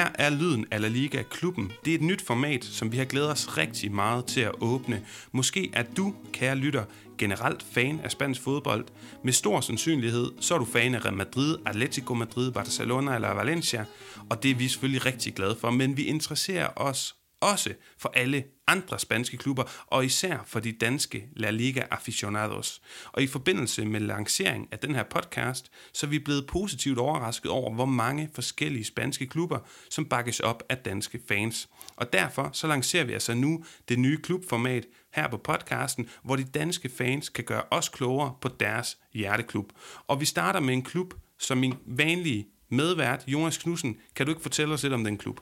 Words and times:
Her 0.00 0.08
er 0.14 0.30
lyden 0.30 0.66
af 0.70 0.80
La 0.80 0.88
Liga 0.88 1.22
klubben. 1.22 1.72
Det 1.84 1.90
er 1.90 1.94
et 1.94 2.02
nyt 2.02 2.22
format, 2.22 2.64
som 2.64 2.92
vi 2.92 2.96
har 2.96 3.04
glædet 3.04 3.30
os 3.30 3.58
rigtig 3.58 3.92
meget 3.92 4.24
til 4.24 4.40
at 4.40 4.52
åbne. 4.60 5.02
Måske 5.32 5.70
er 5.72 5.82
du, 5.96 6.14
kære 6.32 6.56
lytter, 6.56 6.84
generelt 7.18 7.62
fan 7.72 8.00
af 8.04 8.10
spansk 8.10 8.42
fodbold. 8.42 8.84
Med 9.24 9.32
stor 9.32 9.60
sandsynlighed, 9.60 10.32
så 10.40 10.54
er 10.54 10.58
du 10.58 10.64
fan 10.64 10.94
af 10.94 11.04
Real 11.04 11.14
Madrid, 11.14 11.56
Atletico 11.66 12.14
Madrid, 12.14 12.52
Barcelona 12.52 13.14
eller 13.14 13.34
Valencia, 13.34 13.84
og 14.30 14.42
det 14.42 14.50
er 14.50 14.54
vi 14.54 14.68
selvfølgelig 14.68 15.06
rigtig 15.06 15.34
glade 15.34 15.56
for, 15.60 15.70
men 15.70 15.96
vi 15.96 16.02
interesserer 16.02 16.68
os 16.76 17.14
også 17.40 17.74
for 17.98 18.12
alle 18.14 18.44
andre 18.66 18.98
spanske 18.98 19.36
klubber, 19.36 19.64
og 19.86 20.04
især 20.04 20.38
for 20.46 20.60
de 20.60 20.72
danske 20.72 21.28
La 21.36 21.50
Liga 21.50 21.82
aficionados. 21.90 22.82
Og 23.12 23.22
i 23.22 23.26
forbindelse 23.26 23.84
med 23.84 24.00
lancering 24.00 24.68
af 24.72 24.78
den 24.78 24.94
her 24.94 25.02
podcast, 25.02 25.70
så 25.92 26.06
er 26.06 26.10
vi 26.10 26.18
blevet 26.18 26.46
positivt 26.46 26.98
overrasket 26.98 27.50
over, 27.50 27.74
hvor 27.74 27.84
mange 27.84 28.30
forskellige 28.34 28.84
spanske 28.84 29.26
klubber, 29.26 29.58
som 29.90 30.04
bakkes 30.04 30.40
op 30.40 30.62
af 30.68 30.78
danske 30.78 31.20
fans. 31.28 31.68
Og 31.96 32.12
derfor 32.12 32.50
så 32.52 32.66
lancerer 32.66 33.04
vi 33.04 33.12
altså 33.12 33.34
nu 33.34 33.64
det 33.88 33.98
nye 33.98 34.16
klubformat 34.22 34.86
her 35.12 35.28
på 35.28 35.36
podcasten, 35.36 36.08
hvor 36.22 36.36
de 36.36 36.44
danske 36.44 36.88
fans 36.88 37.28
kan 37.28 37.44
gøre 37.44 37.62
os 37.70 37.88
klogere 37.88 38.34
på 38.40 38.48
deres 38.48 38.98
hjerteklub. 39.12 39.72
Og 40.06 40.20
vi 40.20 40.24
starter 40.24 40.60
med 40.60 40.74
en 40.74 40.82
klub, 40.82 41.14
som 41.38 41.58
min 41.58 41.74
vanlige 41.86 42.48
medvært, 42.68 43.24
Jonas 43.26 43.58
Knudsen, 43.58 43.96
kan 44.14 44.26
du 44.26 44.32
ikke 44.32 44.42
fortælle 44.42 44.74
os 44.74 44.82
lidt 44.82 44.92
om 44.92 45.04
den 45.04 45.18
klub? 45.18 45.40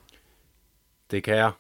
Det 1.11 1.25
kan 1.25 1.37
jeg. 1.37 1.53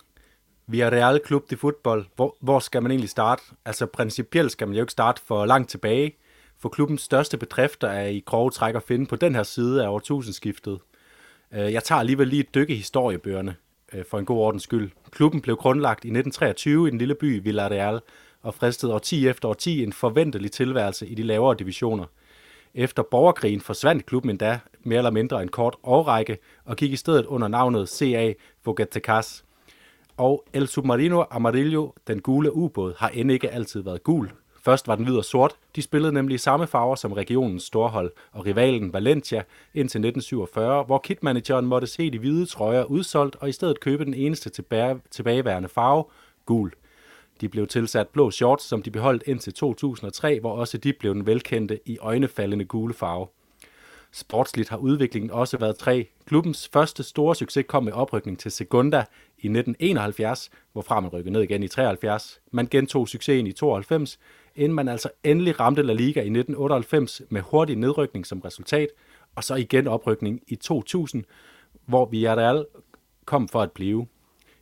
Vi 0.70 0.80
er 0.80 0.90
Real 0.90 1.20
Klub 1.20 1.50
de 1.50 1.56
Fodbold. 1.56 2.06
Hvor, 2.16 2.36
hvor 2.40 2.58
skal 2.58 2.82
man 2.82 2.90
egentlig 2.90 3.10
starte? 3.10 3.42
Altså 3.64 3.86
principielt 3.86 4.52
skal 4.52 4.68
man 4.68 4.76
jo 4.76 4.82
ikke 4.82 4.92
starte 4.92 5.22
for 5.26 5.46
langt 5.46 5.70
tilbage, 5.70 6.16
for 6.58 6.68
klubbens 6.68 7.02
største 7.02 7.36
bedrifter 7.36 7.88
er 7.88 8.06
i 8.06 8.22
grove 8.26 8.50
træk 8.50 8.74
at 8.74 8.82
finde 8.82 9.06
på 9.06 9.16
den 9.16 9.34
her 9.34 9.42
side 9.42 9.84
af 9.84 9.88
årtusindskiftet. 9.88 10.78
Øh, 11.54 11.72
jeg 11.72 11.84
tager 11.84 11.98
alligevel 11.98 12.28
lige 12.28 12.40
et 12.40 12.54
dykke 12.54 12.72
i 12.72 12.76
historiebøgerne 12.76 13.56
øh, 13.92 14.04
for 14.10 14.18
en 14.18 14.24
god 14.24 14.38
ordens 14.38 14.62
skyld. 14.62 14.90
Klubben 15.10 15.40
blev 15.40 15.56
grundlagt 15.56 16.04
i 16.04 16.08
1923 16.08 16.88
i 16.88 16.90
den 16.90 16.98
lille 16.98 17.14
by 17.14 17.42
Villarreal 17.42 18.00
og 18.42 18.54
fristede 18.54 18.94
årti 18.94 19.28
efter 19.28 19.48
årti 19.48 19.82
en 19.82 19.92
forventelig 19.92 20.52
tilværelse 20.52 21.06
i 21.06 21.14
de 21.14 21.22
lavere 21.22 21.56
divisioner. 21.58 22.04
Efter 22.74 23.02
borgerkrigen 23.02 23.60
forsvandt 23.60 24.06
klubben 24.06 24.30
endda 24.30 24.58
mere 24.82 24.98
eller 24.98 25.10
mindre 25.10 25.42
en 25.42 25.48
kort 25.48 25.76
årrække 25.82 26.38
og 26.64 26.76
gik 26.76 26.92
i 26.92 26.96
stedet 26.96 27.26
under 27.26 27.48
navnet 27.48 27.88
CA 27.88 28.32
Fogatecas 28.64 29.44
og 30.18 30.44
El 30.52 30.68
Submarino 30.68 31.24
Amarillo, 31.30 31.90
den 32.06 32.20
gule 32.20 32.54
ubåd, 32.54 32.94
har 32.98 33.08
end 33.08 33.32
ikke 33.32 33.50
altid 33.50 33.82
været 33.82 34.02
gul. 34.02 34.30
Først 34.64 34.88
var 34.88 34.96
den 34.96 35.04
hvid 35.04 35.16
og 35.16 35.24
sort. 35.24 35.54
De 35.76 35.82
spillede 35.82 36.12
nemlig 36.12 36.40
samme 36.40 36.66
farver 36.66 36.94
som 36.94 37.12
regionens 37.12 37.62
storhold 37.62 38.12
og 38.32 38.46
rivalen 38.46 38.92
Valencia 38.92 39.42
indtil 39.74 39.98
1947, 39.98 40.84
hvor 40.84 40.98
kitmanageren 40.98 41.66
måtte 41.66 41.86
se 41.86 42.10
de 42.10 42.18
hvide 42.18 42.46
trøjer 42.46 42.84
udsolgt 42.84 43.36
og 43.36 43.48
i 43.48 43.52
stedet 43.52 43.80
købe 43.80 44.04
den 44.04 44.14
eneste 44.14 44.50
tilbageværende 45.10 45.68
farve, 45.68 46.04
gul. 46.46 46.72
De 47.40 47.48
blev 47.48 47.66
tilsat 47.66 48.08
blå 48.08 48.30
shorts, 48.30 48.64
som 48.64 48.82
de 48.82 48.90
beholdt 48.90 49.22
indtil 49.26 49.54
2003, 49.54 50.40
hvor 50.40 50.52
også 50.52 50.78
de 50.78 50.92
blev 50.92 51.14
den 51.14 51.26
velkendte 51.26 51.80
i 51.86 51.98
øjnefaldende 51.98 52.64
gule 52.64 52.94
farve. 52.94 53.26
Sportsligt 54.12 54.68
har 54.68 54.76
udviklingen 54.76 55.30
også 55.30 55.58
været 55.58 55.76
tre. 55.76 56.08
Klubbens 56.26 56.68
første 56.72 57.02
store 57.02 57.34
succes 57.34 57.64
kom 57.68 57.84
med 57.84 57.92
oprykning 57.92 58.38
til 58.38 58.50
Segunda 58.50 58.98
i 59.38 59.46
1971, 59.46 60.50
hvorfra 60.72 61.00
man 61.00 61.10
rykkede 61.10 61.32
ned 61.32 61.42
igen 61.42 61.62
i 61.62 61.68
73. 61.68 62.40
Man 62.52 62.66
gentog 62.66 63.08
succesen 63.08 63.46
i 63.46 63.52
92, 63.52 64.18
inden 64.56 64.76
man 64.76 64.88
altså 64.88 65.10
endelig 65.24 65.60
ramte 65.60 65.82
La 65.82 65.92
Liga 65.92 66.20
i 66.20 66.22
1998 66.22 67.22
med 67.28 67.40
hurtig 67.40 67.76
nedrykning 67.76 68.26
som 68.26 68.40
resultat, 68.40 68.88
og 69.36 69.44
så 69.44 69.54
igen 69.54 69.86
oprykning 69.86 70.40
i 70.46 70.56
2000, 70.56 71.24
hvor 71.86 72.06
Villarreal 72.06 72.66
kom 73.24 73.48
for 73.48 73.62
at 73.62 73.72
blive. 73.72 74.06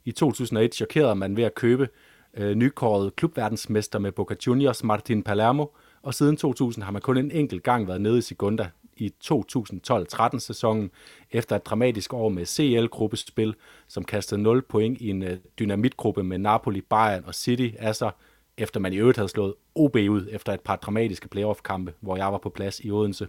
I 0.04 0.12
2001 0.12 0.74
chokerede 0.74 1.14
man 1.14 1.36
ved 1.36 1.44
at 1.44 1.54
købe 1.54 1.88
øh, 2.34 2.54
nykåret 2.54 3.16
klubverdensmester 3.16 3.98
med 3.98 4.12
Boca 4.12 4.34
Juniors 4.46 4.84
Martin 4.84 5.22
Palermo, 5.22 5.66
og 6.02 6.14
siden 6.14 6.36
2000 6.36 6.84
har 6.84 6.92
man 6.92 7.02
kun 7.02 7.16
en 7.16 7.30
enkelt 7.30 7.62
gang 7.62 7.88
været 7.88 8.00
nede 8.00 8.18
i 8.18 8.22
Segunda 8.22 8.70
i 8.96 9.12
2012-13 9.24 10.38
sæsonen 10.38 10.90
efter 11.30 11.56
et 11.56 11.66
dramatisk 11.66 12.12
år 12.12 12.28
med 12.28 12.46
CL-gruppespil, 12.46 13.54
som 13.88 14.04
kastede 14.04 14.42
0 14.42 14.62
point 14.62 15.00
i 15.00 15.10
en 15.10 15.22
øh, 15.22 15.38
dynamitgruppe 15.58 16.22
med 16.22 16.38
Napoli, 16.38 16.80
Bayern 16.80 17.24
og 17.26 17.34
City, 17.34 17.68
altså 17.78 18.10
efter 18.56 18.80
man 18.80 18.92
i 18.92 18.96
øvrigt 18.96 19.18
havde 19.18 19.28
slået 19.28 19.54
OB 19.74 19.96
ud 19.96 20.28
efter 20.30 20.52
et 20.52 20.60
par 20.60 20.76
dramatiske 20.76 21.28
playoff-kampe, 21.28 21.94
hvor 22.00 22.16
jeg 22.16 22.32
var 22.32 22.38
på 22.38 22.50
plads 22.50 22.80
i 22.84 22.90
Odense. 22.90 23.28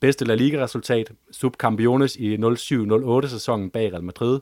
Bedste 0.00 0.24
La 0.24 0.34
Liga-resultat, 0.34 1.12
subcampiones 1.32 2.16
i 2.16 2.36
07-08 2.36 3.26
sæsonen 3.26 3.70
bag 3.70 3.92
Real 3.92 4.04
Madrid. 4.04 4.40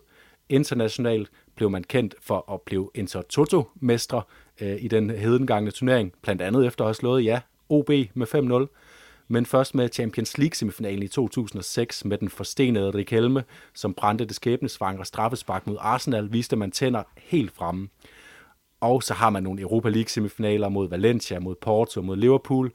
Internationalt 0.48 1.30
blev 1.56 1.70
man 1.70 1.84
kendt 1.84 2.14
for 2.22 2.52
at 2.52 2.60
blive 2.60 2.90
Inter-Toto-mestre 2.94 4.22
øh, 4.60 4.76
i 4.80 4.88
den 4.88 5.10
hedengangne 5.10 5.70
turnering, 5.70 6.12
blandt 6.22 6.42
andet 6.42 6.66
efter 6.66 6.84
at 6.84 6.88
have 6.88 6.94
slået, 6.94 7.24
ja, 7.24 7.40
OB 7.68 7.88
med 8.14 8.66
5-0 8.66 8.83
men 9.28 9.46
først 9.46 9.74
med 9.74 9.88
Champions 9.92 10.38
League-semifinalen 10.38 11.02
i 11.02 11.08
2006 11.08 12.04
med 12.04 12.18
den 12.18 12.28
forstenede 12.28 12.90
Riquelme, 12.90 13.44
som 13.74 13.94
brændte 13.94 14.24
det 14.24 14.34
skæbnesvangre 14.34 15.04
straffespark 15.04 15.66
mod 15.66 15.76
Arsenal, 15.80 16.32
viste 16.32 16.56
man 16.56 16.70
tænder 16.70 17.02
helt 17.16 17.52
fremme. 17.52 17.88
Og 18.80 19.02
så 19.02 19.14
har 19.14 19.30
man 19.30 19.42
nogle 19.42 19.60
Europa 19.60 19.88
League-semifinaler 19.88 20.68
mod 20.68 20.88
Valencia, 20.88 21.38
mod 21.38 21.54
Porto, 21.54 22.02
mod 22.02 22.16
Liverpool. 22.16 22.72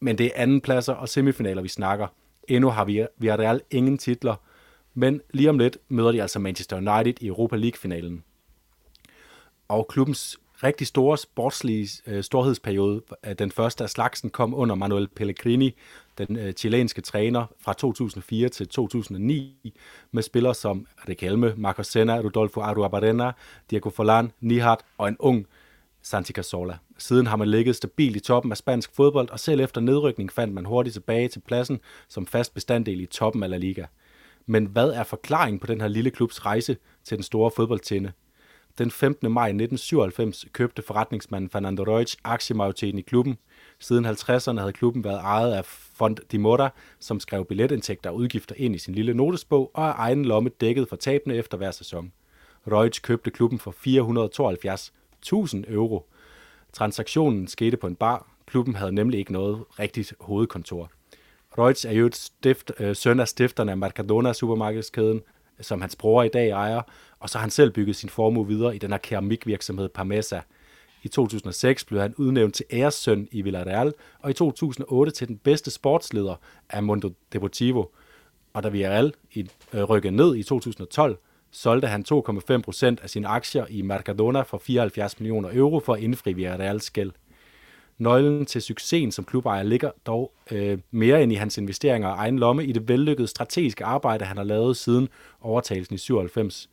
Men 0.00 0.18
det 0.18 0.26
er 0.26 0.30
anden 0.34 0.60
pladser 0.60 0.92
og 0.94 1.08
semifinaler, 1.08 1.62
vi 1.62 1.68
snakker. 1.68 2.06
Endnu 2.48 2.70
har 2.70 2.84
vi, 2.84 3.06
vi 3.18 3.26
har 3.26 3.38
reelt 3.38 3.62
ingen 3.70 3.98
titler, 3.98 4.36
men 4.94 5.20
lige 5.30 5.50
om 5.50 5.58
lidt 5.58 5.78
møder 5.88 6.12
de 6.12 6.22
altså 6.22 6.38
Manchester 6.38 6.76
United 6.76 7.14
i 7.22 7.26
Europa 7.26 7.56
League-finalen. 7.56 8.24
Og 9.68 9.88
klubbens 9.88 10.40
rigtig 10.62 10.86
store 10.86 11.18
sportslige 11.18 11.88
øh, 12.06 12.22
storhedsperiode, 12.22 13.02
den 13.38 13.50
første 13.50 13.84
af 13.84 13.90
slagsen, 13.90 14.30
kom 14.30 14.54
under 14.54 14.74
Manuel 14.74 15.08
Pellegrini, 15.08 15.76
den 16.18 16.36
øh, 16.36 16.52
chilenske 16.52 17.00
træner 17.00 17.46
fra 17.60 17.72
2004 17.72 18.48
til 18.48 18.68
2009, 18.68 19.74
med 20.12 20.22
spillere 20.22 20.54
som 20.54 20.86
Riquelme, 21.08 21.54
Marcos 21.56 21.86
Senna, 21.86 22.20
Rodolfo 22.20 22.60
Arruabarrena, 22.60 23.32
Diego 23.70 23.90
Forlan, 23.90 24.32
Nihat 24.40 24.78
og 24.98 25.08
en 25.08 25.16
ung 25.18 25.46
Santi 26.02 26.32
Cazorla. 26.32 26.78
Siden 26.98 27.26
har 27.26 27.36
man 27.36 27.48
ligget 27.48 27.76
stabilt 27.76 28.16
i 28.16 28.20
toppen 28.20 28.52
af 28.52 28.56
spansk 28.56 28.90
fodbold, 28.94 29.30
og 29.30 29.40
selv 29.40 29.60
efter 29.60 29.80
nedrykning 29.80 30.32
fandt 30.32 30.54
man 30.54 30.64
hurtigt 30.64 30.92
tilbage 30.92 31.28
til 31.28 31.40
pladsen 31.40 31.80
som 32.08 32.26
fast 32.26 32.54
bestanddel 32.54 33.00
i 33.00 33.06
toppen 33.06 33.42
af 33.42 33.50
La 33.50 33.56
Liga. 33.56 33.84
Men 34.46 34.66
hvad 34.66 34.88
er 34.88 35.04
forklaringen 35.04 35.60
på 35.60 35.66
den 35.66 35.80
her 35.80 35.88
lille 35.88 36.10
klubs 36.10 36.46
rejse 36.46 36.76
til 37.04 37.16
den 37.16 37.22
store 37.22 37.50
fodboldtinde? 37.56 38.12
Den 38.78 38.90
15. 38.90 39.32
maj 39.32 39.48
1997 39.48 40.44
købte 40.52 40.82
forretningsmanden 40.82 41.50
Fernando 41.50 41.82
Reutsch 41.82 42.18
aktiemajoriteten 42.24 42.98
i 42.98 43.02
klubben. 43.02 43.38
Siden 43.78 44.06
50'erne 44.06 44.58
havde 44.58 44.72
klubben 44.72 45.04
været 45.04 45.20
ejet 45.20 45.52
af 45.52 45.64
Fond 45.64 46.16
de 46.32 46.38
Mora, 46.38 46.70
som 46.98 47.20
skrev 47.20 47.44
billetindtægter 47.44 48.10
og 48.10 48.16
udgifter 48.16 48.54
ind 48.58 48.74
i 48.74 48.78
sin 48.78 48.94
lille 48.94 49.14
notesbog 49.14 49.70
og 49.74 49.88
af 49.88 49.94
egen 49.96 50.24
lomme 50.24 50.50
dækket 50.60 50.88
for 50.88 50.96
tabene 50.96 51.34
efter 51.34 51.58
hver 51.58 51.70
sæson. 51.70 52.12
Reutsch 52.72 53.02
købte 53.02 53.30
klubben 53.30 53.58
for 53.58 53.74
472.000 55.66 55.72
euro. 55.72 56.06
Transaktionen 56.72 57.48
skete 57.48 57.76
på 57.76 57.86
en 57.86 57.96
bar. 57.96 58.30
Klubben 58.46 58.74
havde 58.74 58.92
nemlig 58.92 59.18
ikke 59.18 59.32
noget 59.32 59.64
rigtigt 59.78 60.14
hovedkontor. 60.20 60.90
Reutz 61.58 61.84
er 61.84 61.92
jo 61.92 62.06
et 62.06 62.16
stift, 62.16 62.72
øh, 62.78 62.96
søn 62.96 63.20
af 63.20 63.28
stifterne 63.28 63.70
af 63.70 63.78
Mercadona 63.78 64.32
supermarkedskæden, 64.32 65.22
som 65.60 65.80
hans 65.80 65.96
bror 65.96 66.22
i 66.22 66.28
dag 66.28 66.50
ejer, 66.50 66.82
og 67.20 67.30
så 67.30 67.38
har 67.38 67.40
han 67.40 67.50
selv 67.50 67.70
bygget 67.70 67.96
sin 67.96 68.08
formue 68.08 68.46
videre 68.46 68.74
i 68.74 68.78
den 68.78 68.90
her 68.90 68.98
keramikvirksomhed 68.98 69.88
Parmesa. 69.88 70.40
I 71.02 71.08
2006 71.08 71.84
blev 71.84 72.00
han 72.00 72.14
udnævnt 72.16 72.54
til 72.54 72.66
æressøn 72.72 73.28
i 73.30 73.42
Villarreal, 73.42 73.92
og 74.18 74.30
i 74.30 74.32
2008 74.32 75.12
til 75.12 75.28
den 75.28 75.36
bedste 75.36 75.70
sportsleder 75.70 76.34
af 76.70 76.82
Mundo 76.82 77.10
Deportivo. 77.32 77.84
Og 78.52 78.62
da 78.62 78.68
Villarreal 78.68 79.12
øh, 79.74 79.82
rykkede 79.82 80.16
ned 80.16 80.36
i 80.36 80.42
2012, 80.42 81.18
solgte 81.50 81.88
han 81.88 82.04
2,5 82.12 82.60
procent 82.60 83.00
af 83.00 83.10
sine 83.10 83.28
aktier 83.28 83.66
i 83.70 83.82
Mercadona 83.82 84.42
for 84.42 84.58
74 84.58 85.20
millioner 85.20 85.50
euro 85.52 85.80
for 85.80 85.94
at 85.94 86.00
indfri 86.00 86.32
Villarreals 86.32 86.90
gæld. 86.90 87.12
Nøglen 88.00 88.46
til 88.46 88.62
succesen 88.62 89.12
som 89.12 89.24
klubejer 89.24 89.62
ligger 89.62 89.90
dog 90.06 90.32
øh, 90.50 90.78
mere 90.90 91.22
end 91.22 91.32
i 91.32 91.34
hans 91.34 91.58
investeringer 91.58 92.08
og 92.08 92.16
egen 92.16 92.38
lomme 92.38 92.64
i 92.64 92.72
det 92.72 92.88
vellykkede 92.88 93.28
strategiske 93.28 93.84
arbejde, 93.84 94.24
han 94.24 94.36
har 94.36 94.44
lavet 94.44 94.76
siden 94.76 95.08
overtagelsen 95.40 95.94
i 95.94 95.98
97. 95.98 96.70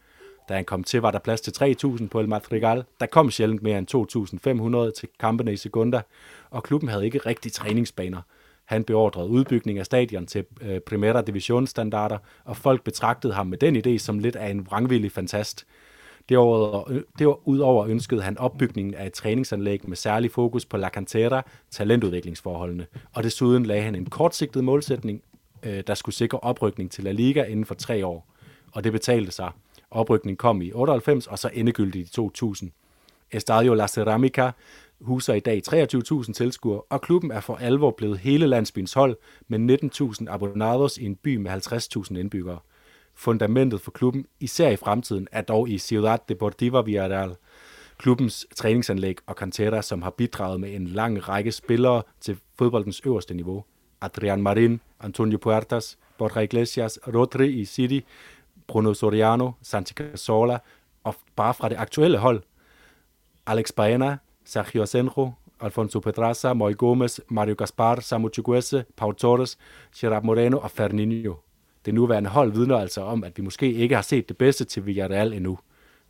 Da 0.50 0.54
han 0.56 0.66
kom 0.66 0.84
til, 0.84 1.02
var 1.02 1.12
der 1.12 1.20
plads 1.20 1.42
til 1.42 1.78
3.000 1.86 2.08
på 2.08 2.20
El 2.20 2.30
Madrigal. 2.30 2.84
Der 3.00 3.06
kom 3.06 3.32
sjældent 3.32 3.64
mere 3.64 3.78
end 3.78 4.88
2.500 4.90 5.00
til 5.00 5.10
kampene 5.20 5.54
i 5.54 5.58
Segunda, 5.58 6.02
og 6.50 6.64
klubben 6.64 6.90
havde 6.90 7.06
ikke 7.06 7.20
rigtig 7.20 7.52
træningsbaner. 7.52 8.22
Han 8.66 8.84
beordrede 8.84 9.30
udbygning 9.30 9.80
af 9.80 9.86
stadion 9.86 10.26
til 10.26 10.46
øh, 10.62 10.80
Primera 10.80 11.22
Division 11.22 11.68
standarder, 11.68 12.18
og 12.46 12.58
folk 12.58 12.84
betragtede 12.84 13.34
ham 13.34 13.48
med 13.48 13.58
den 13.58 13.76
idé 13.76 13.98
som 13.98 14.20
lidt 14.20 14.36
af 14.36 14.50
en 14.50 14.66
vrangvillig 14.66 15.12
fantast. 15.12 15.66
Derudover, 16.30 17.02
derudover 17.20 17.88
ønskede 17.88 18.22
han 18.22 18.38
opbygningen 18.38 18.94
af 18.94 19.06
et 19.06 19.14
træningsanlæg 19.14 19.90
med 19.90 19.98
særlig 19.98 20.32
fokus 20.32 20.66
på 20.66 20.78
La 20.78 20.90
Cantera, 20.90 21.46
talentudviklingsforholdene, 21.72 22.88
og 23.14 23.24
desuden 23.24 23.66
lagde 23.66 23.84
han 23.84 23.96
en 23.96 24.06
kortsigtet 24.06 24.64
målsætning, 24.64 25.22
øh, 25.64 25.84
der 25.88 25.94
skulle 25.94 26.16
sikre 26.16 26.40
oprykning 26.40 26.92
til 26.92 27.04
La 27.04 27.12
Liga 27.12 27.44
inden 27.44 27.66
for 27.66 27.76
tre 27.76 28.06
år. 28.06 28.34
og 28.72 28.84
det 28.84 28.92
betalte 28.92 29.32
sig. 29.32 29.52
Oprykningen 29.92 30.38
kom 30.38 30.62
i 30.62 30.72
98, 30.72 31.28
og 31.28 31.40
så 31.40 31.50
endegyldigt 31.54 32.10
i 32.10 32.14
2000. 32.14 32.72
Estadio 33.32 33.74
La 33.74 33.88
Ceramica 33.88 34.52
huser 35.02 35.34
i 35.34 35.40
dag 35.40 35.62
23.000 35.70 36.34
tilskuere, 36.34 36.82
og 36.82 37.02
klubben 37.02 37.32
er 37.32 37.40
for 37.40 37.56
alvor 37.56 37.92
blevet 37.92 38.18
hele 38.18 38.48
landsbyens 38.48 38.94
hold 38.94 39.18
med 39.48 39.80
19.000 40.22 40.34
abonados 40.34 40.98
i 40.98 41.06
en 41.06 41.16
by 41.16 41.36
med 41.36 41.52
50.000 41.52 42.18
indbyggere. 42.18 42.60
Fundamentet 43.18 43.82
for 43.82 43.92
klubben, 43.92 44.26
især 44.40 44.70
i 44.70 44.76
fremtiden, 44.76 45.28
er 45.32 45.42
dog 45.42 45.70
i 45.70 45.78
Ciudad 45.78 46.18
Deportiva 46.30 46.82
Villarreal, 46.82 47.36
klubbens 47.98 48.48
træningsanlæg 48.56 49.18
og 49.26 49.36
cantera, 49.36 49.82
som 49.82 50.02
har 50.02 50.10
bidraget 50.10 50.60
med 50.60 50.76
en 50.76 50.88
lang 50.88 51.30
række 51.30 51.52
spillere 51.52 52.04
til 52.22 52.38
fodboldens 52.58 53.02
øverste 53.06 53.34
niveau. 53.34 53.64
Adrian 54.02 54.42
Marin, 54.42 54.82
Antonio 55.00 55.38
Puertas, 55.38 55.98
Borja 56.18 56.42
Iglesias, 56.42 57.00
Rodri 57.08 57.50
i 57.50 57.66
City, 57.66 58.00
Bruno 58.68 58.94
Soriano, 58.94 59.52
Santi 59.62 59.94
Cazorla, 59.94 60.60
og 61.04 61.16
bare 61.36 61.54
fra 61.54 61.70
det 61.70 61.78
aktuelle 61.78 62.18
hold, 62.18 62.44
Alex 63.46 63.72
Baena, 63.72 64.18
Sergio 64.46 64.82
Asenjo, 64.82 65.32
Alfonso 65.60 66.00
Pedraza, 66.00 66.54
Moy 66.54 66.78
Gomez, 66.78 67.20
Mario 67.30 67.56
Gaspar, 67.56 68.00
Samu 68.00 68.30
Chiguese, 68.30 68.86
Pau 68.98 69.12
Torres, 69.12 69.58
Gerard 69.96 70.24
Moreno 70.24 70.58
og 70.58 70.72
Fernandinho. 70.72 71.47
Det 71.88 71.96
nuværende 71.96 72.30
hold 72.30 72.52
vidner 72.52 72.78
altså 72.78 73.02
om, 73.02 73.24
at 73.24 73.38
vi 73.38 73.44
måske 73.44 73.74
ikke 73.74 73.96
har 73.96 74.02
set 74.02 74.30
det 74.30 74.38
bedste 74.38 74.66
til 74.66 74.86
Villarreal 74.86 75.34
endnu. 75.34 75.60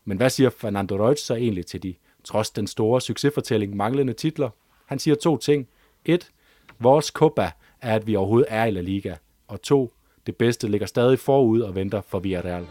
Men 0.05 0.17
hvad 0.17 0.29
siger 0.29 0.49
Fernando 0.49 1.05
Reutz 1.05 1.21
så 1.21 1.35
egentlig 1.35 1.65
til 1.65 1.83
de, 1.83 1.93
trods 2.23 2.49
den 2.49 2.67
store 2.67 3.01
succesfortælling, 3.01 3.75
manglende 3.75 4.13
titler? 4.13 4.49
Han 4.85 4.99
siger 4.99 5.15
to 5.15 5.37
ting. 5.37 5.67
Et, 6.05 6.31
vores 6.79 7.05
Copa 7.05 7.51
er, 7.81 7.95
at 7.95 8.07
vi 8.07 8.15
overhovedet 8.15 8.47
er 8.49 8.65
i 8.65 8.71
La 8.71 8.81
Liga. 8.81 9.15
Og 9.47 9.61
to, 9.61 9.93
det 10.25 10.35
bedste 10.35 10.67
ligger 10.67 10.87
stadig 10.87 11.19
forud 11.19 11.61
og 11.61 11.75
venter 11.75 12.01
for 12.01 12.19
Villarreal. 12.19 12.65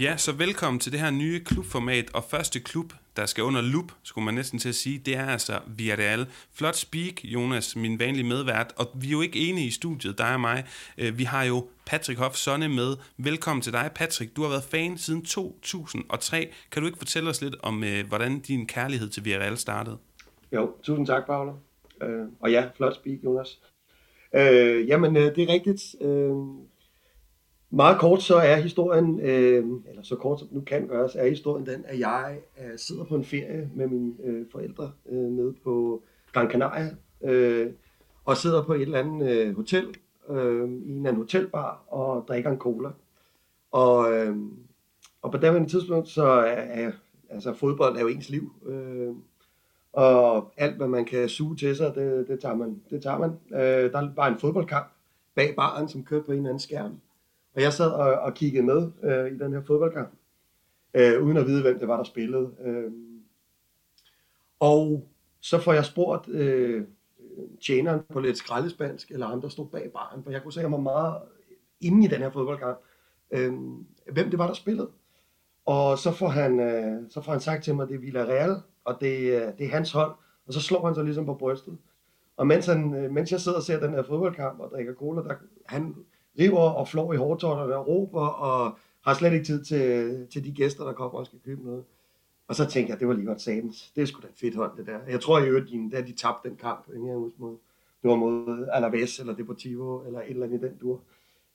Ja, 0.00 0.16
så 0.16 0.32
velkommen 0.32 0.80
til 0.80 0.92
det 0.92 1.00
her 1.00 1.10
nye 1.10 1.40
klubformat, 1.40 2.10
og 2.14 2.24
første 2.24 2.60
klub, 2.60 2.92
der 3.16 3.26
skal 3.26 3.44
under 3.44 3.60
lup, 3.60 3.92
skulle 4.02 4.24
man 4.24 4.34
næsten 4.34 4.58
til 4.58 4.68
at 4.68 4.74
sige, 4.74 4.98
det 4.98 5.16
er 5.16 5.26
altså 5.26 5.58
Villarreal. 5.66 6.26
Flot 6.52 6.76
speak, 6.76 7.24
Jonas, 7.24 7.76
min 7.76 7.98
vanlige 7.98 8.24
medvært, 8.24 8.72
og 8.76 8.86
vi 8.94 9.06
er 9.06 9.10
jo 9.10 9.20
ikke 9.20 9.38
enige 9.38 9.66
i 9.66 9.70
studiet, 9.70 10.18
dig 10.18 10.34
og 10.34 10.40
mig. 10.40 10.64
Øh, 10.98 11.18
vi 11.18 11.24
har 11.24 11.44
jo 11.44 11.66
Patrick 11.86 12.18
Hoff 12.18 12.34
Sonne 12.34 12.68
med. 12.68 12.96
Velkommen 13.16 13.62
til 13.62 13.72
dig, 13.72 13.90
Patrick. 13.94 14.36
Du 14.36 14.42
har 14.42 14.48
været 14.48 14.62
fan 14.62 14.98
siden 14.98 15.24
2003. 15.24 16.52
Kan 16.72 16.82
du 16.82 16.86
ikke 16.86 16.98
fortælle 16.98 17.30
os 17.30 17.42
lidt 17.42 17.56
om, 17.62 17.84
øh, 17.84 18.08
hvordan 18.08 18.40
din 18.40 18.66
kærlighed 18.66 19.08
til 19.08 19.24
Villarreal 19.24 19.56
startede? 19.56 19.98
Jo, 20.52 20.70
tusind 20.82 21.06
tak, 21.06 21.26
Paolo. 21.26 21.52
Øh, 22.02 22.26
og 22.40 22.50
ja, 22.50 22.64
flot 22.76 22.94
speak, 22.94 23.18
Jonas. 23.24 23.58
Øh, 24.34 24.88
jamen, 24.88 25.16
øh, 25.16 25.36
det 25.36 25.42
er 25.44 25.48
rigtigt. 25.52 25.82
Meget 27.70 28.00
kort 28.00 28.22
så 28.22 28.36
er 28.36 28.56
historien, 28.56 29.20
øh, 29.20 29.64
eller 29.88 30.02
så 30.02 30.16
kort 30.16 30.38
som 30.38 30.48
nu 30.50 30.60
kan 30.60 30.86
gøres, 30.86 31.14
er 31.14 31.28
historien 31.28 31.66
den, 31.66 31.84
at 31.84 31.98
jeg 31.98 32.38
øh, 32.60 32.78
sidder 32.78 33.04
på 33.04 33.14
en 33.14 33.24
ferie 33.24 33.70
med 33.74 33.86
mine 33.86 34.14
øh, 34.24 34.46
forældre 34.52 34.92
øh, 35.08 35.18
nede 35.18 35.54
på 35.64 36.02
Gran 36.32 36.50
Canaria, 36.50 36.90
øh, 37.22 37.70
og 38.24 38.36
sidder 38.36 38.62
på 38.62 38.74
et 38.74 38.82
eller 38.82 38.98
andet 38.98 39.30
øh, 39.30 39.56
hotel, 39.56 39.96
øh, 40.30 40.70
i 40.70 40.92
en 40.92 41.06
anden 41.06 41.22
hotelbar, 41.22 41.84
og 41.86 42.24
drikker 42.28 42.50
en 42.50 42.58
cola. 42.58 42.88
Og, 43.72 44.12
øh, 44.12 44.36
og 45.22 45.30
på 45.30 45.38
det 45.38 45.68
tidspunkt, 45.68 46.08
så 46.08 46.24
er, 46.24 46.84
er 46.84 46.92
altså, 47.30 47.54
fodbold 47.54 47.96
er 47.96 48.00
jo 48.00 48.08
ens 48.08 48.28
liv. 48.28 48.52
Øh, 48.66 49.14
og 49.92 50.52
alt, 50.56 50.76
hvad 50.76 50.88
man 50.88 51.04
kan 51.04 51.28
suge 51.28 51.56
til 51.56 51.76
sig, 51.76 51.94
det, 51.94 52.28
det 52.28 52.40
tager 52.40 52.54
man. 52.54 52.82
Det 52.90 53.02
tager 53.02 53.18
man. 53.18 53.30
Øh, 53.52 53.92
der 53.92 54.14
var 54.14 54.28
en 54.28 54.38
fodboldkamp 54.38 54.86
bag 55.34 55.54
baren, 55.56 55.88
som 55.88 56.04
kørte 56.04 56.24
på 56.24 56.32
en 56.32 56.38
eller 56.38 56.48
anden 56.48 56.60
skærm. 56.60 57.00
Og 57.54 57.62
jeg 57.62 57.72
sad 57.72 57.90
og, 57.90 58.12
og 58.12 58.34
kiggede 58.34 58.66
med 58.66 58.90
øh, 59.02 59.32
i 59.32 59.38
den 59.38 59.52
her 59.52 59.62
fodboldkamp, 59.62 60.10
øh, 60.94 61.22
uden 61.22 61.36
at 61.36 61.46
vide, 61.46 61.62
hvem 61.62 61.78
det 61.78 61.88
var, 61.88 61.96
der 61.96 62.04
spillede. 62.04 62.50
Øh. 62.64 62.92
Og 64.60 65.08
så 65.40 65.58
får 65.58 65.72
jeg 65.72 65.84
spurgt 65.84 66.28
øh, 66.28 66.84
tjeneren 67.66 68.00
på 68.12 68.20
lidt 68.20 68.36
skraldespansk, 68.36 69.10
eller 69.10 69.26
ham, 69.26 69.40
der 69.40 69.48
stod 69.48 69.68
bag 69.68 69.90
baren, 69.92 70.22
for 70.24 70.30
jeg 70.30 70.42
kunne 70.42 70.52
se 70.52 70.62
var 70.62 70.76
meget 70.76 71.22
inde 71.80 72.04
i 72.04 72.08
den 72.08 72.18
her 72.18 72.30
fodboldkamp, 72.30 72.78
øh, 73.30 73.52
hvem 74.12 74.30
det 74.30 74.38
var, 74.38 74.46
der 74.46 74.54
spillede. 74.54 74.90
Og 75.66 75.98
så 75.98 76.12
får 76.12 76.28
han, 76.28 76.60
øh, 76.60 77.02
så 77.10 77.22
får 77.22 77.32
han 77.32 77.40
sagt 77.40 77.64
til 77.64 77.74
mig, 77.74 77.82
at 77.82 77.88
det 77.88 77.94
er 77.94 78.00
Villarreal, 78.00 78.56
og 78.84 79.00
det, 79.00 79.18
øh, 79.18 79.52
det 79.58 79.66
er 79.66 79.70
hans 79.70 79.92
hold. 79.92 80.12
Og 80.46 80.52
så 80.52 80.60
slår 80.60 80.86
han 80.86 80.94
sig 80.94 81.04
ligesom 81.04 81.26
på 81.26 81.34
brystet. 81.34 81.78
Og 82.36 82.46
mens, 82.46 82.66
han, 82.66 82.94
øh, 82.94 83.10
mens 83.10 83.32
jeg 83.32 83.40
sidder 83.40 83.58
og 83.58 83.64
ser 83.64 83.80
den 83.80 83.90
her 83.90 84.02
fodboldkamp 84.02 84.60
og 84.60 84.70
drikker 84.70 84.94
cola, 84.94 85.22
der, 85.22 85.34
han, 85.66 85.94
river 86.38 86.58
og 86.58 86.88
flår 86.88 87.12
i 87.12 87.16
hårdtårterne 87.16 87.76
og 87.76 87.88
råber 87.88 88.26
og 88.26 88.78
har 89.04 89.14
slet 89.14 89.32
ikke 89.32 89.44
tid 89.44 89.64
til, 89.64 90.26
til 90.32 90.44
de 90.44 90.52
gæster, 90.52 90.84
der 90.84 90.92
kommer 90.92 91.18
og 91.18 91.26
skal 91.26 91.38
købe 91.44 91.64
noget. 91.64 91.84
Og 92.48 92.54
så 92.54 92.66
tænkte 92.66 92.90
jeg, 92.90 93.00
det 93.00 93.08
var 93.08 93.14
lige 93.14 93.26
godt 93.26 93.40
satans. 93.40 93.92
Det 93.96 94.02
er 94.02 94.06
sgu 94.06 94.20
da 94.22 94.26
fedt 94.34 94.54
hold, 94.56 94.76
det 94.76 94.86
der. 94.86 94.98
Jeg 95.08 95.20
tror 95.20 95.38
i 95.38 95.48
øvrigt, 95.48 95.92
da 95.92 96.00
de 96.00 96.12
tabte 96.12 96.48
den 96.48 96.56
kamp, 96.56 96.88
ikke? 96.94 97.14
husker, 97.14 97.40
mod, 97.40 97.56
det 98.02 98.10
var 98.10 98.16
mod 98.16 98.68
Alaves 98.72 99.18
eller 99.18 99.34
Deportivo 99.36 100.02
eller 100.06 100.20
et 100.20 100.30
eller 100.30 100.46
andet 100.46 100.62
i 100.62 100.66
den 100.66 100.76
dur. 100.76 101.00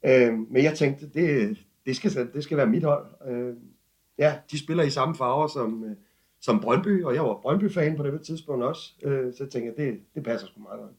Øh, 0.06 0.34
men 0.52 0.64
jeg 0.64 0.78
tænkte, 0.78 1.10
det, 1.10 1.58
det, 1.86 1.96
skal, 1.96 2.34
det 2.34 2.44
skal 2.44 2.58
være 2.58 2.68
mit 2.68 2.84
hold. 2.84 3.06
Øh, 3.28 3.56
ja, 4.18 4.40
de 4.52 4.60
spiller 4.60 4.84
i 4.84 4.90
samme 4.90 5.16
farver 5.16 5.48
som, 5.48 5.84
øh, 5.84 5.96
som 6.40 6.60
Brøndby, 6.60 7.04
og 7.04 7.16
jeg 7.16 7.24
var 7.24 7.40
Brøndby-fan 7.42 7.98
på 7.98 8.04
det 8.04 8.22
tidspunkt 8.22 8.64
også. 8.64 8.94
Øh, 9.04 9.34
så 9.34 9.44
jeg 9.44 9.52
tænkte, 9.52 9.86
det, 9.86 10.00
det 10.16 10.24
passer 10.24 10.48
sgu 10.48 10.62
meget 10.62 10.80
godt. 10.80 10.92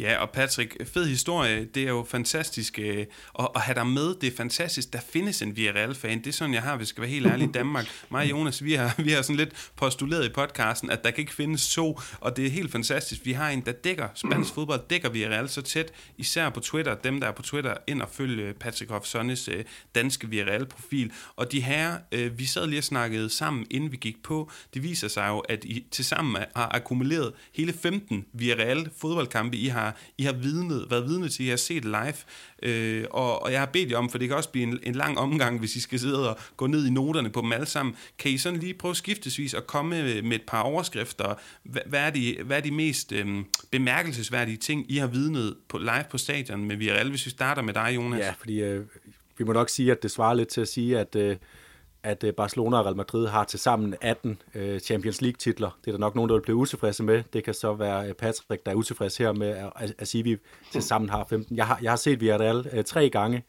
Ja, 0.00 0.16
og 0.16 0.30
Patrick, 0.30 0.86
fed 0.86 1.06
historie. 1.06 1.64
Det 1.64 1.82
er 1.82 1.88
jo 1.88 2.06
fantastisk 2.08 2.78
øh, 2.78 3.06
at, 3.38 3.48
at 3.54 3.60
have 3.60 3.74
dig 3.74 3.86
med. 3.86 4.14
Det 4.20 4.32
er 4.32 4.36
fantastisk. 4.36 4.92
Der 4.92 5.00
findes 5.12 5.42
en 5.42 5.56
Villarreal-fan. 5.56 6.18
Det 6.18 6.26
er 6.26 6.32
sådan, 6.32 6.54
jeg 6.54 6.62
har, 6.62 6.76
hvis 6.76 6.84
jeg 6.84 6.88
skal 6.88 7.00
være 7.02 7.10
helt 7.10 7.26
ærlig, 7.26 7.48
i 7.48 7.52
Danmark. 7.52 7.86
Mig 8.10 8.22
og 8.22 8.30
Jonas, 8.30 8.64
vi 8.64 8.72
har, 8.72 8.94
vi 8.98 9.10
har 9.10 9.22
sådan 9.22 9.36
lidt 9.36 9.70
postuleret 9.76 10.26
i 10.26 10.28
podcasten, 10.28 10.90
at 10.90 11.04
der 11.04 11.10
kan 11.10 11.20
ikke 11.20 11.34
findes 11.34 11.74
to, 11.74 12.00
og 12.20 12.36
det 12.36 12.46
er 12.46 12.50
helt 12.50 12.72
fantastisk. 12.72 13.20
Vi 13.24 13.32
har 13.32 13.50
en, 13.50 13.60
der 13.60 13.72
dækker 13.72 14.08
spansk 14.14 14.54
fodbold, 14.54 14.80
dækker 14.90 15.08
Villarreal 15.08 15.48
så 15.48 15.62
tæt, 15.62 15.92
især 16.18 16.50
på 16.50 16.60
Twitter. 16.60 16.94
Dem, 16.94 17.20
der 17.20 17.26
er 17.26 17.32
på 17.32 17.42
Twitter, 17.42 17.74
ind 17.86 18.02
og 18.02 18.08
følge 18.12 18.54
Patrick 18.54 18.90
Hofsonnes 18.90 19.48
øh, 19.48 19.64
danske 19.94 20.28
Villarreal-profil. 20.28 21.12
Og 21.36 21.52
de 21.52 21.60
her, 21.60 21.98
øh, 22.12 22.38
vi 22.38 22.46
sad 22.46 22.66
lige 22.66 22.80
og 22.80 22.84
snakkede 22.84 23.30
sammen, 23.30 23.66
inden 23.70 23.92
vi 23.92 23.96
gik 23.96 24.22
på. 24.22 24.50
Det 24.74 24.82
viser 24.82 25.08
sig 25.08 25.28
jo, 25.28 25.38
at 25.38 25.64
I 25.64 25.86
tilsammen 25.90 26.42
har 26.56 26.74
akkumuleret 26.74 27.32
hele 27.54 27.72
15 27.72 28.24
Villarreal 28.32 28.90
fodboldkampe, 29.00 29.56
I 29.56 29.66
har 29.66 29.81
har, 29.82 29.96
I 30.18 30.22
har 30.22 30.32
vidnet, 30.32 30.86
været 30.90 31.08
vidne 31.08 31.28
til, 31.28 31.44
I 31.44 31.48
har 31.48 31.56
set 31.56 31.84
live, 31.84 32.14
øh, 32.62 33.04
og, 33.10 33.42
og 33.42 33.52
jeg 33.52 33.60
har 33.60 33.66
bedt 33.66 33.90
jer 33.90 33.96
om, 33.96 34.10
for 34.10 34.18
det 34.18 34.28
kan 34.28 34.36
også 34.36 34.48
blive 34.48 34.62
en, 34.62 34.78
en 34.82 34.94
lang 34.94 35.18
omgang, 35.18 35.58
hvis 35.58 35.76
I 35.76 35.80
skal 35.80 36.00
sidde 36.00 36.30
og 36.30 36.38
gå 36.56 36.66
ned 36.66 36.86
i 36.86 36.90
noterne 36.90 37.30
på 37.30 37.40
dem 37.40 37.52
alle 37.52 37.66
sammen. 37.66 37.96
Kan 38.18 38.30
I 38.30 38.38
sådan 38.38 38.58
lige 38.58 38.74
prøve 38.74 38.94
skiftesvis 38.94 39.54
at 39.54 39.66
komme 39.66 40.22
med, 40.22 40.32
et 40.32 40.42
par 40.46 40.60
overskrifter? 40.60 41.34
Hvad, 41.62 41.82
hvad, 41.86 42.00
er, 42.00 42.10
de, 42.10 42.36
hvad 42.44 42.56
er 42.56 42.60
de 42.60 42.70
mest 42.70 43.12
øh, 43.12 43.44
bemærkelsesværdige 43.70 44.56
ting, 44.56 44.86
I 44.88 44.96
har 44.96 45.06
vidnet 45.06 45.56
på, 45.68 45.78
live 45.78 46.04
på 46.10 46.18
stadion 46.18 46.64
med 46.64 46.76
Villarreal, 46.76 47.10
hvis 47.10 47.26
vi 47.26 47.30
starter 47.30 47.62
med 47.62 47.74
dig, 47.74 47.92
Jonas? 47.94 48.20
Ja, 48.20 48.34
fordi 48.38 48.60
øh, 48.60 48.86
vi 49.38 49.44
må 49.44 49.52
nok 49.52 49.68
sige, 49.68 49.92
at 49.92 50.02
det 50.02 50.10
svarer 50.10 50.34
lidt 50.34 50.48
til 50.48 50.60
at 50.60 50.68
sige, 50.68 50.98
at 50.98 51.16
øh, 51.16 51.36
at 52.02 52.24
øh, 52.24 52.34
Barcelona 52.34 52.78
og 52.78 52.84
Real 52.84 52.96
Madrid 52.96 53.26
har 53.26 53.44
til 53.44 53.58
sammen 53.58 53.94
18 54.00 54.42
øh, 54.54 54.80
Champions 54.80 55.20
League-titler. 55.22 55.78
Det 55.80 55.86
er 55.86 55.92
der 55.92 55.98
nok 55.98 56.14
nogen, 56.14 56.28
der 56.28 56.34
vil 56.34 56.42
blive 56.42 56.56
utilfredse 56.56 57.02
med. 57.02 57.22
Det 57.32 57.44
kan 57.44 57.54
så 57.54 57.72
være 57.72 58.08
øh, 58.08 58.14
Patrick, 58.14 58.66
der 58.66 58.72
er 58.72 58.76
utilfreds 58.76 59.16
her 59.16 59.32
med 59.32 59.48
at, 59.48 59.94
at 59.98 60.08
sige, 60.08 60.20
at 60.20 60.24
vi 60.24 60.36
til 60.72 60.82
sammen 60.82 61.10
har 61.10 61.24
15. 61.24 61.56
Jeg 61.56 61.66
har, 61.66 61.78
jeg 61.82 61.90
har 61.90 61.96
set 61.96 62.20
Villarreal 62.20 62.84
tre 62.84 63.10
gange. 63.10 63.44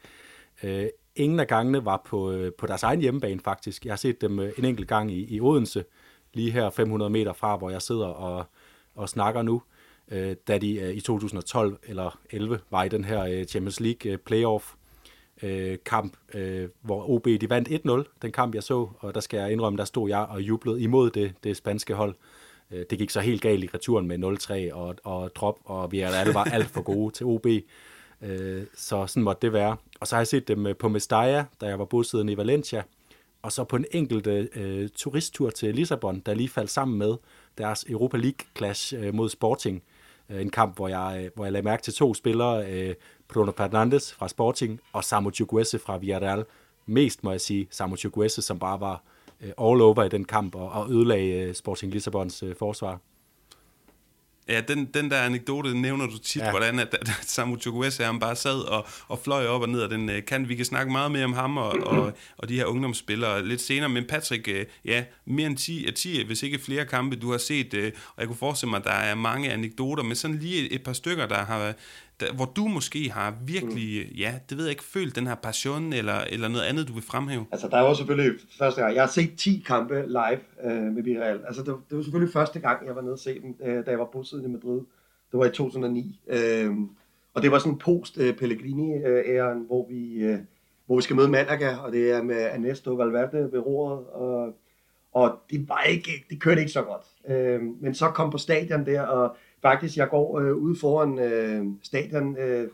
Ingen 1.16 1.40
af 1.40 1.48
gangene 1.48 1.86
var 1.86 2.02
på, 2.06 2.50
på 2.58 2.68
deres 2.68 2.84
egen 2.84 3.02
hjemmebane, 3.02 3.40
faktisk. 3.40 3.86
Jeg 3.86 3.92
har 3.92 3.98
set 3.98 4.22
dem 4.22 4.40
en 4.40 4.66
enkelt 4.66 4.88
gang 4.88 5.12
i, 5.12 5.36
i 5.36 5.42
Odense, 5.42 5.86
lige 6.34 6.52
her 6.52 6.70
500 6.70 7.10
meter 7.10 7.34
fra, 7.34 7.58
hvor 7.58 7.70
jeg 7.70 7.82
sidder 7.82 8.06
og, 8.06 8.46
og 8.96 9.10
snakker 9.10 9.42
nu, 9.42 9.62
da 10.48 10.58
de 10.58 10.94
i 10.94 11.02
2012 11.02 11.80
eller 11.84 12.20
11 12.30 12.60
var 12.70 12.84
i 12.84 12.90
den 12.90 13.04
her 13.04 13.46
Champions 13.46 13.80
League 13.80 14.18
playoff 14.18 14.74
øh, 15.44 15.78
kamp, 15.86 16.18
øh, 16.34 16.70
hvor 16.82 17.10
OB 17.10 17.26
de 17.26 17.50
vandt 17.50 17.70
1-0, 17.70 18.18
den 18.22 18.32
kamp 18.32 18.56
jeg 18.56 18.64
så, 18.64 18.88
og 19.00 19.16
der 19.16 19.22
skal 19.22 19.38
jeg 19.38 19.52
indrømme, 19.52 19.78
der 19.78 19.86
stod 19.86 20.10
jeg 20.10 20.20
og 20.20 20.42
jublede 20.42 20.82
imod 20.82 21.10
det, 21.10 21.34
det 21.44 21.58
spanske 21.58 21.94
hold. 21.94 22.16
Øh, 22.72 22.86
det 22.90 22.98
gik 22.98 23.10
så 23.10 23.20
helt 23.20 23.42
galt 23.42 23.64
i 23.64 23.70
returen 23.74 24.08
med 24.08 24.72
0-3 24.72 24.74
og, 24.74 24.96
og 25.04 25.36
drop, 25.36 25.60
og 25.66 25.92
vi 25.92 26.00
alle 26.00 26.34
var 26.34 26.44
alt 26.44 26.68
for 26.68 26.82
gode 26.82 27.14
til 27.14 27.26
OB. 27.26 27.46
Øh, 28.22 28.64
så 28.76 29.08
sådan 29.08 29.24
måtte 29.24 29.42
det 29.42 29.54
være. 29.54 29.78
Og 30.00 30.08
så 30.08 30.16
har 30.16 30.20
jeg 30.20 30.28
set 30.28 30.48
dem 30.48 30.68
øh, 30.68 30.76
på 30.76 30.90
Mestalla, 30.90 31.46
da 31.62 31.66
jeg 31.66 31.80
var 31.80 31.86
bosiddende 31.86 32.34
i 32.34 32.38
Valencia, 32.38 32.84
og 33.42 33.52
så 33.52 33.64
på 33.64 33.76
en 33.76 33.86
enkelt 33.92 34.28
øh, 34.28 34.90
turisttur 34.96 35.50
til 35.50 35.76
Lissabon, 35.76 36.20
der 36.20 36.34
lige 36.34 36.50
faldt 36.50 36.70
sammen 36.70 36.98
med 36.98 37.16
deres 37.58 37.86
Europa 37.90 38.18
League-clash 38.18 38.96
øh, 38.98 39.14
mod 39.14 39.30
Sporting. 39.30 39.84
Øh, 40.30 40.42
en 40.42 40.50
kamp, 40.50 40.76
hvor 40.76 40.88
jeg, 40.88 41.22
øh, 41.24 41.32
hvor 41.36 41.46
jeg 41.46 41.52
lagde 41.52 41.66
mærke 41.66 41.84
til 41.84 41.94
to 41.94 42.14
spillere, 42.14 42.72
øh, 42.72 42.96
Bruno 43.34 43.52
Fernandes 43.58 44.14
fra 44.14 44.28
Sporting 44.28 44.80
og 44.94 45.04
Samu 45.04 45.32
Chukwese 45.32 45.80
fra 45.80 45.98
Villarreal, 45.98 46.46
mest, 46.86 47.24
må 47.24 47.32
jeg 47.32 47.42
sige, 47.42 47.68
Samu 47.72 47.96
Chukwueze, 47.96 48.42
som 48.42 48.60
bare 48.60 48.80
var 48.80 49.04
øh, 49.42 49.48
all 49.48 49.82
over 49.82 50.04
i 50.04 50.10
den 50.10 50.26
kamp 50.26 50.56
og, 50.56 50.70
og 50.70 50.92
ødelagde 50.92 51.32
øh, 51.32 51.54
Sporting 51.54 51.92
Lissabons 51.92 52.44
øh, 52.44 52.56
forsvar. 52.60 53.00
Ja, 54.50 54.62
den, 54.62 54.86
den 54.86 55.12
der 55.12 55.22
anekdote 55.22 55.82
nævner 55.82 56.06
du 56.06 56.18
tit, 56.18 56.42
ja. 56.42 56.50
hvordan 56.50 56.80
at, 56.80 56.94
at 56.94 57.10
Samu 57.22 57.58
Chukwueze 57.60 58.04
han 58.04 58.20
bare 58.20 58.36
sad 58.36 58.60
og, 58.60 58.88
og 59.08 59.20
fløj 59.20 59.48
op 59.48 59.62
og 59.62 59.70
ned 59.70 59.82
af 59.82 59.90
den 59.90 60.10
kan. 60.28 60.50
Vi 60.50 60.56
kan 60.56 60.66
snakke 60.66 60.92
meget 60.92 61.12
mere 61.12 61.26
om 61.26 61.34
ham 61.34 61.58
og, 61.58 61.72
og, 61.72 62.14
og 62.38 62.50
de 62.50 62.56
her 62.56 62.66
ungdomsspillere 62.66 63.46
lidt 63.46 63.62
senere, 63.62 63.90
men 63.90 64.06
Patrick, 64.08 64.50
ja, 64.86 65.04
mere 65.26 65.48
end 65.48 65.58
10, 65.58 65.92
10, 65.96 66.26
hvis 66.26 66.44
ikke 66.44 66.60
flere 66.60 66.86
kampe, 66.86 67.16
du 67.16 67.32
har 67.32 67.38
set, 67.38 67.74
og 67.74 68.20
jeg 68.20 68.28
kunne 68.28 68.36
forestille 68.36 68.70
mig, 68.70 68.78
at 68.78 68.84
der 68.84 68.92
er 68.92 69.16
mange 69.16 69.52
anekdoter, 69.52 70.04
men 70.04 70.16
sådan 70.16 70.40
lige 70.40 70.66
et, 70.66 70.76
et 70.76 70.84
par 70.84 70.94
stykker, 70.94 71.26
der 71.26 71.46
har 71.46 71.74
der, 72.26 72.34
hvor 72.34 72.46
du 72.46 72.68
måske 72.68 73.12
har 73.12 73.36
virkelig, 73.46 74.08
mm. 74.08 74.16
ja, 74.16 74.34
det 74.50 74.58
ved 74.58 74.66
jeg 74.66 74.72
ikke, 74.72 74.84
følt 74.84 75.16
den 75.16 75.28
her 75.28 75.36
passion 75.36 75.94
eller, 75.94 76.20
eller 76.30 76.48
noget 76.48 76.64
andet, 76.64 76.88
du 76.88 76.94
vil 76.94 77.04
fremhæve? 77.04 77.46
Altså, 77.52 77.68
der 77.68 77.80
var 77.80 77.94
selvfølgelig 77.94 78.40
første 78.60 78.82
gang, 78.82 78.96
jeg 78.96 79.04
har 79.04 79.10
set 79.10 79.36
10 79.38 79.64
kampe 79.68 80.06
live 80.08 80.72
øh, 80.72 80.84
med 80.84 81.04
Villarreal. 81.04 81.42
Altså, 81.48 81.62
det, 81.62 81.76
det 81.90 81.98
var 81.98 82.04
selvfølgelig 82.04 82.34
første 82.34 82.60
gang, 82.60 82.88
jeg 82.88 82.96
var 82.96 83.02
nede 83.02 83.14
og 83.14 83.20
se 83.20 83.42
dem, 83.42 83.56
øh, 83.64 83.86
da 83.86 83.92
jeg 83.92 84.00
var 84.00 84.06
bosiddende 84.06 84.50
i 84.50 84.54
Madrid. 84.54 84.82
Det 85.32 85.40
var 85.40 85.46
i 85.46 85.50
2009. 85.50 86.20
Øh, 86.28 86.72
og 87.34 87.42
det 87.42 87.52
var 87.52 87.60
sådan 87.60 87.78
post 87.78 88.18
øh, 88.18 88.36
hvor 89.68 89.88
vi, 89.90 90.14
øh, 90.14 90.40
hvor 90.86 90.96
vi 90.96 91.02
skal 91.02 91.16
møde 91.16 91.30
Malaga, 91.30 91.76
og 91.76 91.92
det 91.92 92.12
er 92.12 92.24
med 92.24 92.42
Ernesto 92.42 92.94
Valverde 92.94 93.52
ved 93.52 93.60
roret, 93.60 94.06
og, 94.08 94.56
og 95.14 95.40
det, 95.52 95.70
var 95.70 95.84
ikke, 95.84 96.12
det 96.30 96.42
kørte 96.42 96.62
ikke 96.62 96.72
så 96.72 96.82
godt. 96.82 97.36
Øh, 97.36 97.62
men 97.82 97.94
så 97.94 98.10
kom 98.10 98.32
på 98.32 98.38
stadion 98.38 98.86
der, 98.86 99.02
og 99.02 99.36
faktisk, 99.64 99.98
jeg 99.98 100.10
går 100.10 100.40
øh, 100.40 100.56
ude 100.56 100.80
foran 100.80 101.20
øh, 101.20 101.66
stadion 101.84 102.38
øh, 102.38 102.70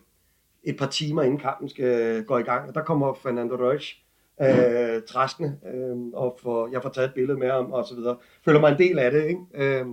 et 0.63 0.77
par 0.77 0.87
timer 0.87 1.23
inden 1.23 1.39
kampen 1.39 1.69
skal 1.69 2.23
gå 2.23 2.37
i 2.37 2.43
gang, 2.43 2.67
og 2.67 2.75
der 2.75 2.83
kommer 2.83 3.13
Fernando 3.13 3.55
Reus 3.55 4.03
øh, 4.41 5.01
træskende, 5.07 5.57
øh, 5.73 5.97
og 6.13 6.39
for, 6.41 6.69
jeg 6.71 6.81
får 6.81 6.89
taget 6.89 7.07
et 7.07 7.13
billede 7.13 7.37
med 7.37 7.51
ham 7.51 7.71
og 7.71 7.85
så 7.85 7.95
videre. 7.95 8.17
Føler 8.45 8.59
mig 8.59 8.71
en 8.71 8.77
del 8.77 8.99
af 8.99 9.11
det, 9.11 9.25
ikke? 9.25 9.41
Øh, 9.53 9.85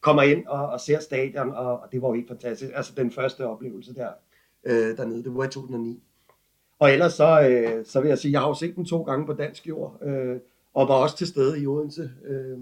kommer 0.00 0.22
ind 0.22 0.46
og, 0.46 0.68
og 0.68 0.80
ser 0.80 1.00
stadion, 1.00 1.50
og, 1.50 1.80
og 1.80 1.88
det 1.92 2.02
var 2.02 2.08
jo 2.08 2.14
helt 2.14 2.28
fantastisk. 2.28 2.72
Altså 2.74 2.92
den 2.96 3.10
første 3.10 3.46
oplevelse 3.46 3.94
der 3.94 4.08
øh, 4.64 4.96
dernede, 4.96 5.24
det 5.24 5.34
var 5.34 5.44
i 5.44 5.48
2009. 5.48 6.02
Og 6.78 6.92
ellers 6.92 7.12
så, 7.12 7.48
øh, 7.48 7.84
så 7.86 8.00
vil 8.00 8.08
jeg 8.08 8.18
sige, 8.18 8.32
jeg 8.32 8.40
har 8.40 8.48
jo 8.48 8.54
set 8.54 8.76
den 8.76 8.84
to 8.84 9.02
gange 9.02 9.26
på 9.26 9.32
dansk 9.32 9.68
jord, 9.68 9.98
øh, 10.02 10.36
og 10.74 10.88
var 10.88 10.94
også 10.94 11.16
til 11.16 11.26
stede 11.26 11.62
i 11.62 11.66
Odense. 11.66 12.10
Øh, 12.24 12.58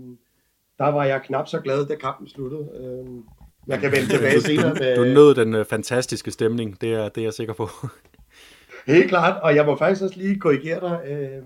der 0.78 0.88
var 0.88 1.04
jeg 1.04 1.22
knap 1.22 1.48
så 1.48 1.60
glad, 1.60 1.86
da 1.86 1.94
kampen 1.94 2.28
sluttede. 2.28 2.68
Øh, 2.74 3.22
jeg 3.66 3.80
kan 3.80 3.92
vende 3.92 4.08
tilbage 4.08 4.40
senere. 4.40 4.74
Med... 4.74 4.96
Du 4.96 5.04
nød 5.04 5.34
den 5.34 5.54
uh, 5.54 5.66
fantastiske 5.66 6.30
stemning, 6.30 6.80
det 6.80 6.94
er, 6.94 7.08
det 7.08 7.20
er 7.20 7.24
jeg 7.24 7.34
sikker 7.34 7.54
på. 7.54 7.68
Helt 8.86 9.08
klart, 9.08 9.42
og 9.42 9.54
jeg 9.54 9.66
må 9.66 9.76
faktisk 9.76 10.02
også 10.02 10.18
lige 10.18 10.40
korrigere 10.40 10.80
dig, 10.80 11.10
øh, 11.10 11.42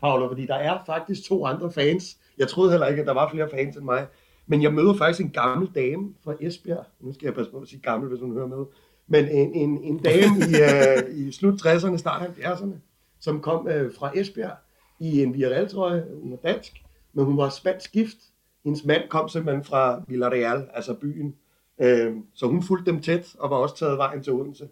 Paolo, 0.00 0.28
fordi 0.28 0.46
der 0.46 0.54
er 0.54 0.78
faktisk 0.86 1.28
to 1.28 1.46
andre 1.46 1.72
fans. 1.72 2.16
Jeg 2.38 2.48
troede 2.48 2.70
heller 2.70 2.86
ikke, 2.86 3.00
at 3.00 3.06
der 3.06 3.14
var 3.14 3.30
flere 3.30 3.48
fans 3.50 3.76
end 3.76 3.84
mig. 3.84 4.06
Men 4.46 4.62
jeg 4.62 4.74
møder 4.74 4.94
faktisk 4.94 5.24
en 5.24 5.30
gammel 5.30 5.70
dame 5.74 6.14
fra 6.24 6.34
Esbjerg. 6.40 6.84
Nu 7.00 7.12
skal 7.14 7.26
jeg 7.26 7.34
passe 7.34 7.52
på 7.52 7.58
at 7.58 7.68
sige 7.68 7.80
gammel, 7.80 8.08
hvis 8.08 8.20
hun 8.20 8.32
hører 8.32 8.46
med. 8.46 8.64
Men 9.06 9.28
en, 9.28 9.54
en, 9.54 9.82
en 9.82 9.98
dame 9.98 10.36
i, 10.38 10.54
uh, 10.54 11.18
i 11.26 11.32
slut 11.32 11.66
60'erne, 11.66 11.96
start 11.96 12.22
70'erne, 12.22 12.74
som 13.20 13.40
kom 13.40 13.66
uh, 13.66 13.94
fra 13.98 14.12
Esbjerg 14.14 14.56
i 15.00 15.22
en 15.22 15.34
Villarreal-trøje. 15.34 16.04
Hun 16.22 16.30
var 16.30 16.36
dansk, 16.36 16.72
men 17.12 17.24
hun 17.24 17.36
var 17.36 17.48
spansk 17.48 17.92
gift. 17.92 18.16
Hendes 18.64 18.84
mand 18.84 19.02
kom 19.08 19.28
simpelthen 19.28 19.64
fra 19.64 20.02
Villarreal, 20.08 20.68
altså 20.74 20.94
byen, 20.94 21.34
Øh, 21.78 22.16
så 22.34 22.46
hun 22.46 22.62
fulgte 22.62 22.92
dem 22.92 23.00
tæt 23.00 23.36
og 23.38 23.50
var 23.50 23.56
også 23.56 23.76
taget 23.76 23.98
vejen 23.98 24.22
til 24.22 24.32
Odense. 24.32 24.68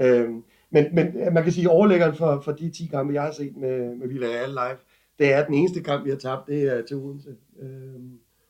Øh, 0.00 0.30
men, 0.70 0.84
men 0.94 1.14
man 1.32 1.42
kan 1.42 1.52
sige, 1.52 1.64
at 1.64 1.70
overlæggeren 1.70 2.14
for, 2.14 2.40
for 2.44 2.52
de 2.52 2.70
10 2.70 2.86
kampe, 2.86 3.14
jeg 3.14 3.22
har 3.22 3.30
set 3.30 3.56
med, 3.56 3.94
med 3.94 4.08
Villarreal 4.08 4.48
live, 4.48 4.78
det 5.18 5.32
er, 5.32 5.46
den 5.46 5.54
eneste 5.54 5.82
kamp, 5.82 6.04
vi 6.04 6.10
har 6.10 6.16
tabt, 6.16 6.46
det 6.46 6.62
er 6.62 6.82
til 6.82 6.96
Odense. 6.96 7.36
Øh, 7.62 8.00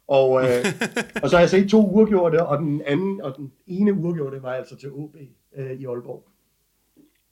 og, 0.07 0.43
øh, 0.43 0.65
og 1.23 1.31
så 1.31 1.37
har 1.37 1.41
jeg 1.41 1.51
set 1.51 1.71
to 1.71 1.87
uafgjorte, 1.87 2.47
og 2.47 2.59
den 2.59 2.83
anden, 2.87 3.21
og 3.21 3.37
den 3.37 3.53
ene 3.67 3.95
uafgjorte 3.95 4.43
var 4.43 4.53
altså 4.53 4.77
til 4.77 4.93
OB 4.93 5.17
øh, 5.57 5.73
i 5.73 5.87
Aalborg. 5.87 6.25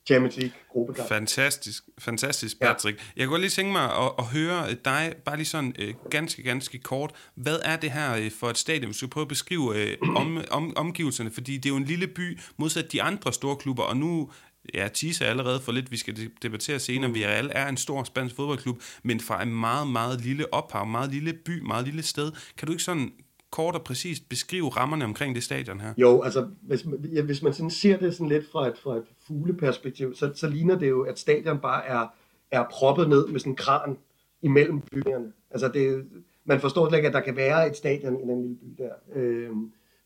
Champions 0.06 0.36
League 0.36 0.54
gruppekamp. 0.72 1.08
Fantastisk, 1.08 1.84
fantastisk 1.98 2.60
Patrick. 2.60 2.98
Ja. 2.98 3.20
Jeg 3.20 3.28
kunne 3.28 3.40
lige 3.40 3.50
tænke 3.50 3.72
mig 3.72 3.84
at, 3.84 4.12
at 4.18 4.24
høre 4.24 4.74
dig, 4.84 5.14
bare 5.24 5.36
lige 5.36 5.46
sådan 5.46 5.74
øh, 5.78 5.94
ganske, 6.10 6.42
ganske 6.42 6.78
kort. 6.78 7.12
Hvad 7.34 7.58
er 7.64 7.76
det 7.76 7.90
her 7.90 8.16
øh, 8.16 8.30
for 8.30 8.50
et 8.50 8.58
stadion? 8.58 8.86
Hvis 8.86 8.98
du 8.98 9.06
prøve 9.06 9.22
at 9.22 9.28
beskrive 9.28 9.76
øh, 9.76 9.96
om, 10.16 10.44
om, 10.50 10.76
omgivelserne, 10.76 11.30
fordi 11.30 11.56
det 11.56 11.66
er 11.66 11.70
jo 11.70 11.76
en 11.76 11.84
lille 11.84 12.06
by, 12.06 12.38
modsat 12.56 12.92
de 12.92 13.02
andre 13.02 13.32
store 13.32 13.56
klubber, 13.56 13.82
og 13.82 13.96
nu 13.96 14.30
ja, 14.74 14.88
teaser 14.88 15.26
allerede 15.26 15.60
for 15.60 15.72
lidt, 15.72 15.90
vi 15.90 15.96
skal 15.96 16.30
debattere 16.42 16.78
senere, 16.78 17.08
mm. 17.08 17.14
Villarreal 17.14 17.50
er 17.54 17.68
en 17.68 17.76
stor 17.76 18.04
spansk 18.04 18.36
fodboldklub, 18.36 18.82
men 19.02 19.20
fra 19.20 19.42
en 19.42 19.54
meget, 19.54 19.88
meget 19.88 20.20
lille 20.20 20.54
ophav, 20.54 20.86
meget 20.86 21.10
lille 21.10 21.32
by, 21.32 21.60
meget 21.60 21.84
lille 21.84 22.02
sted. 22.02 22.32
Kan 22.56 22.66
du 22.66 22.72
ikke 22.72 22.84
sådan 22.84 23.12
kort 23.54 23.74
og 23.74 23.82
præcist 23.82 24.28
beskrive 24.28 24.68
rammerne 24.68 25.04
omkring 25.04 25.34
det 25.34 25.42
stadion 25.42 25.80
her? 25.80 25.94
Jo, 25.96 26.22
altså 26.22 26.48
hvis, 26.62 26.86
ja, 27.12 27.22
hvis 27.22 27.42
man 27.42 27.52
sådan 27.52 27.70
ser 27.70 27.96
det 27.96 28.14
sådan 28.14 28.28
lidt 28.28 28.50
fra 28.52 28.68
et, 28.68 28.78
fra 28.78 28.96
et 28.96 29.04
fugleperspektiv, 29.26 30.14
så, 30.14 30.32
så 30.34 30.48
ligner 30.48 30.78
det 30.78 30.88
jo, 30.88 31.02
at 31.02 31.18
stadion 31.18 31.58
bare 31.58 31.86
er, 31.86 32.06
er 32.50 32.64
proppet 32.70 33.08
ned 33.08 33.26
med 33.28 33.40
sådan 33.40 33.52
en 33.52 33.56
kran 33.56 33.96
imellem 34.42 34.80
bygningerne. 34.80 35.32
Altså 35.50 35.68
det, 35.68 36.06
man 36.44 36.60
forstår 36.60 36.88
slet 36.88 36.98
ikke, 36.98 37.08
at 37.08 37.14
der 37.14 37.20
kan 37.20 37.36
være 37.36 37.68
et 37.68 37.76
stadion 37.76 38.20
i 38.20 38.22
den 38.22 38.42
lille 38.42 38.56
by 38.56 38.82
der. 38.82 38.92
Øh, 39.14 39.50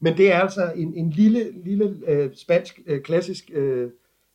men 0.01 0.17
det 0.17 0.33
er 0.33 0.39
altså 0.39 0.73
en, 0.77 0.95
en 0.95 1.11
lille, 1.11 1.53
lille 1.65 1.97
øh, 2.07 2.31
spansk, 2.35 2.81
øh, 2.87 3.03
klassisk 3.03 3.51
øh, 3.53 3.91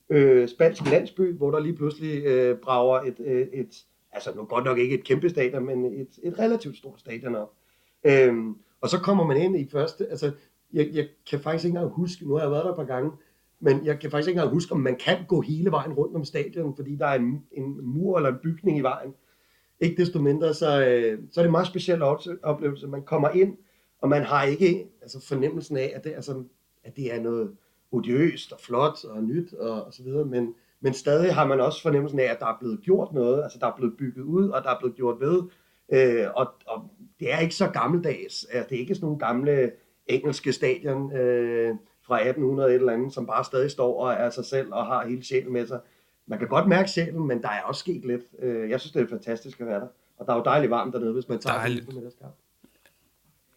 øh, 0.09 0.47
spansk 0.47 0.91
landsby, 0.91 1.33
hvor 1.37 1.51
der 1.51 1.59
lige 1.59 1.75
pludselig 1.75 2.25
øh, 2.25 2.57
brager 2.57 2.99
et, 2.99 3.15
øh, 3.25 3.47
et, 3.53 3.85
altså 4.11 4.35
nu 4.35 4.43
godt 4.43 4.65
nok 4.65 4.77
ikke 4.77 4.95
et 4.95 5.03
kæmpe 5.03 5.29
stadion, 5.29 5.65
men 5.65 5.85
et, 5.85 6.19
et 6.23 6.39
relativt 6.39 6.77
stort 6.77 6.99
stadion 6.99 7.35
op. 7.35 7.53
Øhm, 8.03 8.55
og 8.83 8.89
så 8.89 8.99
kommer 8.99 9.23
man 9.25 9.37
ind 9.37 9.59
i 9.59 9.69
første, 9.69 10.07
altså 10.09 10.31
jeg, 10.73 10.89
jeg 10.93 11.07
kan 11.29 11.39
faktisk 11.39 11.65
ikke 11.65 11.77
engang 11.77 11.93
huske, 11.93 12.27
nu 12.27 12.33
har 12.33 12.41
jeg 12.41 12.51
været 12.51 12.65
der 12.65 12.71
et 12.71 12.75
par 12.75 12.83
gange, 12.83 13.11
men 13.59 13.85
jeg 13.85 13.99
kan 13.99 14.11
faktisk 14.11 14.27
ikke 14.27 14.39
engang 14.39 14.53
huske, 14.53 14.71
om 14.71 14.79
man 14.79 14.95
kan 14.95 15.17
gå 15.27 15.41
hele 15.41 15.71
vejen 15.71 15.93
rundt 15.93 16.15
om 16.15 16.25
stadion, 16.25 16.75
fordi 16.75 16.95
der 16.95 17.05
er 17.05 17.15
en, 17.15 17.43
en 17.51 17.85
mur 17.85 18.17
eller 18.17 18.29
en 18.29 18.39
bygning 18.43 18.77
i 18.77 18.81
vejen. 18.81 19.13
Ikke 19.79 20.01
desto 20.01 20.19
mindre, 20.19 20.53
så, 20.53 20.85
øh, 20.85 21.19
så 21.31 21.39
er 21.39 21.43
det 21.43 21.47
en 21.47 21.51
meget 21.51 21.67
speciel 21.67 22.01
oplevelse. 22.43 22.87
Man 22.87 23.03
kommer 23.03 23.29
ind, 23.29 23.57
og 24.01 24.09
man 24.09 24.23
har 24.23 24.43
ikke 24.43 24.87
altså, 25.01 25.27
fornemmelsen 25.27 25.77
af, 25.77 25.91
at 25.95 26.03
det, 26.03 26.13
altså, 26.13 26.43
at 26.83 26.95
det 26.95 27.15
er 27.15 27.21
noget 27.21 27.51
odiøst 27.91 28.51
og 28.51 28.59
flot 28.59 29.05
og 29.05 29.23
nyt 29.23 29.53
og, 29.53 29.83
og 29.83 29.93
så 29.93 30.03
videre, 30.03 30.25
men, 30.25 30.53
men 30.81 30.93
stadig 30.93 31.33
har 31.33 31.47
man 31.47 31.59
også 31.59 31.81
fornemmelsen 31.81 32.19
af, 32.19 32.25
at 32.25 32.39
der 32.39 32.45
er 32.45 32.57
blevet 32.59 32.81
gjort 32.81 33.13
noget, 33.13 33.43
altså 33.43 33.57
der 33.59 33.67
er 33.67 33.75
blevet 33.75 33.97
bygget 33.97 34.23
ud, 34.23 34.49
og 34.49 34.63
der 34.63 34.69
er 34.69 34.79
blevet 34.79 34.95
gjort 34.95 35.19
ved, 35.19 35.43
øh, 35.93 36.27
og, 36.35 36.47
og 36.67 36.89
det 37.19 37.33
er 37.33 37.37
ikke 37.39 37.55
så 37.55 37.67
gammeldags. 37.67 38.43
Altså, 38.51 38.69
det 38.69 38.75
er 38.75 38.79
ikke 38.79 38.95
sådan 38.95 39.05
nogle 39.05 39.19
gamle 39.19 39.71
engelske 40.07 40.53
stadion 40.53 41.15
øh, 41.15 41.75
fra 42.07 42.15
1800 42.19 42.69
et 42.69 42.75
eller 42.75 42.93
andet, 42.93 43.13
som 43.13 43.27
bare 43.27 43.43
stadig 43.43 43.71
står 43.71 44.01
og 44.01 44.13
er 44.13 44.29
sig 44.29 44.45
selv 44.45 44.73
og 44.73 44.85
har 44.85 45.07
hele 45.07 45.23
sjælen 45.23 45.53
med 45.53 45.67
sig. 45.67 45.79
Man 46.27 46.39
kan 46.39 46.47
godt 46.47 46.67
mærke 46.67 46.89
sjælen, 46.89 47.27
men 47.27 47.41
der 47.41 47.49
er 47.49 47.61
også 47.61 47.79
sket 47.79 48.05
lidt. 48.05 48.21
Øh, 48.39 48.69
jeg 48.69 48.79
synes, 48.79 48.91
det 48.91 49.01
er 49.01 49.07
fantastisk 49.07 49.61
at 49.61 49.67
være 49.67 49.79
der. 49.79 49.87
Og 50.17 50.25
der 50.25 50.33
er 50.33 50.37
jo 50.37 50.43
dejligt 50.43 50.69
varmt 50.71 50.93
dernede, 50.93 51.13
hvis 51.13 51.29
man 51.29 51.39
tager 51.39 51.57
Dejligt. 51.57 51.85
det 51.87 51.95
middagskamp. 51.95 52.33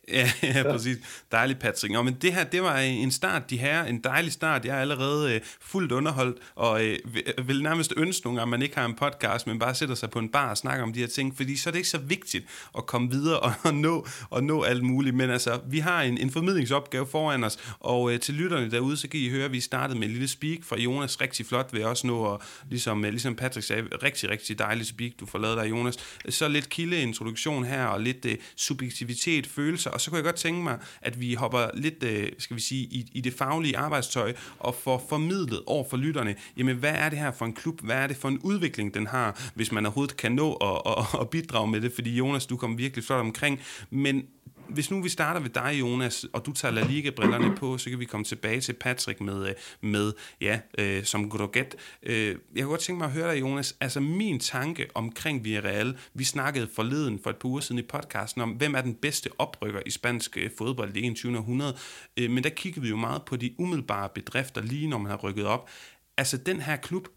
Ja, 0.08 0.30
ja, 0.42 0.62
præcis. 0.62 0.96
Dejligt, 1.32 1.58
Patrick. 1.58 1.96
Og 1.96 2.04
men 2.04 2.16
det 2.22 2.32
her, 2.32 2.44
det 2.44 2.62
var 2.62 2.78
en 2.78 3.10
start, 3.10 3.50
de 3.50 3.56
her, 3.56 3.84
en 3.84 4.00
dejlig 4.04 4.32
start. 4.32 4.64
Jeg 4.64 4.76
er 4.76 4.80
allerede 4.80 5.34
øh, 5.34 5.40
fuldt 5.60 5.92
underholdt, 5.92 6.38
og 6.54 6.84
øh, 6.84 6.98
vil 7.44 7.62
nærmest 7.62 7.92
ønske 7.96 8.26
nogle 8.26 8.40
gange, 8.40 8.48
at 8.48 8.58
man 8.58 8.62
ikke 8.62 8.76
har 8.76 8.84
en 8.84 8.94
podcast, 8.94 9.46
men 9.46 9.58
bare 9.58 9.74
sætter 9.74 9.94
sig 9.94 10.10
på 10.10 10.18
en 10.18 10.28
bar 10.28 10.50
og 10.50 10.56
snakker 10.56 10.82
om 10.82 10.92
de 10.92 11.00
her 11.00 11.06
ting, 11.06 11.36
fordi 11.36 11.56
så 11.56 11.68
er 11.68 11.70
det 11.70 11.78
ikke 11.78 11.88
så 11.88 11.98
vigtigt 11.98 12.46
at 12.78 12.86
komme 12.86 13.10
videre 13.10 13.40
og, 13.40 13.52
og, 13.62 13.74
nå, 13.74 14.06
og 14.30 14.44
nå 14.44 14.62
alt 14.62 14.82
muligt. 14.82 15.16
Men 15.16 15.30
altså, 15.30 15.60
vi 15.66 15.78
har 15.78 16.02
en, 16.02 16.18
en 16.18 16.30
formidlingsopgave 16.30 17.06
foran 17.06 17.44
os, 17.44 17.58
og 17.80 18.12
øh, 18.12 18.20
til 18.20 18.34
lytterne 18.34 18.70
derude, 18.70 18.96
så 18.96 19.08
kan 19.08 19.20
I 19.20 19.30
høre, 19.30 19.44
at 19.44 19.52
vi 19.52 19.60
startede 19.60 19.98
med 19.98 20.06
en 20.06 20.12
lille 20.12 20.28
speak 20.28 20.58
fra 20.62 20.78
Jonas. 20.78 21.20
Rigtig 21.20 21.46
flot 21.46 21.72
vil 21.72 21.78
jeg 21.78 21.88
også 21.88 22.06
nå, 22.06 22.18
og 22.18 22.42
ligesom, 22.70 23.04
øh, 23.04 23.10
ligesom 23.10 23.34
Patrick 23.34 23.66
sagde, 23.66 23.82
rigtig, 24.02 24.30
rigtig 24.30 24.58
dejlig 24.58 24.86
speak, 24.86 25.12
du 25.20 25.26
får 25.26 25.38
lavet 25.38 25.56
der, 25.56 25.64
Jonas. 25.64 25.96
Så 26.28 26.48
lidt 26.48 26.68
kildeintroduktion 26.68 27.64
her, 27.64 27.84
og 27.86 28.00
lidt 28.00 28.24
øh, 28.24 28.36
subjektivitet, 28.56 29.46
følelser, 29.46 29.95
og 29.96 30.00
så 30.00 30.10
kunne 30.10 30.16
jeg 30.16 30.24
godt 30.24 30.36
tænke 30.36 30.62
mig, 30.62 30.78
at 31.02 31.20
vi 31.20 31.34
hopper 31.34 31.70
lidt, 31.74 32.02
øh, 32.02 32.28
skal 32.38 32.56
vi 32.56 32.60
sige, 32.60 32.82
i, 32.82 33.10
i 33.12 33.20
det 33.20 33.34
faglige 33.34 33.78
arbejdstøj 33.78 34.34
og 34.58 34.74
får 34.74 35.06
formidlet 35.08 35.62
over 35.66 35.84
for 35.90 35.96
lytterne, 35.96 36.34
jamen 36.56 36.76
hvad 36.76 36.94
er 36.94 37.08
det 37.08 37.18
her 37.18 37.32
for 37.32 37.44
en 37.44 37.52
klub, 37.52 37.80
hvad 37.80 37.96
er 37.96 38.06
det 38.06 38.16
for 38.16 38.28
en 38.28 38.38
udvikling, 38.38 38.94
den 38.94 39.06
har, 39.06 39.50
hvis 39.54 39.72
man 39.72 39.86
overhovedet 39.86 40.16
kan 40.16 40.32
nå 40.32 40.52
at, 40.52 40.92
at, 40.98 41.20
at 41.20 41.30
bidrage 41.30 41.68
med 41.68 41.80
det, 41.80 41.92
fordi 41.92 42.16
Jonas, 42.16 42.46
du 42.46 42.56
kom 42.56 42.78
virkelig 42.78 43.04
flot 43.04 43.20
omkring, 43.20 43.60
men 43.90 44.26
hvis 44.68 44.90
nu 44.90 45.02
vi 45.02 45.08
starter 45.08 45.40
ved 45.40 45.50
dig, 45.50 45.80
Jonas, 45.80 46.26
og 46.32 46.46
du 46.46 46.52
tager 46.52 46.72
La 46.72 46.86
Liga-brillerne 46.86 47.56
på, 47.56 47.78
så 47.78 47.90
kan 47.90 48.00
vi 48.00 48.04
komme 48.04 48.24
tilbage 48.24 48.60
til 48.60 48.72
Patrick 48.72 49.20
med, 49.20 49.48
øh, 49.48 49.54
med 49.80 50.12
ja, 50.40 50.60
øh, 50.78 51.04
som 51.04 51.30
Groget. 51.30 51.74
Øh, 52.02 52.26
jeg 52.26 52.36
kunne 52.54 52.70
godt 52.70 52.80
tænke 52.80 52.98
mig 52.98 53.06
at 53.06 53.12
høre 53.12 53.34
dig, 53.34 53.40
Jonas. 53.40 53.76
Altså 53.80 54.00
min 54.00 54.40
tanke 54.40 54.86
omkring 54.94 55.44
Villarreal, 55.44 55.98
vi 56.14 56.24
snakkede 56.24 56.68
forleden 56.74 57.20
for 57.22 57.30
et 57.30 57.36
par 57.36 57.48
uger 57.48 57.60
siden 57.60 57.78
i 57.78 57.82
podcasten 57.82 58.42
om, 58.42 58.50
hvem 58.50 58.74
er 58.74 58.80
den 58.80 58.94
bedste 58.94 59.30
oprykker 59.38 59.80
i 59.86 59.90
spansk 59.90 60.36
øh, 60.36 60.50
fodbold 60.58 60.96
i 60.96 61.02
21. 61.02 61.38
århundrede. 61.38 61.76
Øh, 62.16 62.30
men 62.30 62.44
der 62.44 62.50
kiggede 62.50 62.82
vi 62.82 62.88
jo 62.88 62.96
meget 62.96 63.22
på 63.22 63.36
de 63.36 63.54
umiddelbare 63.58 64.08
bedrifter, 64.14 64.62
lige 64.62 64.88
når 64.88 64.98
man 64.98 65.10
har 65.10 65.18
rykket 65.18 65.46
op. 65.46 65.70
Altså 66.16 66.36
den 66.36 66.60
her 66.60 66.76
klub, 66.76 67.08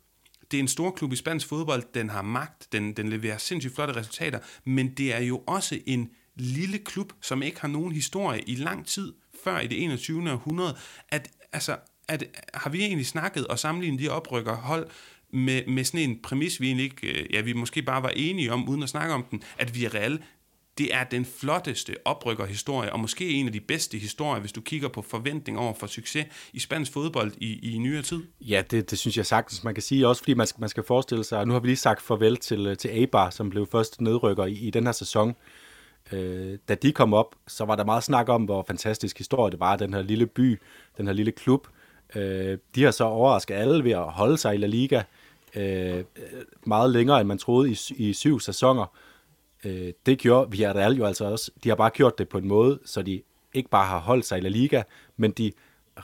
det 0.52 0.58
er 0.58 0.62
en 0.62 0.68
stor 0.68 0.92
klub 0.92 1.14
i 1.14 1.16
spansk 1.16 1.48
fodbold, 1.48 1.84
den 1.94 2.10
har 2.10 2.22
magt, 2.22 2.68
den, 2.72 2.94
den 2.94 3.10
leverer 3.10 3.38
sindssygt 3.38 3.76
flotte 3.76 3.96
resultater, 3.96 4.40
men 4.66 4.94
det 4.94 5.14
er 5.14 5.20
jo 5.20 5.44
også 5.48 5.80
en 5.86 6.10
lille 6.42 6.78
klub, 6.78 7.14
som 7.22 7.44
ikke 7.44 7.62
har 7.62 7.68
nogen 7.68 7.92
historie 7.92 8.42
i 8.42 8.56
lang 8.56 8.88
tid 8.88 9.14
før 9.44 9.60
i 9.60 9.68
det 9.68 9.84
21. 9.84 10.32
århundrede, 10.32 10.76
at, 11.10 11.30
altså, 11.54 11.78
at, 12.08 12.24
har 12.54 12.70
vi 12.70 12.82
egentlig 12.82 13.08
snakket 13.08 13.48
og 13.48 13.60
sammenlignet 13.60 14.00
de 14.00 14.10
oprykker 14.10 14.56
hold 14.56 14.88
med, 15.34 15.66
med 15.68 15.84
sådan 15.84 16.10
en 16.10 16.20
præmis, 16.22 16.62
vi 16.62 16.68
egentlig 16.68 16.84
ikke, 16.84 17.08
øh, 17.08 17.34
ja, 17.34 17.42
vi 17.42 17.54
måske 17.54 17.82
bare 17.82 18.04
var 18.04 18.10
enige 18.16 18.54
om, 18.54 18.70
uden 18.70 18.84
at 18.84 18.90
snakke 18.90 19.14
om 19.14 19.26
den, 19.32 19.44
at 19.58 19.76
vi 19.76 19.86
er 19.86 19.94
reelle 19.94 20.20
det 20.80 20.94
er 20.94 21.04
den 21.04 21.26
flotteste 21.26 21.96
oprykkerhistorie, 22.06 22.94
og 22.94 23.00
måske 23.00 23.30
en 23.30 23.48
af 23.48 23.54
de 23.54 23.60
bedste 23.60 23.98
historier, 23.98 24.40
hvis 24.42 24.52
du 24.52 24.62
kigger 24.62 24.88
på 24.88 25.02
forventning 25.02 25.60
over 25.60 25.74
for 25.74 25.88
succes 25.88 26.26
i 26.54 26.60
spansk 26.60 26.94
fodbold 26.94 27.32
i, 27.38 27.74
i 27.74 27.78
nyere 27.78 28.02
tid. 28.02 28.24
Ja, 28.42 28.64
det, 28.72 28.92
det 28.92 29.00
synes 29.00 29.18
jeg 29.18 29.26
sagtens, 29.26 29.64
man 29.64 29.74
kan 29.74 29.84
sige, 29.84 30.08
også 30.08 30.22
fordi 30.22 30.34
man 30.34 30.48
skal, 30.48 30.60
man 30.60 30.70
skal 30.70 30.84
forestille 30.84 31.24
sig, 31.24 31.46
nu 31.46 31.54
har 31.54 31.60
vi 31.60 31.68
lige 31.68 31.78
sagt 31.78 32.02
farvel 32.02 32.38
til, 32.38 32.68
øh, 32.68 32.78
til 32.78 32.92
Eibar, 32.94 33.30
som 33.30 33.50
blev 33.50 33.68
første 33.72 34.04
nedrykker 34.04 34.46
i, 34.46 34.54
i 34.54 34.70
den 34.70 34.86
her 34.86 34.92
sæson. 34.92 35.36
Øh, 36.12 36.58
da 36.70 36.76
de 36.76 36.92
kom 36.92 37.14
op, 37.14 37.36
så 37.48 37.66
var 37.66 37.76
der 37.76 37.86
meget 37.86 38.04
snak 38.04 38.30
om, 38.30 38.44
hvor 38.44 38.64
fantastisk 38.68 39.18
historie 39.18 39.52
det 39.52 39.60
var, 39.60 39.76
den 39.76 39.94
her 39.94 40.02
lille 40.02 40.26
by, 40.26 40.60
den 40.98 41.08
her 41.08 41.14
lille 41.14 41.32
klub. 41.32 41.68
Øh, 42.16 42.58
de 42.76 42.84
har 42.84 42.92
så 42.92 43.04
overrasket 43.04 43.56
alle 43.56 43.84
ved 43.84 43.92
at 43.92 44.04
holde 44.04 44.38
sig 44.38 44.56
i 44.56 44.58
La 44.58 44.68
Liga 44.68 45.04
øh, 45.56 46.04
meget 46.66 46.90
længere, 46.90 47.20
end 47.20 47.28
man 47.28 47.38
troede 47.38 47.72
i, 47.72 47.78
i 47.96 48.14
syv 48.14 48.40
sæsoner. 48.40 48.86
Øh, 49.66 49.94
det 50.06 50.18
gjorde 50.18 50.52
Villarreal 50.52 50.94
jo 50.94 51.06
altså 51.06 51.26
også. 51.26 51.52
De 51.64 51.70
har 51.70 51.76
bare 51.76 51.90
gjort 51.90 52.18
det 52.18 52.30
på 52.30 52.38
en 52.38 52.48
måde, 52.48 52.80
så 52.86 53.02
de 53.02 53.22
ikke 53.54 53.70
bare 53.70 53.86
har 53.86 54.00
holdt 54.00 54.26
sig 54.26 54.38
i 54.38 54.42
La 54.42 54.50
Liga, 54.50 54.84
men 55.18 55.32
de 55.32 55.52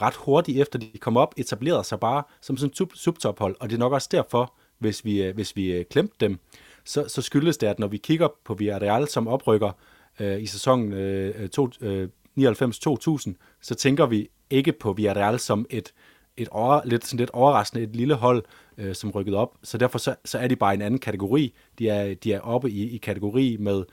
ret 0.01 0.15
hurtigt 0.15 0.61
efter 0.61 0.79
de 0.79 0.97
kom 0.99 1.17
op, 1.17 1.33
etablerede 1.37 1.83
sig 1.83 1.99
bare 1.99 2.23
som 2.41 2.57
sådan 2.57 2.73
en 2.81 2.89
subtophold, 2.95 3.55
og 3.59 3.69
det 3.69 3.75
er 3.75 3.79
nok 3.79 3.93
også 3.93 4.09
derfor, 4.11 4.53
hvis 4.77 5.05
vi, 5.05 5.23
øh, 5.23 5.35
hvis 5.35 5.55
vi 5.55 5.71
øh, 5.71 5.85
klemte 5.85 6.15
dem, 6.19 6.39
så, 6.83 7.05
så 7.07 7.21
skyldes 7.21 7.57
det, 7.57 7.67
at 7.67 7.79
når 7.79 7.87
vi 7.87 7.97
kigger 7.97 8.27
på 8.43 8.53
Villarreal 8.53 9.07
som 9.07 9.27
oprykker 9.27 9.71
øh, 10.19 10.41
i 10.41 10.45
sæsonen 10.45 10.93
øh, 10.93 11.41
øh 11.41 11.49
to, 11.49 11.69
øh, 11.81 12.09
99-2000, 12.39 13.59
så 13.61 13.75
tænker 13.75 14.05
vi 14.05 14.29
ikke 14.49 14.71
på 14.71 14.93
Villarreal 14.93 15.39
som 15.39 15.65
et, 15.69 15.93
et 16.37 16.47
over, 16.49 16.81
lidt, 16.85 17.05
sådan 17.05 17.19
lidt 17.19 17.29
overraskende, 17.29 17.83
et 17.83 17.95
lille 17.95 18.13
hold, 18.13 18.43
øh, 18.77 18.95
som 18.95 19.11
rykkede 19.11 19.37
op. 19.37 19.57
Så 19.63 19.77
derfor 19.77 19.97
så, 19.97 20.15
så 20.25 20.37
er 20.37 20.47
de 20.47 20.55
bare 20.55 20.73
en 20.73 20.81
anden 20.81 20.99
kategori. 20.99 21.53
De 21.79 21.89
er, 21.89 22.13
de 22.13 22.33
er 22.33 22.39
oppe 22.39 22.69
i, 22.69 22.89
i 22.89 22.97
kategori 22.97 23.57
med 23.59 23.83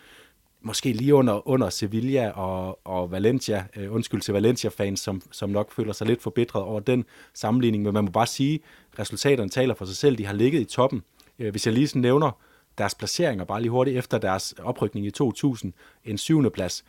måske 0.61 0.93
lige 0.93 1.15
under, 1.15 1.49
under 1.49 1.71
Sevilla 1.71 2.31
og, 2.31 2.81
og 2.85 3.11
Valencia. 3.11 3.65
Øh, 3.77 3.95
undskyld 3.95 4.21
til 4.21 4.35
Valencia-fans, 4.35 5.01
som, 5.01 5.23
som 5.31 5.51
nok 5.51 5.73
føler 5.73 5.93
sig 5.93 6.07
lidt 6.07 6.23
forbitret 6.23 6.63
over 6.63 6.81
den 6.81 7.05
sammenligning. 7.35 7.85
Men 7.85 7.95
man 7.95 8.05
må 8.05 8.11
bare 8.11 8.27
sige, 8.27 8.61
resultaterne 8.99 9.51
taler 9.51 9.75
for 9.75 9.85
sig 9.85 9.97
selv. 9.97 10.19
De 10.19 10.27
har 10.27 10.35
ligget 10.35 10.61
i 10.61 10.65
toppen. 10.65 11.03
Øh, 11.39 11.51
hvis 11.51 11.67
jeg 11.67 11.75
lige 11.75 11.89
sådan 11.89 12.03
nævner 12.03 12.39
deres 12.79 12.95
placeringer, 12.95 13.45
bare 13.45 13.61
lige 13.61 13.71
hurtigt 13.71 13.99
efter 13.99 14.19
deres 14.19 14.55
oprykning 14.59 15.07
i 15.07 15.11
2000, 15.11 15.73
en 16.05 16.19
syvende 16.19 16.51
plads 16.51 16.85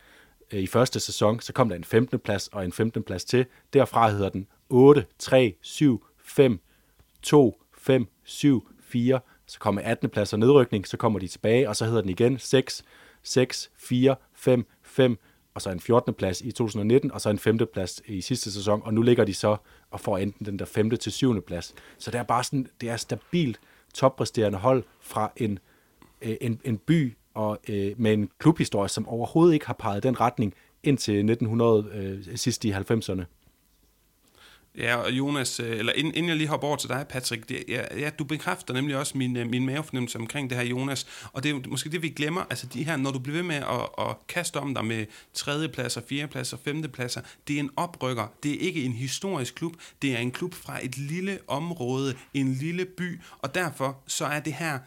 øh, 0.52 0.60
i 0.60 0.66
første 0.66 1.00
sæson, 1.00 1.40
så 1.40 1.52
kom 1.52 1.68
der 1.68 1.76
en 1.76 1.84
15. 1.84 2.18
plads 2.18 2.48
og 2.48 2.64
en 2.64 2.72
15. 2.72 3.02
plads 3.02 3.24
til. 3.24 3.46
Derfra 3.72 4.08
hedder 4.08 4.28
den 4.28 4.46
8, 4.68 5.06
3, 5.18 5.54
7, 5.60 6.04
5, 6.24 6.60
2, 7.22 7.62
5, 7.78 8.06
7, 8.24 8.68
4, 8.80 9.20
så 9.46 9.58
kommer 9.58 9.82
18. 9.84 10.10
plads 10.10 10.32
og 10.32 10.38
nedrykning, 10.38 10.86
så 10.86 10.96
kommer 10.96 11.18
de 11.18 11.28
tilbage, 11.28 11.68
og 11.68 11.76
så 11.76 11.84
hedder 11.84 12.00
den 12.00 12.10
igen 12.10 12.38
6, 12.38 12.84
6, 13.22 13.70
4, 13.76 14.16
5, 14.34 14.66
5, 14.82 15.18
og 15.54 15.62
så 15.62 15.70
en 15.70 15.80
14. 15.80 16.14
plads 16.14 16.40
i 16.40 16.52
2019, 16.52 17.12
og 17.12 17.20
så 17.20 17.30
en 17.30 17.38
5. 17.38 17.58
plads 17.72 18.02
i 18.06 18.20
sidste 18.20 18.52
sæson, 18.52 18.82
og 18.84 18.94
nu 18.94 19.02
ligger 19.02 19.24
de 19.24 19.34
så 19.34 19.56
og 19.90 20.00
får 20.00 20.18
enten 20.18 20.46
den 20.46 20.58
der 20.58 20.64
5. 20.64 20.90
til 20.90 21.12
7. 21.12 21.42
plads. 21.42 21.74
Så 21.98 22.10
det 22.10 22.18
er 22.18 22.22
bare 22.22 22.44
sådan, 22.44 22.66
det 22.80 22.90
er 22.90 22.96
stabilt 22.96 23.60
toppræsterende 23.94 24.58
hold 24.58 24.84
fra 25.00 25.32
en, 25.36 25.58
øh, 26.24 26.36
en, 26.40 26.60
en 26.64 26.78
by 26.78 27.16
og 27.34 27.58
øh, 27.68 27.92
med 27.96 28.12
en 28.12 28.30
klubhistorie, 28.38 28.88
som 28.88 29.08
overhovedet 29.08 29.54
ikke 29.54 29.66
har 29.66 29.76
peget 29.78 30.02
den 30.02 30.20
retning 30.20 30.54
indtil 30.82 31.14
1900 31.14 31.90
øh, 31.94 32.36
sidst 32.36 32.64
i 32.64 32.72
90'erne. 32.72 33.24
Ja, 34.78 34.96
og 34.96 35.12
Jonas, 35.12 35.60
øh, 35.60 35.78
eller 35.78 35.92
inden, 35.92 36.14
inden 36.14 36.28
jeg 36.28 36.36
lige 36.36 36.48
hopper 36.48 36.68
over 36.68 36.76
til 36.76 36.88
dig, 36.88 37.06
Patrick, 37.08 37.48
det, 37.48 37.64
ja, 37.68 37.98
ja, 37.98 38.10
du 38.10 38.24
bekræfter 38.24 38.74
nemlig 38.74 38.96
også 38.96 39.18
min, 39.18 39.36
øh, 39.36 39.50
min 39.50 39.66
mavefornemmelse 39.66 40.18
omkring 40.18 40.50
det 40.50 40.58
her, 40.58 40.64
Jonas, 40.64 41.06
og 41.32 41.42
det 41.42 41.50
er 41.50 41.68
måske 41.68 41.90
det, 41.90 42.02
vi 42.02 42.08
glemmer, 42.08 42.44
altså 42.50 42.66
de 42.66 42.84
her, 42.84 42.96
når 42.96 43.10
du 43.10 43.18
bliver 43.18 43.36
ved 43.36 43.42
med 43.42 43.56
at, 43.56 44.06
at 44.08 44.16
kaste 44.28 44.56
om 44.56 44.74
dig 44.74 44.84
med 44.84 45.06
tredjepladser, 45.34 46.00
fjerdepladser, 46.08 46.56
femtepladser, 46.64 47.20
det 47.48 47.56
er 47.56 47.60
en 47.60 47.70
oprykker, 47.76 48.32
det 48.42 48.52
er 48.54 48.58
ikke 48.58 48.84
en 48.84 48.92
historisk 48.92 49.54
klub, 49.54 49.72
det 50.02 50.12
er 50.12 50.18
en 50.18 50.30
klub 50.30 50.54
fra 50.54 50.84
et 50.84 50.98
lille 50.98 51.38
område, 51.48 52.14
en 52.34 52.52
lille 52.52 52.84
by, 52.84 53.20
og 53.38 53.54
derfor 53.54 54.02
så 54.06 54.24
er 54.24 54.40
det 54.40 54.52
her, 54.52 54.74
øh, 54.74 54.80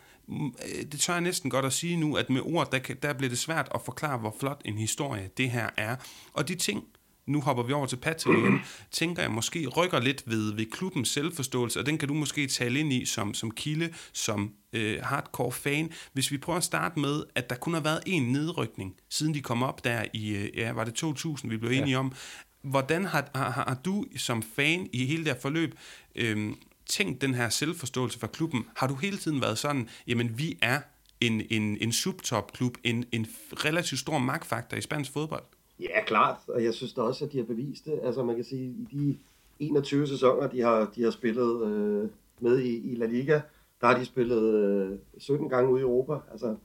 det 0.91 0.99
tør 0.99 1.13
jeg 1.13 1.21
næsten 1.21 1.49
godt 1.49 1.65
at 1.65 1.73
sige 1.73 1.97
nu, 1.97 2.15
at 2.15 2.29
med 2.29 2.41
ord, 2.41 2.71
der, 2.71 2.79
der 3.01 3.13
bliver 3.13 3.29
det 3.29 3.39
svært 3.39 3.69
at 3.75 3.81
forklare, 3.85 4.17
hvor 4.17 4.35
flot 4.39 4.61
en 4.65 4.77
historie 4.77 5.29
det 5.37 5.49
her 5.49 5.69
er. 5.77 5.95
Og 6.33 6.47
de 6.47 6.55
ting, 6.55 6.83
nu 7.27 7.41
hopper 7.41 7.63
vi 7.63 7.73
over 7.73 7.85
til 7.85 7.97
Patrick 7.97 8.39
igen, 8.39 8.59
tænker 8.91 9.21
jeg 9.21 9.31
måske 9.31 9.67
rykker 9.67 9.99
lidt 9.99 10.23
ved, 10.25 10.53
ved 10.53 10.65
klubbens 10.65 11.09
selvforståelse, 11.09 11.79
og 11.79 11.85
den 11.85 11.97
kan 11.97 12.07
du 12.07 12.13
måske 12.13 12.47
tale 12.47 12.79
ind 12.79 12.93
i 12.93 13.05
som, 13.05 13.33
som 13.33 13.51
kilde, 13.51 13.93
som 14.13 14.53
øh, 14.73 14.99
hardcore 15.03 15.51
fan. 15.51 15.91
Hvis 16.13 16.31
vi 16.31 16.37
prøver 16.37 16.57
at 16.57 16.63
starte 16.63 16.99
med, 16.99 17.23
at 17.35 17.49
der 17.49 17.55
kun 17.55 17.73
har 17.73 17.81
været 17.81 17.99
en 18.05 18.31
nedrykning, 18.31 18.95
siden 19.09 19.33
de 19.33 19.41
kom 19.41 19.63
op 19.63 19.83
der 19.83 20.05
i, 20.13 20.29
øh, 20.35 20.57
ja, 20.57 20.71
var 20.71 20.83
det 20.83 20.93
2000, 20.93 21.51
vi 21.51 21.57
blev 21.57 21.71
ja. 21.71 21.77
enige 21.77 21.97
om. 21.97 22.13
Hvordan 22.61 23.05
har, 23.05 23.29
har, 23.35 23.51
har 23.51 23.77
du 23.85 24.05
som 24.17 24.43
fan 24.55 24.89
i 24.93 25.05
hele 25.05 25.25
det 25.25 25.33
her 25.33 25.39
forløb 25.39 25.75
øh, 26.15 26.53
tænkt 26.89 27.21
den 27.21 27.34
her 27.34 27.50
selvforståelse 27.50 28.19
fra 28.19 28.28
klubben? 28.28 28.65
Har 28.76 28.88
du 28.88 28.95
hele 28.95 29.17
tiden 29.17 29.41
været 29.41 29.58
sådan, 29.58 29.89
jamen 30.08 30.38
vi 30.38 30.58
er 30.62 30.80
en, 31.21 31.41
en, 31.50 31.78
en 31.82 31.91
subtopklub, 31.91 32.78
en, 32.84 33.06
en 33.12 33.28
relativt 33.54 34.00
stor 34.00 34.17
magtfaktor 34.17 34.78
i 34.78 34.82
spansk 34.82 35.13
fodbold? 35.13 35.43
Ja, 35.80 36.04
klart, 36.06 36.38
og 36.47 36.63
jeg 36.63 36.73
synes 36.73 36.93
da 36.93 37.02
også, 37.02 37.26
at 37.26 37.32
de 37.32 37.38
har 37.38 37.45
bevist 37.45 37.86
det. 37.86 38.00
Altså 38.04 38.23
man 38.23 38.36
kan 38.36 38.45
sige, 38.45 38.63
i 38.65 38.88
de 38.91 39.17
21 39.60 40.08
sæsoner, 40.08 40.47
de 40.47 40.62
har, 40.62 40.91
de 40.95 41.04
har 41.04 41.12
spillet 41.12 41.67
øh, 41.67 42.10
med 42.39 42.60
i, 42.60 42.91
i 42.91 42.95
La 42.95 43.06
Liga, 43.06 43.41
der 43.82 43.88
har 43.88 43.97
de 43.97 44.06
spillet 44.06 44.54
øh, 44.54 44.97
17 45.17 45.50
gange 45.50 45.71
ude 45.71 45.80
i 45.80 45.84
Europa, 45.84 46.13
altså 46.32 46.56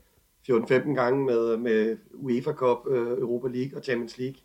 14-15 0.49 0.93
gange 0.93 1.25
med, 1.25 1.57
med 1.57 1.97
UEFA 2.13 2.51
Cup, 2.51 2.87
øh, 2.87 3.17
Europa 3.17 3.47
League 3.47 3.77
og 3.77 3.83
Champions 3.83 4.17
League. 4.17 4.37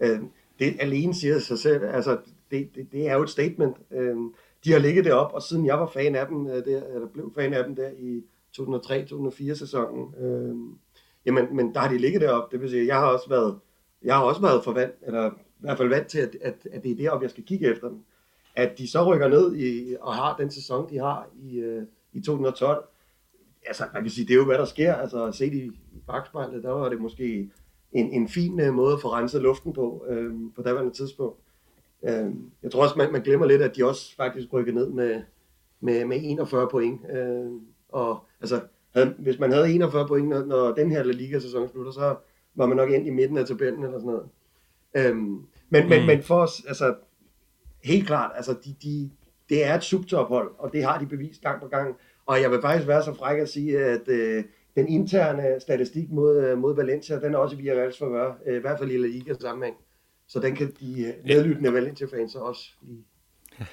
Øh, 0.00 0.20
det 0.58 0.76
alene 0.80 1.14
siger 1.14 1.38
sig 1.38 1.58
selv, 1.58 1.84
altså 1.84 2.18
det, 2.50 2.74
det, 2.74 2.92
det 2.92 3.08
er 3.08 3.14
jo 3.14 3.22
et 3.22 3.30
statement. 3.30 3.76
Øh, 3.90 4.16
de 4.66 4.72
har 4.72 4.78
ligget 4.78 5.04
derop, 5.04 5.32
og 5.34 5.42
siden 5.42 5.66
jeg 5.66 5.80
var 5.80 5.86
fan 5.86 6.14
af 6.14 6.26
dem, 6.26 6.46
øh, 6.46 6.64
der, 6.64 6.82
eller 6.94 7.08
blev 7.12 7.32
fan 7.34 7.54
af 7.54 7.64
dem 7.64 7.76
der 7.76 7.90
i 7.98 8.22
2003-2004 8.58 9.54
sæsonen, 9.54 10.14
øh, 10.20 10.56
jamen, 11.26 11.56
men 11.56 11.74
der 11.74 11.80
har 11.80 11.88
de 11.88 11.98
ligget 11.98 12.20
derop. 12.20 12.52
Det 12.52 12.60
vil 12.60 12.70
sige, 12.70 12.86
jeg 12.86 12.96
har 12.96 13.06
også 13.06 13.28
været 13.28 13.58
jeg 14.02 14.14
har 14.14 14.22
også 14.22 14.40
været 14.40 14.64
forvant, 14.64 14.94
eller 15.02 15.30
i 15.30 15.32
hvert 15.60 15.78
fald 15.78 15.88
vant 15.88 16.06
til, 16.06 16.18
at, 16.18 16.36
at, 16.40 16.54
at 16.72 16.82
det 16.82 16.90
er 16.90 16.96
deroppe, 16.96 17.22
jeg 17.22 17.30
skal 17.30 17.44
kigge 17.44 17.70
efter 17.70 17.88
dem. 17.88 18.04
At 18.54 18.78
de 18.78 18.90
så 18.90 19.04
rykker 19.04 19.28
ned 19.28 19.56
i, 19.56 19.96
og 20.00 20.14
har 20.14 20.36
den 20.36 20.50
sæson, 20.50 20.90
de 20.90 20.98
har 20.98 21.28
i, 21.42 21.58
øh, 21.58 21.82
i 22.12 22.20
2012, 22.20 22.84
altså 23.66 23.84
man 23.94 24.02
kan 24.02 24.10
sige, 24.10 24.26
det 24.26 24.32
er 24.32 24.38
jo 24.38 24.44
hvad 24.44 24.58
der 24.58 24.64
sker. 24.64 24.94
Altså 24.94 25.32
set 25.32 25.54
i, 25.54 25.64
i 25.66 26.02
bagspejlet, 26.06 26.62
der 26.62 26.70
var 26.70 26.88
det 26.88 27.00
måske 27.00 27.50
en, 27.92 28.12
en 28.12 28.28
fin 28.28 28.60
øh, 28.60 28.74
måde 28.74 28.92
at 28.92 29.00
få 29.00 29.12
renset 29.12 29.42
luften 29.42 29.72
på, 29.72 30.04
øh, 30.08 30.34
på 30.56 30.62
daværende 30.62 30.92
tidspunkt. 30.92 31.40
Uh, 32.06 32.34
jeg 32.62 32.72
tror 32.72 32.82
også, 32.82 32.94
man, 32.98 33.12
man 33.12 33.22
glemmer 33.22 33.46
lidt, 33.46 33.62
at 33.62 33.76
de 33.76 33.84
også 33.84 34.16
faktisk 34.16 34.52
rykker 34.52 34.72
ned 34.72 34.90
med, 34.90 35.22
med, 35.80 36.04
med 36.04 36.18
41 36.22 36.68
point. 36.70 37.00
Uh, 37.00 37.60
og 37.88 38.18
altså, 38.40 38.60
havde, 38.94 39.14
hvis 39.18 39.38
man 39.38 39.52
havde 39.52 39.72
41 39.72 40.06
point, 40.06 40.28
når, 40.28 40.44
når 40.44 40.74
den 40.74 40.90
her 40.90 41.02
La 41.02 41.12
Liga-sæson 41.12 41.68
slutter, 41.68 41.92
så 41.92 42.16
var 42.54 42.66
man 42.66 42.76
nok 42.76 42.90
ind 42.90 43.06
i 43.06 43.10
midten 43.10 43.38
af 43.38 43.46
tabellen 43.46 43.84
eller 43.84 43.98
sådan 43.98 44.06
noget. 44.06 44.28
Øhm, 44.96 45.46
men, 45.68 45.82
mm. 45.82 45.88
men, 45.88 46.06
men 46.06 46.22
for 46.22 46.34
os, 46.34 46.62
altså, 46.68 46.94
helt 47.84 48.06
klart, 48.06 48.32
altså, 48.34 48.54
de, 48.64 48.74
de, 48.82 49.10
det 49.48 49.64
er 49.64 49.74
et 49.74 49.82
subtophold, 49.82 50.50
og 50.58 50.72
det 50.72 50.84
har 50.84 50.98
de 50.98 51.06
bevist 51.06 51.42
gang 51.42 51.60
på 51.60 51.68
gang. 51.68 51.96
Og 52.26 52.42
jeg 52.42 52.50
vil 52.50 52.60
faktisk 52.60 52.88
være 52.88 53.02
så 53.02 53.14
fræk 53.14 53.38
at 53.38 53.48
sige, 53.48 53.78
at 53.84 54.08
øh, 54.08 54.44
den 54.76 54.88
interne 54.88 55.60
statistik 55.60 56.10
mod, 56.10 56.44
øh, 56.44 56.58
mod 56.58 56.76
Valencia, 56.76 57.20
den 57.20 57.34
er 57.34 57.38
også 57.38 57.56
via 57.56 57.72
Reals 57.72 57.98
forvør, 57.98 58.34
øh, 58.46 58.56
i 58.56 58.60
hvert 58.60 58.78
fald 58.78 58.90
i 58.90 58.96
La 58.96 59.06
Liga 59.06 59.34
sammenhæng. 59.34 59.76
Så 60.28 60.40
den 60.40 60.56
kan 60.56 60.72
de 60.80 61.02
øh, 61.02 61.24
nedlyttende 61.24 61.72
Valencia-fans 61.72 62.34
også 62.34 62.70
lige 62.82 63.04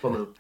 få 0.02 0.10
med. 0.10 0.26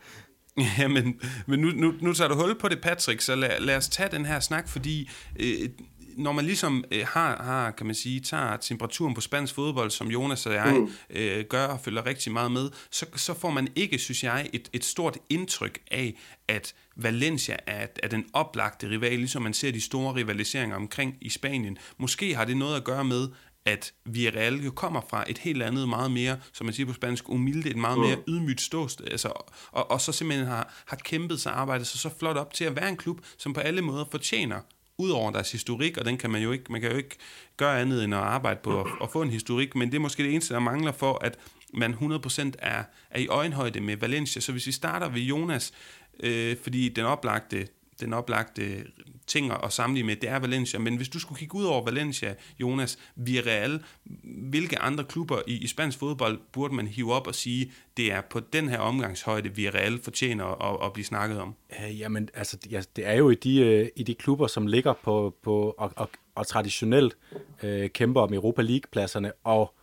Ja, 0.78 0.88
men, 0.88 1.22
men 1.48 1.60
nu, 1.60 1.68
nu, 1.68 1.94
nu 2.02 2.14
tager 2.14 2.28
du 2.28 2.36
hul 2.36 2.60
på 2.60 2.68
det, 2.68 2.82
Patrick, 2.82 3.22
så 3.22 3.36
lad, 3.36 3.60
lad 3.60 3.78
os 3.78 3.90
tage 3.90 4.10
den 4.12 4.26
her 4.26 4.40
snak, 4.40 4.68
fordi 4.68 5.10
øh, 5.40 5.70
når 6.18 6.32
man 6.32 6.46
ligesom 6.46 6.84
øh, 6.92 7.06
har, 7.08 7.44
har, 7.44 7.72
kan 7.72 7.86
man 7.86 7.96
sige, 7.96 8.20
tager 8.20 8.58
temperaturen 8.58 9.14
på 9.14 9.22
spansk 9.22 9.56
fodbold, 9.56 9.92
som 9.92 10.08
Jonas 10.08 10.46
og 10.46 10.54
jeg 10.54 10.74
mm. 10.74 10.90
øh, 11.10 11.46
gør 11.46 11.66
og 11.66 11.80
følger 11.80 12.06
rigtig 12.06 12.32
meget 12.32 12.52
med, 12.52 12.70
så, 12.92 13.06
så 13.16 13.34
får 13.34 13.50
man 13.50 13.68
ikke, 13.76 13.98
synes 14.00 14.24
jeg, 14.24 14.50
et, 14.54 14.70
et 14.74 14.86
stort 14.86 15.18
indtryk 15.30 15.80
af, 15.92 16.20
at 16.48 16.74
Valencia 16.96 17.58
er, 17.68 17.88
er 18.04 18.08
den 18.08 18.26
oplagte 18.34 18.90
rival, 18.90 19.18
ligesom 19.18 19.42
man 19.42 19.54
ser 19.54 19.72
de 19.72 19.82
store 19.82 20.16
rivaliseringer 20.16 20.76
omkring 20.76 21.18
i 21.22 21.30
Spanien. 21.30 21.78
Måske 21.98 22.36
har 22.36 22.46
det 22.46 22.58
noget 22.58 22.76
at 22.76 22.84
gøre 22.84 23.04
med, 23.04 23.28
at 23.66 23.94
Villarreal 24.06 24.56
jo 24.56 24.72
kommer 24.72 25.02
fra 25.10 25.24
et 25.28 25.38
helt 25.38 25.64
andet, 25.64 25.90
meget 25.90 26.12
mere, 26.12 26.38
som 26.54 26.66
man 26.66 26.74
siger 26.74 26.88
på 26.88 26.94
spansk, 26.94 27.26
humilde, 27.26 27.70
et 27.70 27.78
meget 27.78 28.00
mere 28.00 28.18
ydmygt 28.28 28.62
ståsted, 28.62 29.08
altså, 29.12 29.28
og, 29.72 29.92
og 29.92 30.02
så 30.02 30.12
simpelthen 30.12 30.48
har, 30.48 30.74
har 30.86 30.98
kæmpet 30.98 31.42
sig 31.42 31.54
arbejdet 31.54 31.88
sig 31.88 32.00
så 32.00 32.10
flot 32.20 32.38
op 32.38 32.54
til 32.54 32.66
at 32.66 32.76
være 32.76 32.90
en 32.90 32.98
klub, 32.98 33.22
som 33.38 33.54
på 33.54 33.60
alle 33.60 33.82
måder 33.82 34.06
fortjener 34.12 34.60
Udover 34.98 35.32
deres 35.32 35.52
historik, 35.52 35.98
og 35.98 36.06
den 36.06 36.18
kan 36.18 36.30
man 36.30 36.42
jo 36.42 36.52
ikke, 36.52 36.72
man 36.72 36.82
kan 36.82 36.92
jo 36.92 36.98
ikke 36.98 37.18
gøre 37.58 37.82
andet 37.82 38.04
end 38.04 38.16
at 38.16 38.20
arbejde 38.20 38.60
på 38.64 38.82
at, 38.82 38.88
at 39.02 39.10
få 39.12 39.22
en 39.22 39.30
historik, 39.30 39.76
men 39.76 39.92
det 39.92 39.96
er 39.96 40.00
måske 40.00 40.24
det 40.24 40.32
eneste, 40.32 40.54
der 40.54 40.60
mangler 40.60 40.92
for, 40.92 41.26
at 41.26 41.40
man 41.74 41.94
100% 41.94 42.52
er, 42.60 42.84
er 43.10 43.20
i 43.20 43.28
øjenhøjde 43.28 43.82
med 43.82 43.98
Valencia. 43.98 44.42
Så 44.42 44.52
hvis 44.52 44.68
vi 44.68 44.72
starter 44.72 45.10
ved 45.10 45.22
Jonas, 45.22 45.74
øh, 46.20 46.58
fordi 46.64 46.90
den 46.90 47.06
oplagte, 47.06 47.68
den 48.04 48.14
oplagte 48.14 48.84
ting 49.28 49.52
at 49.64 49.74
sammenligne 49.74 50.08
med, 50.08 50.16
det 50.16 50.30
er 50.30 50.40
Valencia. 50.40 50.80
Men 50.80 50.96
hvis 50.96 51.10
du 51.10 51.20
skulle 51.20 51.40
kigge 51.40 51.56
ud 51.56 51.64
over 51.64 51.86
Valencia, 51.86 52.36
Jonas, 52.60 53.00
Villarreal, 53.16 53.84
hvilke 54.24 54.80
andre 54.80 55.04
klubber 55.04 55.42
i, 55.48 55.58
i 55.58 55.68
spansk 55.68 56.00
fodbold 56.00 56.40
burde 56.52 56.76
man 56.76 56.88
hive 56.88 57.14
op 57.14 57.28
og 57.28 57.36
sige, 57.36 57.72
det 57.98 58.12
er 58.12 58.22
på 58.22 58.40
den 58.40 58.70
her 58.70 58.80
omgangshøjde, 58.80 59.56
Villarreal 59.56 60.00
fortjener 60.04 60.46
at, 60.46 60.86
at 60.86 60.94
blive 60.94 61.06
snakket 61.06 61.40
om? 61.40 61.56
Uh, 61.70 62.00
jamen, 62.00 62.30
altså, 62.34 62.58
det 62.96 63.08
er 63.08 63.14
jo 63.14 63.30
i 63.30 63.36
de, 63.36 63.82
uh, 63.82 63.88
i 63.96 64.04
de 64.04 64.14
klubber, 64.14 64.48
som 64.48 64.68
ligger 64.68 64.94
på, 65.04 65.36
på 65.44 65.76
og, 65.78 65.92
og, 65.96 66.10
og 66.36 66.48
traditionelt 66.48 67.18
uh, 67.64 67.86
kæmper 67.88 68.22
om 68.22 68.34
Europa 68.34 68.62
League-pladserne, 68.62 69.32
og 69.44 69.74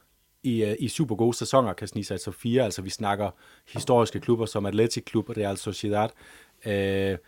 i, 0.43 0.65
øh, 0.65 0.77
i 0.79 0.89
super 0.89 1.15
gode 1.15 1.37
sæsoner 1.37 1.73
kan 1.73 1.89
snige 1.89 2.05
sig 2.05 2.21
til 2.21 2.33
fire. 2.33 2.65
Altså, 2.65 2.83
vi 2.83 2.91
snakker 2.91 3.31
historiske 3.69 4.21
klubber 4.21 4.47
som 4.47 4.67
Atletic 4.67 5.05
Klub 5.05 5.29
og 5.29 5.37
Real 5.37 5.57
Sociedad. 5.57 6.09
Øh, 6.67 7.19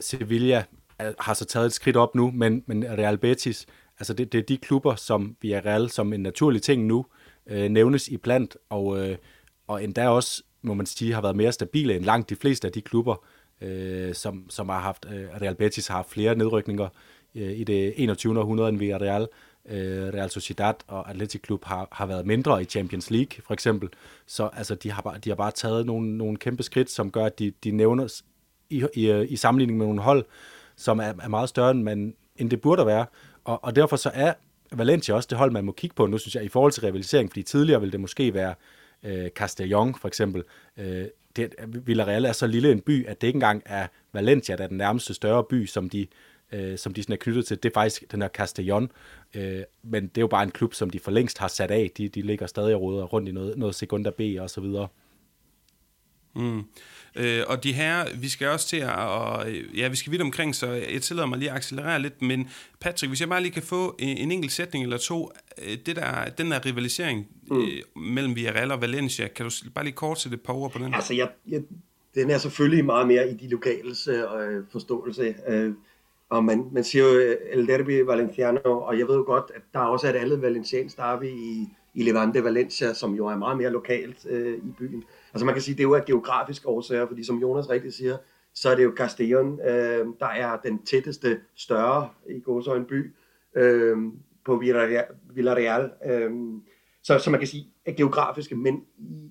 Sevilla 0.00 0.64
har 1.20 1.34
så 1.34 1.44
taget 1.44 1.66
et 1.66 1.72
skridt 1.72 1.96
op 1.96 2.14
nu, 2.14 2.30
men, 2.30 2.62
men 2.66 2.84
Real 2.84 3.18
Betis, 3.18 3.66
altså 3.98 4.12
det, 4.14 4.32
det 4.32 4.38
er 4.38 4.42
de 4.42 4.56
klubber, 4.56 4.94
som 4.94 5.36
vi 5.40 5.52
er 5.52 5.66
Real 5.66 5.90
som 5.90 6.12
en 6.12 6.20
naturlig 6.20 6.62
ting 6.62 6.86
nu, 6.86 7.06
øh, 7.46 7.68
nævnes 7.68 8.08
i 8.08 8.16
blandt, 8.16 8.56
og, 8.68 9.08
øh, 9.08 9.16
og 9.66 9.84
endda 9.84 10.08
også, 10.08 10.42
må 10.62 10.74
man 10.74 10.86
sige, 10.86 11.14
har 11.14 11.22
været 11.22 11.36
mere 11.36 11.52
stabile 11.52 11.96
end 11.96 12.04
langt 12.04 12.30
de 12.30 12.36
fleste 12.36 12.66
af 12.66 12.72
de 12.72 12.80
klubber, 12.80 13.24
øh, 13.60 14.14
som, 14.14 14.50
som 14.50 14.68
har 14.68 14.80
haft, 14.80 15.06
øh, 15.12 15.28
Real 15.42 15.54
Betis 15.54 15.86
har 15.86 15.96
haft 15.96 16.10
flere 16.10 16.34
nedrykninger 16.34 16.88
øh, 17.34 17.58
i 17.58 17.64
det 17.64 17.94
21. 17.96 18.40
århundrede 18.40 18.68
end 18.68 18.82
Real. 18.82 19.28
Øh, 19.68 20.14
Real 20.14 20.30
Sociedad 20.30 20.74
og 20.86 21.10
Athletic 21.10 21.42
Klub 21.42 21.64
har, 21.64 21.88
har 21.92 22.06
været 22.06 22.26
mindre 22.26 22.62
i 22.62 22.64
Champions 22.64 23.10
League, 23.10 23.42
for 23.46 23.54
eksempel. 23.54 23.88
Så 24.26 24.50
altså, 24.52 24.74
de, 24.74 24.90
har 24.90 25.02
bare, 25.02 25.18
de 25.18 25.30
har 25.30 25.36
bare 25.36 25.50
taget 25.50 25.86
nogle, 25.86 26.16
nogle 26.16 26.36
kæmpe 26.36 26.62
skridt, 26.62 26.90
som 26.90 27.10
gør, 27.10 27.24
at 27.24 27.38
de, 27.38 27.52
de 27.64 27.70
nævnes 27.70 28.24
i, 28.70 28.84
i, 28.94 29.24
i 29.24 29.36
sammenligning 29.36 29.78
med 29.78 29.86
nogle 29.86 30.00
hold, 30.00 30.24
som 30.76 30.98
er, 30.98 31.12
er 31.22 31.28
meget 31.28 31.48
større, 31.48 31.70
end, 31.70 31.82
man, 31.82 32.14
end 32.36 32.50
det 32.50 32.60
burde 32.60 32.86
være. 32.86 33.06
Og, 33.44 33.64
og 33.64 33.76
derfor 33.76 33.96
så 33.96 34.10
er 34.14 34.32
Valencia 34.72 35.14
også 35.14 35.26
det 35.30 35.38
hold, 35.38 35.50
man 35.50 35.64
må 35.64 35.72
kigge 35.72 35.94
på 35.94 36.06
nu, 36.06 36.18
synes 36.18 36.34
jeg, 36.34 36.44
i 36.44 36.48
forhold 36.48 36.72
til 36.72 36.82
rivalisering, 36.82 37.30
fordi 37.30 37.42
tidligere 37.42 37.80
ville 37.80 37.92
det 37.92 38.00
måske 38.00 38.34
være 38.34 38.54
øh, 39.02 39.30
Castellón 39.40 40.00
for 40.00 40.06
eksempel. 40.06 40.42
Øh, 40.76 41.04
det, 41.36 41.54
Villarreal 41.66 42.24
er 42.24 42.32
så 42.32 42.46
lille 42.46 42.72
en 42.72 42.80
by, 42.80 43.06
at 43.06 43.20
det 43.20 43.26
ikke 43.26 43.36
engang 43.36 43.62
er 43.66 43.86
Valencia, 44.12 44.56
der 44.56 44.64
er 44.64 44.68
den 44.68 44.76
nærmeste 44.76 45.14
større 45.14 45.44
by, 45.44 45.66
som 45.66 45.90
de, 45.90 46.06
øh, 46.52 46.78
som 46.78 46.94
de 46.94 47.02
sådan 47.02 47.12
er 47.12 47.16
knyttet 47.16 47.46
til. 47.46 47.62
Det 47.62 47.68
er 47.68 47.74
faktisk 47.74 48.12
den 48.12 48.22
her 48.22 48.28
Castellón, 48.38 48.86
øh, 49.40 49.62
men 49.82 50.02
det 50.02 50.18
er 50.18 50.22
jo 50.22 50.26
bare 50.26 50.42
en 50.42 50.50
klub, 50.50 50.74
som 50.74 50.90
de 50.90 50.98
for 50.98 51.10
længst 51.10 51.38
har 51.38 51.48
sat 51.48 51.70
af. 51.70 51.90
De, 51.96 52.08
de 52.08 52.22
ligger 52.22 52.46
stadig 52.46 52.74
og 52.74 52.82
råder 52.82 53.04
rundt 53.04 53.28
i 53.28 53.32
noget, 53.32 53.58
noget 53.58 53.74
Segunda 53.74 54.10
B 54.10 54.20
og 54.40 54.50
så 54.50 54.60
videre. 54.60 54.88
Mm. 56.38 56.62
Øh, 57.16 57.42
og 57.46 57.64
de 57.64 57.72
her, 57.72 58.04
vi 58.20 58.28
skal 58.28 58.48
også 58.48 58.68
til 58.68 58.76
at, 58.76 58.94
og, 58.96 59.52
ja, 59.76 59.88
vi 59.88 59.96
skal 59.96 60.12
vidt 60.12 60.22
omkring, 60.22 60.54
så 60.54 60.66
jeg 60.66 61.02
tillader 61.02 61.28
mig 61.28 61.38
lige 61.38 61.50
at 61.50 61.56
accelerere 61.56 62.02
lidt, 62.02 62.22
men 62.22 62.48
Patrick, 62.80 63.10
hvis 63.10 63.20
jeg 63.20 63.28
bare 63.28 63.42
lige 63.42 63.52
kan 63.52 63.62
få 63.62 63.96
en, 63.98 64.18
en 64.18 64.32
enkelt 64.32 64.52
sætning 64.52 64.84
eller 64.84 64.98
to, 64.98 65.30
øh, 65.62 65.78
det 65.86 65.96
der, 65.96 66.24
den 66.38 66.50
der 66.50 66.66
rivalisering 66.66 67.26
mm. 67.50 67.60
øh, 67.60 68.02
mellem 68.02 68.36
Villarreal 68.36 68.70
og 68.70 68.80
Valencia, 68.80 69.28
kan 69.28 69.46
du 69.46 69.70
bare 69.74 69.84
lige 69.84 69.94
kort 69.94 70.20
sætte 70.20 70.34
et 70.34 70.40
par 70.40 70.52
ord 70.52 70.72
på 70.72 70.78
den? 70.78 70.94
Altså, 70.94 71.14
jeg, 71.14 71.28
jeg, 71.48 71.62
den 72.14 72.30
er 72.30 72.38
selvfølgelig 72.38 72.84
meget 72.84 73.06
mere 73.06 73.30
i 73.30 73.34
de 73.34 73.48
lokales 73.48 74.08
øh, 74.08 74.62
forståelse. 74.72 75.34
Øh, 75.48 75.72
og 76.30 76.44
man, 76.44 76.68
man 76.72 76.84
siger 76.84 77.04
jo 77.04 77.18
øh, 77.18 77.36
El 77.52 77.66
Derby 77.66 78.00
Valenciano, 78.00 78.80
og 78.80 78.98
jeg 78.98 79.08
ved 79.08 79.14
jo 79.14 79.22
godt, 79.22 79.44
at 79.54 79.62
der 79.72 79.78
også 79.78 80.06
er 80.06 80.10
et 80.10 80.16
andet 80.16 80.42
valenciansk 80.42 80.96
derby 80.96 81.24
i, 81.24 81.68
i 81.94 82.02
Levante 82.02 82.44
Valencia, 82.44 82.94
som 82.94 83.14
jo 83.14 83.26
er 83.26 83.36
meget 83.36 83.56
mere 83.56 83.70
lokalt 83.70 84.26
øh, 84.30 84.54
i 84.54 84.70
byen. 84.78 85.04
Altså 85.38 85.46
man 85.46 85.54
kan 85.54 85.62
sige, 85.62 85.74
det 85.74 85.80
er 85.80 85.88
jo 85.88 85.94
af 85.94 86.04
geografiske 86.04 86.68
årsager, 86.68 87.06
fordi 87.06 87.24
som 87.24 87.38
Jonas 87.38 87.70
rigtigt 87.70 87.94
siger, 87.94 88.16
så 88.54 88.70
er 88.70 88.74
det 88.74 88.84
jo 88.84 88.94
Castellón, 89.00 89.68
øh, 89.70 90.06
der 90.20 90.26
er 90.26 90.56
den 90.56 90.84
tætteste 90.84 91.40
større 91.56 92.08
i 92.30 92.40
Gåsøjen 92.40 92.84
by 92.84 93.14
øh, 93.56 93.96
på 94.44 94.56
Villarreal. 94.56 95.04
Villarreal 95.34 95.90
øh, 96.06 96.30
så, 97.02 97.18
så 97.18 97.30
man 97.30 97.40
kan 97.40 97.46
sige, 97.46 97.66
at 97.86 97.96
geografiske, 97.96 98.56
men 98.56 98.84
i, 98.98 99.30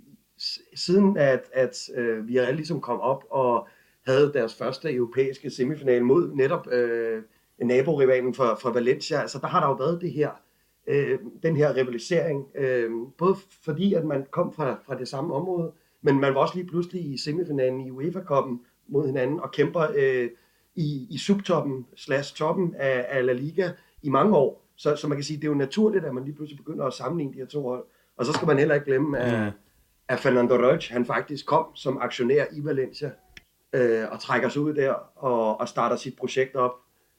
siden 0.75 1.17
at, 1.17 1.43
at 1.53 1.89
øh, 1.95 2.27
Villarreal 2.27 2.55
ligesom 2.55 2.81
kom 2.81 2.99
op 2.99 3.23
og 3.29 3.67
havde 4.05 4.31
deres 4.33 4.55
første 4.55 4.93
europæiske 4.93 5.49
semifinal 5.49 6.03
mod 6.03 6.31
netop 6.35 6.67
øh, 6.71 7.23
naborivalen 7.63 8.33
for, 8.33 8.57
for 8.61 8.69
Valencia, 8.69 9.21
altså 9.21 9.39
der 9.41 9.47
har 9.47 9.59
der 9.59 9.67
jo 9.67 9.73
været 9.73 10.01
det 10.01 10.11
her, 10.11 10.31
øh, 10.87 11.19
den 11.43 11.55
her 11.55 11.75
rivalisering, 11.75 12.45
øh, 12.55 12.91
både 13.17 13.35
fordi 13.65 13.93
at 13.93 14.05
man 14.05 14.25
kom 14.31 14.53
fra, 14.53 14.79
fra 14.85 14.97
det 14.97 15.07
samme 15.07 15.33
område, 15.33 15.71
men 16.01 16.19
man 16.19 16.35
var 16.35 16.41
også 16.41 16.55
lige 16.55 16.67
pludselig 16.67 17.13
i 17.13 17.17
semifinalen 17.17 17.81
i 17.81 17.91
UEFA-koppen 17.91 18.61
mod 18.87 19.05
hinanden 19.05 19.39
og 19.39 19.51
kæmper 19.51 19.87
øh, 19.95 20.29
i, 20.75 21.07
i 21.09 21.17
subtoppen 21.17 21.85
slash 21.95 22.35
toppen 22.35 22.75
af, 22.75 23.05
af 23.09 23.25
La 23.25 23.33
Liga 23.33 23.71
i 24.01 24.09
mange 24.09 24.35
år. 24.35 24.67
Så, 24.75 24.95
så 24.95 25.07
man 25.07 25.17
kan 25.17 25.23
sige, 25.23 25.37
det 25.37 25.43
er 25.43 25.51
jo 25.51 25.53
naturligt, 25.53 26.05
at 26.05 26.13
man 26.13 26.23
lige 26.23 26.35
pludselig 26.35 26.57
begynder 26.57 26.85
at 26.85 26.93
sammenligne 26.93 27.33
de 27.33 27.37
her 27.37 27.45
to 27.45 27.61
hold. 27.61 27.85
Og 28.17 28.25
så 28.25 28.33
skal 28.33 28.47
man 28.47 28.57
heller 28.57 28.75
ikke 28.75 28.85
glemme, 28.85 29.19
at, 29.19 29.53
at 30.07 30.19
Fernando 30.19 30.55
Roig, 30.55 30.81
han 30.89 31.05
faktisk 31.05 31.45
kom 31.45 31.65
som 31.75 31.97
aktionær 31.97 32.45
i 32.51 32.65
Valencia 32.65 33.11
øh, 33.73 34.05
og 34.11 34.19
trækker 34.19 34.49
sig 34.49 34.61
ud 34.61 34.73
der 34.73 34.93
og, 35.15 35.59
og 35.59 35.67
starter 35.67 35.95
sit 35.95 36.15
projekt 36.15 36.55
op 36.55 36.73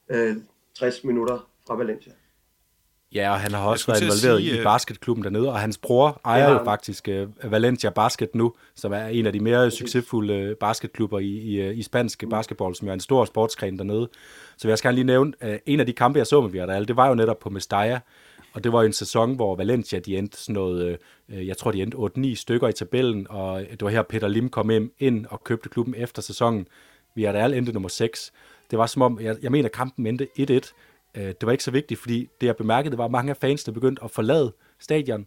øh, 0.08 0.36
60 0.74 1.04
minutter 1.04 1.48
fra 1.66 1.74
Valencia. 1.74 2.12
Ja, 3.14 3.32
og 3.32 3.40
han 3.40 3.52
har 3.52 3.66
også 3.68 3.86
været 3.86 4.02
involveret 4.02 4.42
sige, 4.42 4.54
i 4.54 4.58
øh, 4.58 4.64
basketklubben 4.64 5.24
dernede, 5.24 5.48
og 5.48 5.58
hans 5.58 5.78
bror 5.78 6.20
ejer 6.24 6.44
ja, 6.44 6.52
jo 6.52 6.64
faktisk 6.64 7.08
uh, 7.44 7.52
Valencia 7.52 7.90
Basket 7.90 8.34
nu, 8.34 8.54
som 8.74 8.92
er 8.92 9.06
en 9.06 9.26
af 9.26 9.32
de 9.32 9.40
mere 9.40 9.70
succesfulde 9.70 10.56
basketklubber 10.60 11.18
i, 11.18 11.24
i, 11.24 11.72
i 11.72 11.82
spansk 11.82 12.24
basketball, 12.30 12.74
som 12.74 12.88
er 12.88 12.92
en 12.92 13.00
stor 13.00 13.24
sportsgren 13.24 13.78
dernede. 13.78 14.08
Så 14.56 14.68
jeg 14.68 14.78
skal 14.78 14.94
lige 14.94 15.04
nævne, 15.04 15.32
uh, 15.42 15.54
en 15.66 15.80
af 15.80 15.86
de 15.86 15.92
kampe, 15.92 16.18
jeg 16.18 16.26
så 16.26 16.40
med 16.40 16.50
Villarreal, 16.50 16.88
det 16.88 16.96
var 16.96 17.08
jo 17.08 17.14
netop 17.14 17.38
på 17.38 17.50
Mestalla, 17.50 18.00
og 18.52 18.64
det 18.64 18.72
var 18.72 18.80
jo 18.80 18.86
en 18.86 18.92
sæson, 18.92 19.34
hvor 19.34 19.56
Valencia, 19.56 19.98
de 19.98 20.16
endte 20.16 20.38
sådan 20.38 20.54
noget, 20.54 20.98
uh, 21.28 21.46
jeg 21.46 21.56
tror, 21.56 21.70
de 21.70 21.82
endte 21.82 21.96
8-9 21.96 22.34
stykker 22.34 22.68
i 22.68 22.72
tabellen, 22.72 23.26
og 23.30 23.60
det 23.70 23.82
var 23.82 23.88
her, 23.88 24.02
Peter 24.02 24.28
Lim 24.28 24.48
kom 24.48 24.70
ind 24.98 25.26
og 25.26 25.44
købte 25.44 25.68
klubben 25.68 25.94
efter 25.98 26.22
sæsonen. 26.22 26.66
Villarreal 27.14 27.54
endte 27.54 27.72
nummer 27.72 27.88
6. 27.88 28.32
Det 28.70 28.78
var 28.78 28.86
som 28.86 29.02
om, 29.02 29.20
jeg, 29.20 29.36
jeg 29.42 29.50
mener, 29.50 29.68
kampen 29.68 30.06
endte 30.06 30.28
1-1, 30.38 30.72
Øh, 31.18 31.26
det 31.26 31.46
var 31.46 31.52
ikke 31.52 31.64
så 31.64 31.70
vigtigt, 31.70 32.00
fordi 32.00 32.28
det 32.40 32.46
jeg 32.46 32.56
bemærkede, 32.56 32.90
det 32.90 32.98
var 32.98 33.08
mange 33.08 33.30
af 33.30 33.36
fans, 33.36 33.64
der 33.64 33.72
begyndte 33.72 34.04
at 34.04 34.10
forlade 34.10 34.52
stadion 34.78 35.26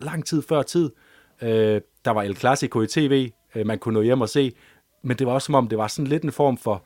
lang 0.00 0.26
tid 0.26 0.42
før 0.42 0.62
tid. 0.62 0.90
Øh, 1.42 1.80
der 2.04 2.10
var 2.10 2.22
El 2.22 2.36
Clasico 2.36 2.82
i 2.82 2.86
tv, 2.86 3.30
øh, 3.54 3.66
man 3.66 3.78
kunne 3.78 3.94
nå 3.94 4.02
hjem 4.02 4.20
og 4.20 4.28
se, 4.28 4.52
men 5.02 5.16
det 5.16 5.26
var 5.26 5.32
også 5.32 5.46
som 5.46 5.54
om, 5.54 5.68
det 5.68 5.78
var 5.78 5.86
sådan 5.86 6.06
lidt 6.06 6.22
en 6.22 6.32
form 6.32 6.56
for 6.56 6.84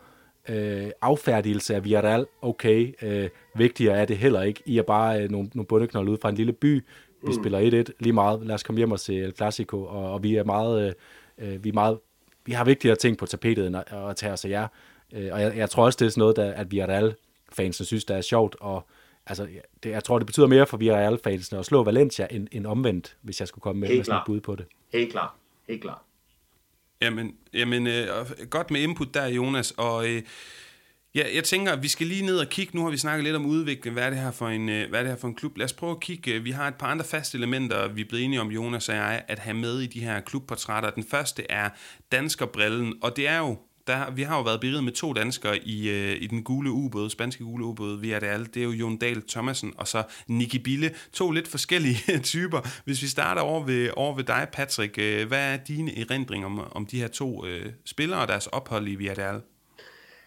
øh, 0.49 0.91
affærdigelse 1.03 1.75
af 1.75 1.85
Villarreal. 1.85 2.27
Okay, 2.43 2.95
øh, 3.03 3.29
vigtigere 3.55 3.97
er 3.99 4.05
det 4.05 4.19
heller 4.19 4.43
ikke. 4.43 4.63
I 4.67 4.79
er 4.79 4.83
bare 4.83 5.23
øh, 5.23 5.31
nogle, 5.31 5.51
nogle 5.55 5.67
bundeknolde 5.67 6.13
ud 6.13 6.19
fra 6.23 6.29
en 6.29 6.35
lille 6.35 6.53
by. 6.53 6.75
Vi 6.75 6.83
mm. 7.23 7.33
spiller 7.33 7.85
1-1 7.89 7.93
lige 8.01 8.13
meget. 8.13 8.47
Lad 8.47 8.55
os 8.55 8.63
komme 8.63 8.79
hjem 8.79 8.93
og 8.93 9.01
se 9.01 9.15
El 9.15 9.37
Clasico, 9.37 9.85
og, 9.85 10.13
og 10.13 10.23
vi 10.23 10.37
er 10.37 10.45
meget, 10.45 10.95
øh, 11.39 11.65
vi 11.65 11.69
er 11.69 11.73
meget, 11.73 11.99
vi 12.47 12.53
har 12.53 12.65
vigtigere 12.65 12.97
ting 12.97 13.19
på 13.19 13.27
tapetet 13.27 13.67
end 13.67 13.77
at, 13.77 13.85
at 14.11 14.17
tage 14.17 14.33
os 14.33 14.45
af 14.45 14.49
jer. 14.49 14.69
Øh, 15.13 15.29
og 15.33 15.41
jeg, 15.41 15.57
jeg 15.57 15.71
tror 15.71 15.85
også, 15.85 15.97
det 16.01 16.07
er 16.07 16.11
sådan 16.11 16.21
noget, 16.21 16.37
der, 16.37 16.53
at 16.53 16.71
Villarreal 16.71 17.15
fansene 17.57 17.87
synes, 17.87 18.05
det 18.05 18.17
er 18.17 18.21
sjovt, 18.21 18.57
og 18.61 18.89
altså, 19.27 19.49
det, 19.83 19.91
jeg 19.91 20.05
tror, 20.05 20.19
det 20.19 20.27
betyder 20.27 20.47
mere 20.47 20.67
for 20.67 20.77
Villarreal-fansene 20.77 21.59
at 21.59 21.67
slå 21.67 21.83
Valencia 21.83 22.27
end, 22.31 22.49
end 22.53 22.67
omvendt, 22.67 23.17
hvis 23.23 23.41
jeg 23.41 23.49
skulle 23.49 23.63
komme 23.63 23.81
med, 23.81 23.97
med 23.97 24.05
sådan 24.05 24.19
et 24.19 24.27
bud 24.27 24.41
på 24.41 24.57
det. 24.57 24.67
Helt 24.93 25.13
klart. 25.13 25.31
Helt 25.69 25.83
klart. 25.83 25.99
Jamen, 27.03 27.37
jamen 27.53 27.87
øh, 27.87 28.07
godt 28.51 28.71
med 28.71 28.81
input 28.81 29.15
der, 29.15 29.27
Jonas, 29.27 29.71
og 29.71 30.09
øh, 30.09 30.23
ja, 31.15 31.25
jeg 31.35 31.45
tænker, 31.45 31.73
at 31.73 31.83
vi 31.83 31.89
skal 31.89 32.07
lige 32.07 32.27
ned 32.27 32.39
og 32.39 32.49
kigge. 32.49 32.77
Nu 32.77 32.85
har 32.85 32.91
vi 32.91 32.97
snakket 32.97 33.25
lidt 33.25 33.37
om 33.37 33.47
udvikling. 33.47 33.95
Hvad 33.95 34.05
er 34.05 34.11
det 34.11 34.19
her 34.19 34.31
for 34.31 34.49
en, 34.49 34.69
øh, 34.69 34.89
hvad 34.89 34.99
er 34.99 35.03
det 35.03 35.13
her 35.13 35.19
for 35.19 35.29
en 35.29 35.35
klub? 35.35 35.59
Lad 35.59 35.65
os 35.65 35.73
prøve 35.73 35.93
at 35.93 36.01
kigge. 36.01 36.43
Vi 36.43 36.51
har 36.51 36.69
et 36.69 36.75
par 36.75 36.87
andre 36.87 37.05
faste 37.05 37.39
elementer, 37.39 37.89
vi 37.89 38.01
er 38.01 38.05
blevet 38.09 38.25
enige 38.25 38.41
om, 38.41 38.51
Jonas 38.51 38.89
og 38.89 38.95
jeg, 38.95 39.25
at 39.29 39.39
have 39.39 39.57
med 39.57 39.81
i 39.81 39.87
de 39.87 40.01
her 40.01 40.21
klubportrætter. 40.21 40.91
Den 40.91 41.05
første 41.05 41.51
er 41.51 41.71
danskerbrillen, 42.13 42.95
og 43.03 43.17
det 43.17 43.29
er 43.29 43.39
jo 43.39 43.59
der, 43.87 44.11
vi 44.11 44.23
har 44.23 44.37
jo 44.37 44.43
været 44.43 44.61
beriget 44.61 44.85
med 44.85 44.93
to 44.93 45.13
danskere 45.13 45.59
i, 45.59 45.91
øh, 45.91 46.23
i 46.23 46.27
den 46.27 46.43
gule 46.43 46.71
ubåd, 46.71 47.11
spanske 47.11 47.45
gule 47.45 47.65
ubåd, 47.65 48.01
vi 48.01 48.13
er 48.13 48.21
det 48.21 48.27
alle. 48.27 48.47
Det 48.47 48.61
er 48.61 48.65
jo 48.65 48.71
Jon 48.71 48.97
Dahl 48.97 49.23
Thomasen 49.29 49.75
og 49.79 49.89
så 49.89 50.03
Nicky 50.29 50.57
Bille. 50.57 50.91
To 51.13 51.31
lidt 51.31 51.49
forskellige 51.49 52.19
typer. 52.33 52.83
Hvis 52.85 53.03
vi 53.03 53.07
starter 53.07 53.43
over 53.43 53.65
ved, 53.65 53.91
over 53.97 54.17
ved 54.17 54.25
dig, 54.25 54.49
Patrick, 54.53 54.99
øh, 54.99 55.29
hvad 55.29 55.53
er 55.53 55.57
dine 55.57 56.01
erindringer 56.01 56.47
om, 56.47 56.73
om 56.73 56.87
de 56.87 57.01
her 57.01 57.09
to 57.09 57.47
øh, 57.47 57.67
spillere 57.85 58.21
og 58.21 58.29
deres 58.29 58.47
ophold 58.47 58.89
i 58.89 58.95
Villarreal? 58.95 59.41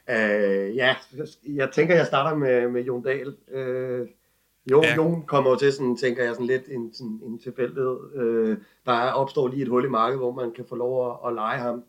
Uh, 0.09 0.75
ja, 0.75 0.95
jeg 1.47 1.69
tænker, 1.71 1.95
jeg 1.95 2.05
starter 2.05 2.37
med, 2.37 2.69
med 2.69 2.83
Jon 2.83 3.03
Dahl. 3.03 3.35
Uh, 3.55 4.07
Jo, 4.71 4.81
ja. 4.83 4.95
Jon 4.95 5.23
kommer 5.25 5.49
jo 5.49 5.55
til, 5.55 5.73
sådan, 5.73 5.97
tænker 5.97 6.23
jeg, 6.23 6.33
sådan 6.33 6.47
lidt 6.47 6.67
en, 6.67 6.93
sådan, 6.93 7.21
en 7.25 7.39
tilfældighed. 7.39 7.97
Øh, 8.15 8.57
der 8.85 9.11
opstår 9.11 9.47
lige 9.47 9.61
et 9.61 9.67
hul 9.67 9.85
i 9.85 9.87
markedet, 9.87 10.19
hvor 10.19 10.31
man 10.31 10.51
kan 10.51 10.65
få 10.69 10.75
lov 10.75 11.11
at, 11.11 11.17
at 11.27 11.33
lege 11.33 11.59
ham 11.59 11.75
øh, 11.75 11.81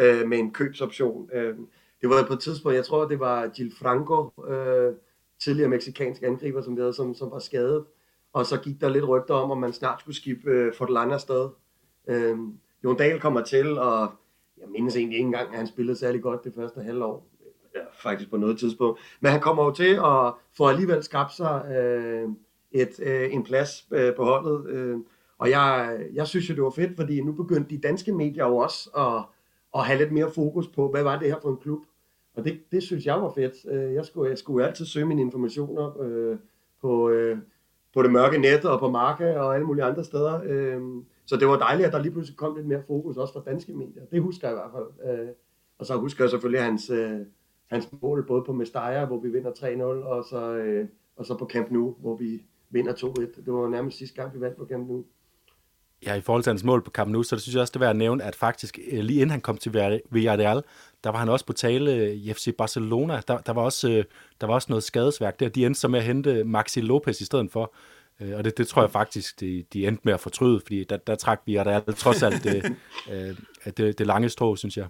Øh, 0.00 0.28
med 0.28 0.38
en 0.38 0.52
købsoption. 0.52 1.30
Øh, 1.32 1.54
det 2.00 2.10
var 2.10 2.24
på 2.26 2.32
et 2.32 2.40
tidspunkt, 2.40 2.76
jeg 2.76 2.84
tror, 2.84 3.08
det 3.08 3.20
var 3.20 3.48
Gil 3.48 3.72
Franco, 3.78 4.30
øh, 4.48 4.94
tidligere 5.40 5.70
meksikansk 5.70 6.22
angriber, 6.22 6.62
som, 6.62 6.76
vi 6.76 6.80
havde, 6.80 6.92
som, 6.92 7.14
som 7.14 7.30
var 7.30 7.38
skadet. 7.38 7.84
Og 8.32 8.46
så 8.46 8.56
gik 8.56 8.80
der 8.80 8.88
lidt 8.88 9.08
rygter 9.08 9.34
om, 9.34 9.50
at 9.50 9.58
man 9.58 9.72
snart 9.72 10.00
skulle 10.00 10.16
skifte 10.16 10.50
øh, 10.50 10.74
Fortlan 10.74 11.10
afsted. 11.10 11.48
Øh, 12.08 12.36
Jon 12.84 12.96
Dahl 12.96 13.20
kommer 13.20 13.42
til, 13.42 13.78
og 13.78 14.12
jeg 14.58 14.68
mindes 14.68 14.96
egentlig 14.96 15.16
ikke 15.16 15.26
engang, 15.26 15.50
at 15.50 15.56
han 15.56 15.66
spillede 15.66 15.98
særlig 15.98 16.22
godt 16.22 16.44
det 16.44 16.54
første 16.54 16.80
halvår. 16.80 17.28
Ja, 17.74 17.80
faktisk 18.02 18.30
på 18.30 18.36
noget 18.36 18.58
tidspunkt. 18.58 19.00
Men 19.20 19.32
han 19.32 19.40
kommer 19.40 19.64
jo 19.64 19.70
til 19.70 19.94
at 19.94 20.32
få 20.56 20.68
alligevel 20.68 21.02
skabt 21.02 21.32
sig 21.32 21.64
øh, 21.76 22.28
et, 22.72 23.00
øh, 23.02 23.34
en 23.34 23.44
plads 23.44 23.86
øh, 23.90 24.14
på 24.14 24.24
holdet. 24.24 24.70
Øh, 24.70 24.96
og 25.38 25.50
jeg, 25.50 25.98
jeg 26.12 26.26
synes 26.26 26.50
jo, 26.50 26.54
det 26.54 26.62
var 26.62 26.70
fedt, 26.70 26.96
fordi 26.96 27.20
nu 27.20 27.32
begyndte 27.32 27.70
de 27.70 27.80
danske 27.80 28.12
medier 28.12 28.46
jo 28.46 28.56
også 28.56 28.90
at, 28.96 29.35
og 29.76 29.84
have 29.84 29.98
lidt 29.98 30.12
mere 30.12 30.30
fokus 30.30 30.68
på, 30.68 30.90
hvad 30.90 31.02
var 31.02 31.18
det 31.18 31.28
her 31.28 31.40
for 31.42 31.50
en 31.50 31.56
klub. 31.56 31.80
Og 32.34 32.44
det, 32.44 32.60
det 32.72 32.82
synes 32.82 33.06
jeg 33.06 33.14
var 33.14 33.32
fedt. 33.34 33.72
Øh, 33.72 33.94
jeg 33.94 34.04
skulle, 34.04 34.30
jeg 34.30 34.38
skulle 34.38 34.66
altid 34.66 34.84
søge 34.84 35.06
mine 35.06 35.20
informationer 35.20 36.00
øh, 36.00 36.36
på, 36.80 37.10
øh, 37.10 37.38
på 37.94 38.02
det 38.02 38.12
mørke 38.12 38.38
net 38.38 38.64
og 38.64 38.80
på 38.80 38.90
Marka 38.90 39.38
og 39.38 39.54
alle 39.54 39.66
mulige 39.66 39.84
andre 39.84 40.04
steder. 40.04 40.40
Øh, 40.44 40.80
så 41.26 41.36
det 41.36 41.48
var 41.48 41.58
dejligt, 41.58 41.86
at 41.86 41.92
der 41.92 42.02
lige 42.02 42.12
pludselig 42.12 42.36
kom 42.36 42.56
lidt 42.56 42.66
mere 42.66 42.82
fokus 42.86 43.16
også 43.16 43.32
fra 43.32 43.42
danske 43.50 43.72
medier. 43.72 44.04
Det 44.10 44.22
husker 44.22 44.48
jeg 44.48 44.56
i 44.56 44.60
hvert 44.60 44.72
fald. 44.72 45.18
Øh, 45.18 45.28
og 45.78 45.86
så 45.86 45.96
husker 45.96 46.24
jeg 46.24 46.30
selvfølgelig 46.30 46.62
hans, 46.62 46.90
øh, 46.90 47.20
hans 47.66 47.88
mål 48.02 48.26
både 48.26 48.44
på 48.44 48.52
Mestalla, 48.52 49.04
hvor 49.04 49.20
vi 49.20 49.28
vinder 49.28 49.50
3-0, 49.50 49.82
og 49.82 50.24
så, 50.24 50.54
øh, 50.54 50.88
og 51.16 51.26
så 51.26 51.38
på 51.38 51.46
Camp 51.46 51.70
Nou, 51.70 51.94
hvor 52.00 52.16
vi 52.16 52.42
vinder 52.70 52.92
2-1. 52.92 53.44
Det 53.44 53.52
var 53.52 53.68
nærmest 53.68 53.98
sidste 53.98 54.22
gang, 54.22 54.34
vi 54.34 54.40
vandt 54.40 54.56
på 54.56 54.66
Camp 54.66 54.88
Nou. 54.88 55.04
Ja, 56.02 56.14
i 56.14 56.20
forhold 56.20 56.42
til 56.42 56.50
hans 56.50 56.64
mål 56.64 56.84
på 56.84 56.90
Camp 56.90 57.10
Nou, 57.10 57.22
så 57.22 57.36
det 57.36 57.42
synes 57.42 57.54
jeg 57.54 57.60
også, 57.60 57.70
det 57.70 57.76
er 57.76 57.80
værd 57.80 57.90
at 57.90 57.96
nævne, 57.96 58.24
at 58.24 58.36
faktisk 58.36 58.78
øh, 58.90 58.98
lige 59.04 59.16
inden 59.16 59.30
han 59.30 59.40
kom 59.40 59.58
til 59.58 60.00
Villarreal, 60.10 60.62
der 61.04 61.10
var 61.10 61.18
han 61.18 61.28
også 61.28 61.46
på 61.46 61.52
tale 61.52 62.14
i 62.14 62.32
FC 62.32 62.56
Barcelona. 62.58 63.20
Der, 63.28 63.38
der, 63.38 63.52
var 63.52 63.62
også, 63.62 63.90
øh, 63.90 64.04
der 64.40 64.46
var 64.46 64.54
også 64.54 64.66
noget 64.68 64.82
skadesværk 64.82 65.40
der. 65.40 65.48
De 65.48 65.66
endte 65.66 65.80
så 65.80 65.88
med 65.88 65.98
at 65.98 66.04
hente 66.04 66.44
Maxi 66.44 66.80
Lopez 66.80 67.20
i 67.20 67.24
stedet 67.24 67.52
for. 67.52 67.74
Øh, 68.20 68.36
og 68.36 68.44
det, 68.44 68.58
det 68.58 68.68
tror 68.68 68.82
jeg 68.82 68.90
faktisk, 68.90 69.40
de, 69.40 69.64
de 69.72 69.86
endte 69.86 70.02
med 70.04 70.14
at 70.14 70.20
fortryde, 70.20 70.60
fordi 70.60 70.84
der, 70.84 70.96
der 70.96 71.14
trak 71.14 71.40
vi, 71.46 71.54
og 71.54 71.64
der 71.64 71.72
er 71.86 71.92
trods 71.92 72.22
alt 72.22 72.44
det, 72.44 72.76
det, 73.76 73.98
det 73.98 74.06
lange 74.06 74.28
strå, 74.28 74.56
synes 74.56 74.76
jeg. 74.76 74.86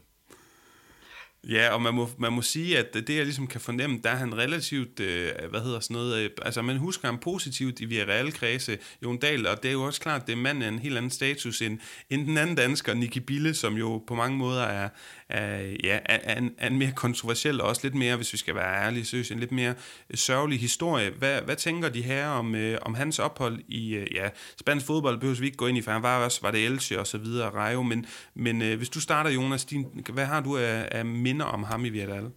Ja, 1.48 1.74
og 1.74 1.82
man 1.82 1.94
må, 1.94 2.08
man 2.18 2.32
må 2.32 2.42
sige, 2.42 2.78
at 2.78 2.94
det 2.94 3.10
jeg 3.10 3.24
ligesom 3.24 3.46
kan 3.46 3.60
fornemme, 3.60 4.00
der 4.04 4.10
er 4.10 4.16
han 4.16 4.38
relativt, 4.38 5.00
øh, 5.00 5.32
hvad 5.50 5.60
hedder 5.60 5.80
sådan 5.80 5.94
noget, 5.94 6.24
øh, 6.24 6.30
altså 6.42 6.62
man 6.62 6.76
husker 6.76 7.08
ham 7.08 7.18
positivt 7.18 7.80
i 7.80 7.84
Villarreal-kredse, 7.84 8.78
Jon 9.02 9.18
Dahl, 9.18 9.46
og 9.46 9.62
det 9.62 9.68
er 9.68 9.72
jo 9.72 9.82
også 9.82 10.00
klart, 10.00 10.26
det 10.26 10.32
er 10.32 10.36
manden 10.36 10.62
af 10.62 10.68
en 10.68 10.78
helt 10.78 10.96
anden 10.96 11.10
status 11.10 11.62
end, 11.62 11.78
end 12.10 12.26
den 12.26 12.38
anden 12.38 12.56
dansker, 12.56 12.94
Nicky 12.94 13.18
Bille, 13.18 13.54
som 13.54 13.74
jo 13.76 14.04
på 14.06 14.14
mange 14.14 14.38
måder 14.38 14.62
er, 14.62 14.88
er, 15.28 15.76
ja, 15.84 15.98
er, 16.04 16.38
en, 16.38 16.54
er 16.58 16.66
en 16.66 16.78
mere 16.78 16.92
kontroversiel, 16.92 17.60
og 17.60 17.68
også 17.68 17.80
lidt 17.84 17.94
mere, 17.94 18.16
hvis 18.16 18.32
vi 18.32 18.38
skal 18.38 18.54
være 18.54 18.84
ærlige, 18.84 19.04
synes 19.04 19.30
en 19.30 19.38
lidt 19.38 19.52
mere 19.52 19.74
øh, 20.10 20.16
sørgelig 20.16 20.60
historie. 20.60 21.10
Hvad, 21.10 21.42
hvad 21.42 21.56
tænker 21.56 21.88
de 21.88 22.02
her 22.02 22.28
om, 22.28 22.54
øh, 22.54 22.78
om 22.82 22.94
hans 22.94 23.18
ophold 23.18 23.60
i, 23.68 23.94
øh, 23.94 24.06
ja, 24.14 24.28
spansk 24.60 24.86
fodbold 24.86 25.18
behøver 25.18 25.40
vi 25.40 25.46
ikke 25.46 25.56
gå 25.56 25.66
ind 25.66 25.78
i, 25.78 25.82
for 25.82 25.90
han 25.90 26.02
var 26.02 26.24
også, 26.24 26.40
var 26.42 26.50
det 26.50 26.66
Elche 26.66 27.00
og 27.00 27.06
så 27.06 27.18
videre, 27.18 27.50
Rejo, 27.50 27.82
men, 27.82 28.06
men 28.34 28.62
øh, 28.62 28.76
hvis 28.76 28.88
du 28.88 29.00
starter, 29.00 29.30
Jonas, 29.30 29.64
din, 29.64 29.86
hvad 30.12 30.24
har 30.26 30.40
du 30.40 30.56
af, 30.56 30.88
af 30.90 31.04
minder 31.04 31.44
om 31.44 31.62
ham 31.62 31.84
i 31.84 31.88
Villarreal? 31.88 32.30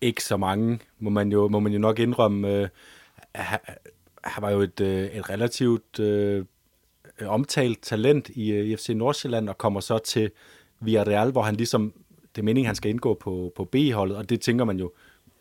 Ikke 0.00 0.24
så 0.24 0.36
mange, 0.36 0.78
må 0.98 1.10
man 1.10 1.32
jo, 1.32 1.48
må 1.48 1.60
man 1.60 1.72
jo 1.72 1.78
nok 1.78 1.98
indrømme. 1.98 2.54
Øh, 2.54 2.68
han, 3.34 3.58
han 4.24 4.42
var 4.42 4.50
jo 4.50 4.60
et, 4.60 4.80
øh, 4.80 5.04
et 5.04 5.30
relativt 5.30 6.00
øh, 6.00 6.44
omtalt 7.26 7.82
talent 7.82 8.28
i, 8.28 8.50
øh, 8.52 8.76
FC 8.76 8.88
Nordsjælland, 8.88 9.48
og 9.48 9.58
kommer 9.58 9.80
så 9.80 9.98
til 9.98 10.30
Villarreal, 10.80 11.30
hvor 11.30 11.42
han 11.42 11.56
ligesom, 11.56 11.92
det 12.34 12.42
er 12.42 12.44
meningen, 12.44 12.66
han 12.66 12.74
skal 12.74 12.90
indgå 12.90 13.14
på, 13.14 13.52
på 13.56 13.64
B-holdet, 13.64 14.16
og 14.16 14.28
det 14.28 14.40
tænker 14.40 14.64
man 14.64 14.78
jo, 14.78 14.92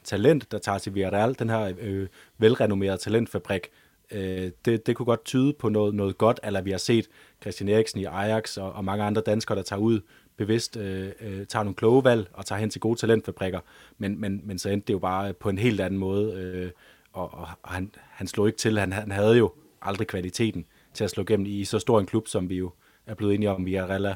talent, 0.04 0.52
der 0.52 0.58
tager 0.58 0.78
til 0.78 0.96
Villarreal, 0.96 1.36
den 1.40 1.50
her 1.50 1.74
øh, 1.80 2.08
velrenommerede 2.38 2.98
talentfabrik, 2.98 3.68
øh, 4.12 4.52
det, 4.66 4.88
det 4.88 4.96
kunne 4.96 5.06
godt 5.06 5.26
tyde 5.26 5.54
på 5.54 5.70
noget, 5.70 5.96
noget 5.96 6.18
godt, 6.18 6.40
eller 6.44 6.62
vi 6.62 6.72
har 6.72 6.78
set 6.78 7.08
Christian 7.42 7.70
Eriksen 7.70 8.00
i 8.00 8.06
Ajax 8.06 8.58
og, 8.58 8.74
og 8.74 8.86
mange 8.86 9.04
andre 9.04 9.22
danskere, 9.22 9.58
der 9.58 9.64
tager 9.64 9.80
ud 9.80 10.00
bevidst 10.38 10.78
øh, 10.78 11.12
øh, 11.22 11.46
tager 11.46 11.64
nogle 11.64 11.76
kloge 11.76 12.04
valg 12.04 12.28
og 12.34 12.46
tager 12.46 12.60
hen 12.60 12.70
til 12.70 12.82
gode 12.82 13.00
talentfabrikker, 13.00 13.60
men, 13.98 14.22
men, 14.22 14.42
men 14.44 14.60
så 14.60 14.70
endte 14.70 14.88
det 14.88 14.94
jo 14.94 15.00
bare 15.00 15.34
på 15.34 15.50
en 15.50 15.58
helt 15.58 15.82
anden 15.82 16.00
måde, 16.00 16.34
øh, 16.34 16.72
og, 17.14 17.34
og 17.34 17.74
han, 17.74 17.92
han 17.96 18.28
slog 18.28 18.48
ikke 18.48 18.58
til. 18.58 18.80
Han, 18.80 18.94
han 18.94 19.12
havde 19.12 19.38
jo 19.38 19.52
aldrig 19.82 20.08
kvaliteten 20.08 20.66
til 20.94 21.04
at 21.04 21.10
slå 21.10 21.24
igennem 21.24 21.46
i 21.46 21.64
så 21.64 21.80
stor 21.80 22.00
en 22.00 22.06
klub, 22.06 22.28
som 22.28 22.50
vi 22.50 22.56
jo 22.56 22.72
er 23.06 23.14
blevet 23.14 23.36
enige 23.36 23.52
om, 23.52 23.66
Villarreal 23.66 24.06
er 24.06 24.16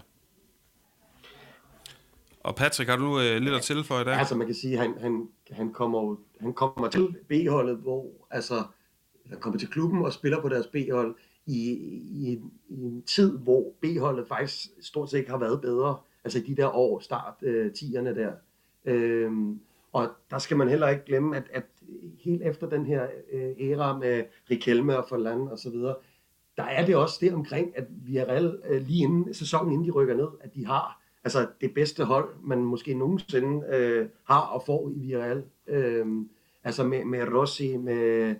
og 2.39 2.55
Patrick, 2.55 2.89
har 2.89 2.97
du 2.97 3.19
øh, 3.19 3.41
lidt 3.41 3.55
at 3.55 3.61
tilføje 3.61 4.05
der? 4.05 4.11
Altså 4.11 4.35
man 4.35 4.47
kan 4.47 4.55
sige, 4.55 4.77
han, 4.77 4.93
han, 5.01 5.27
han, 5.51 5.73
kommer, 5.73 6.15
han 6.39 6.53
kommer 6.53 6.89
til 6.89 7.15
B-holdet, 7.27 7.77
hvor 7.77 8.05
altså, 8.31 8.63
han 9.29 9.39
kommer 9.39 9.59
til 9.59 9.67
klubben 9.67 10.05
og 10.05 10.13
spiller 10.13 10.41
på 10.41 10.49
deres 10.49 10.67
B-hold 10.67 11.15
i, 11.45 11.71
i, 11.71 12.41
i 12.69 12.81
en 12.83 13.01
tid, 13.01 13.37
hvor 13.37 13.73
B-holdet 13.81 14.27
faktisk 14.27 14.69
stort 14.81 15.09
set 15.09 15.17
ikke 15.17 15.29
har 15.29 15.37
været 15.37 15.61
bedre 15.61 15.97
altså 16.23 16.39
de 16.47 16.55
der 16.55 16.75
år, 16.75 16.99
start 16.99 17.33
øh, 17.41 17.71
10'erne 17.77 18.15
der. 18.19 18.31
Øhm, 18.85 19.59
og 19.93 20.09
der 20.31 20.39
skal 20.39 20.57
man 20.57 20.69
heller 20.69 20.87
ikke 20.87 21.05
glemme, 21.05 21.37
at, 21.37 21.43
at 21.53 21.63
helt 22.19 22.43
efter 22.43 22.69
den 22.69 22.85
her 22.85 23.07
øh, 23.31 23.51
æra 23.59 23.97
med 23.97 24.23
Rikelme 24.51 24.97
og 24.97 25.05
Forland 25.09 25.49
og 25.49 25.59
så 25.59 25.69
videre, 25.69 25.95
der 26.57 26.63
er 26.63 26.85
det 26.85 26.95
også 26.95 27.17
det 27.21 27.33
omkring, 27.33 27.77
at 27.77 27.85
vi 27.89 28.17
er 28.17 28.25
reelt, 28.25 28.55
øh, 28.69 28.81
lige 28.81 29.03
inden 29.03 29.33
sæsonen, 29.33 29.71
inden 29.71 29.87
de 29.87 29.91
rykker 29.91 30.15
ned, 30.15 30.27
at 30.41 30.55
de 30.55 30.65
har 30.65 30.98
altså 31.23 31.47
det 31.61 31.73
bedste 31.73 32.03
hold, 32.03 32.29
man 32.43 32.63
måske 32.63 32.93
nogensinde 32.93 33.65
øh, 33.75 34.09
har 34.23 34.41
og 34.41 34.63
får 34.65 34.89
i 34.89 34.99
Villarreal. 34.99 35.43
Øh, 35.67 36.05
altså 36.63 36.83
med, 36.83 37.05
med 37.05 37.33
Rossi, 37.33 37.77
med, 37.77 38.35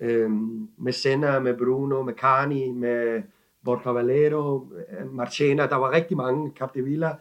øh, 0.00 0.30
med 0.78 0.92
Senna, 0.92 1.38
med 1.38 1.58
Bruno, 1.58 2.02
med 2.02 2.14
Carni, 2.14 2.70
med 2.70 3.22
Borja 3.64 3.90
Valero, 3.90 4.72
øh, 4.72 5.12
Marchena, 5.12 5.66
der 5.66 5.76
var 5.76 5.90
rigtig 5.90 6.16
mange, 6.16 6.52
Capdevilla. 6.58 7.14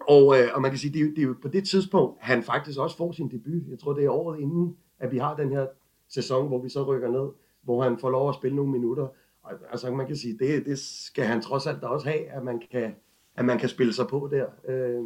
Og, 0.00 0.38
øh, 0.38 0.48
og 0.54 0.62
man 0.62 0.70
kan 0.70 0.78
sige, 0.78 0.92
det 0.92 1.00
er, 1.00 1.04
det 1.04 1.18
er 1.18 1.26
jo 1.26 1.34
på 1.42 1.48
det 1.48 1.68
tidspunkt, 1.68 2.16
han 2.20 2.42
faktisk 2.42 2.78
også 2.78 2.96
får 2.96 3.12
sin 3.12 3.30
debut. 3.30 3.62
Jeg 3.70 3.78
tror, 3.78 3.92
det 3.92 4.04
er 4.04 4.10
året 4.10 4.40
inden, 4.40 4.76
at 4.98 5.12
vi 5.12 5.18
har 5.18 5.36
den 5.36 5.52
her 5.52 5.66
sæson, 6.08 6.48
hvor 6.48 6.62
vi 6.62 6.68
så 6.68 6.82
rykker 6.82 7.08
ned, 7.08 7.28
hvor 7.62 7.82
han 7.82 7.98
får 7.98 8.10
lov 8.10 8.28
at 8.28 8.34
spille 8.34 8.56
nogle 8.56 8.72
minutter. 8.72 9.08
Og, 9.42 9.52
altså 9.70 9.90
man 9.90 10.06
kan 10.06 10.16
sige, 10.16 10.38
det, 10.38 10.66
det 10.66 10.78
skal 10.78 11.24
han 11.24 11.42
trods 11.42 11.66
alt 11.66 11.82
også 11.82 12.08
have, 12.08 12.26
at 12.26 12.42
man 12.42 12.62
kan, 12.70 12.94
at 13.38 13.44
man 13.44 13.58
kan 13.58 13.68
spille 13.68 13.92
sig 13.92 14.06
på 14.06 14.28
der. 14.32 14.46
Øh, 14.68 15.04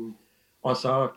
og 0.62 0.76
så, 0.76 1.08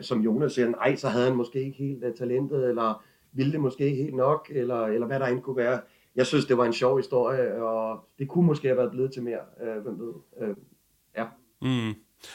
som 0.00 0.20
Jonas 0.20 0.52
siger, 0.52 0.68
nej, 0.68 0.96
så 0.96 1.08
havde 1.08 1.26
han 1.26 1.36
måske 1.36 1.64
ikke 1.64 1.78
helt 1.78 2.04
uh, 2.04 2.14
talentet, 2.14 2.68
eller 2.68 3.04
ville 3.32 3.52
det 3.52 3.60
måske 3.60 3.84
ikke 3.84 4.02
helt 4.02 4.16
nok, 4.16 4.50
eller, 4.54 4.86
eller 4.86 5.06
hvad 5.06 5.20
der 5.20 5.26
end 5.26 5.40
kunne 5.40 5.56
være 5.56 5.80
jeg 6.16 6.26
synes, 6.26 6.44
det 6.44 6.58
var 6.58 6.64
en 6.64 6.72
sjov 6.72 6.96
historie, 6.96 7.62
og 7.62 8.04
det 8.18 8.28
kunne 8.28 8.46
måske 8.46 8.68
have 8.68 8.76
været 8.76 8.90
blevet 8.90 9.12
til 9.12 9.22
mere, 9.22 9.40
øh, 9.62 9.82
hvem 9.82 9.98
ved. 9.98 10.12
Øh, 10.40 10.56
ja. 11.16 11.26
Mm. 11.62 11.94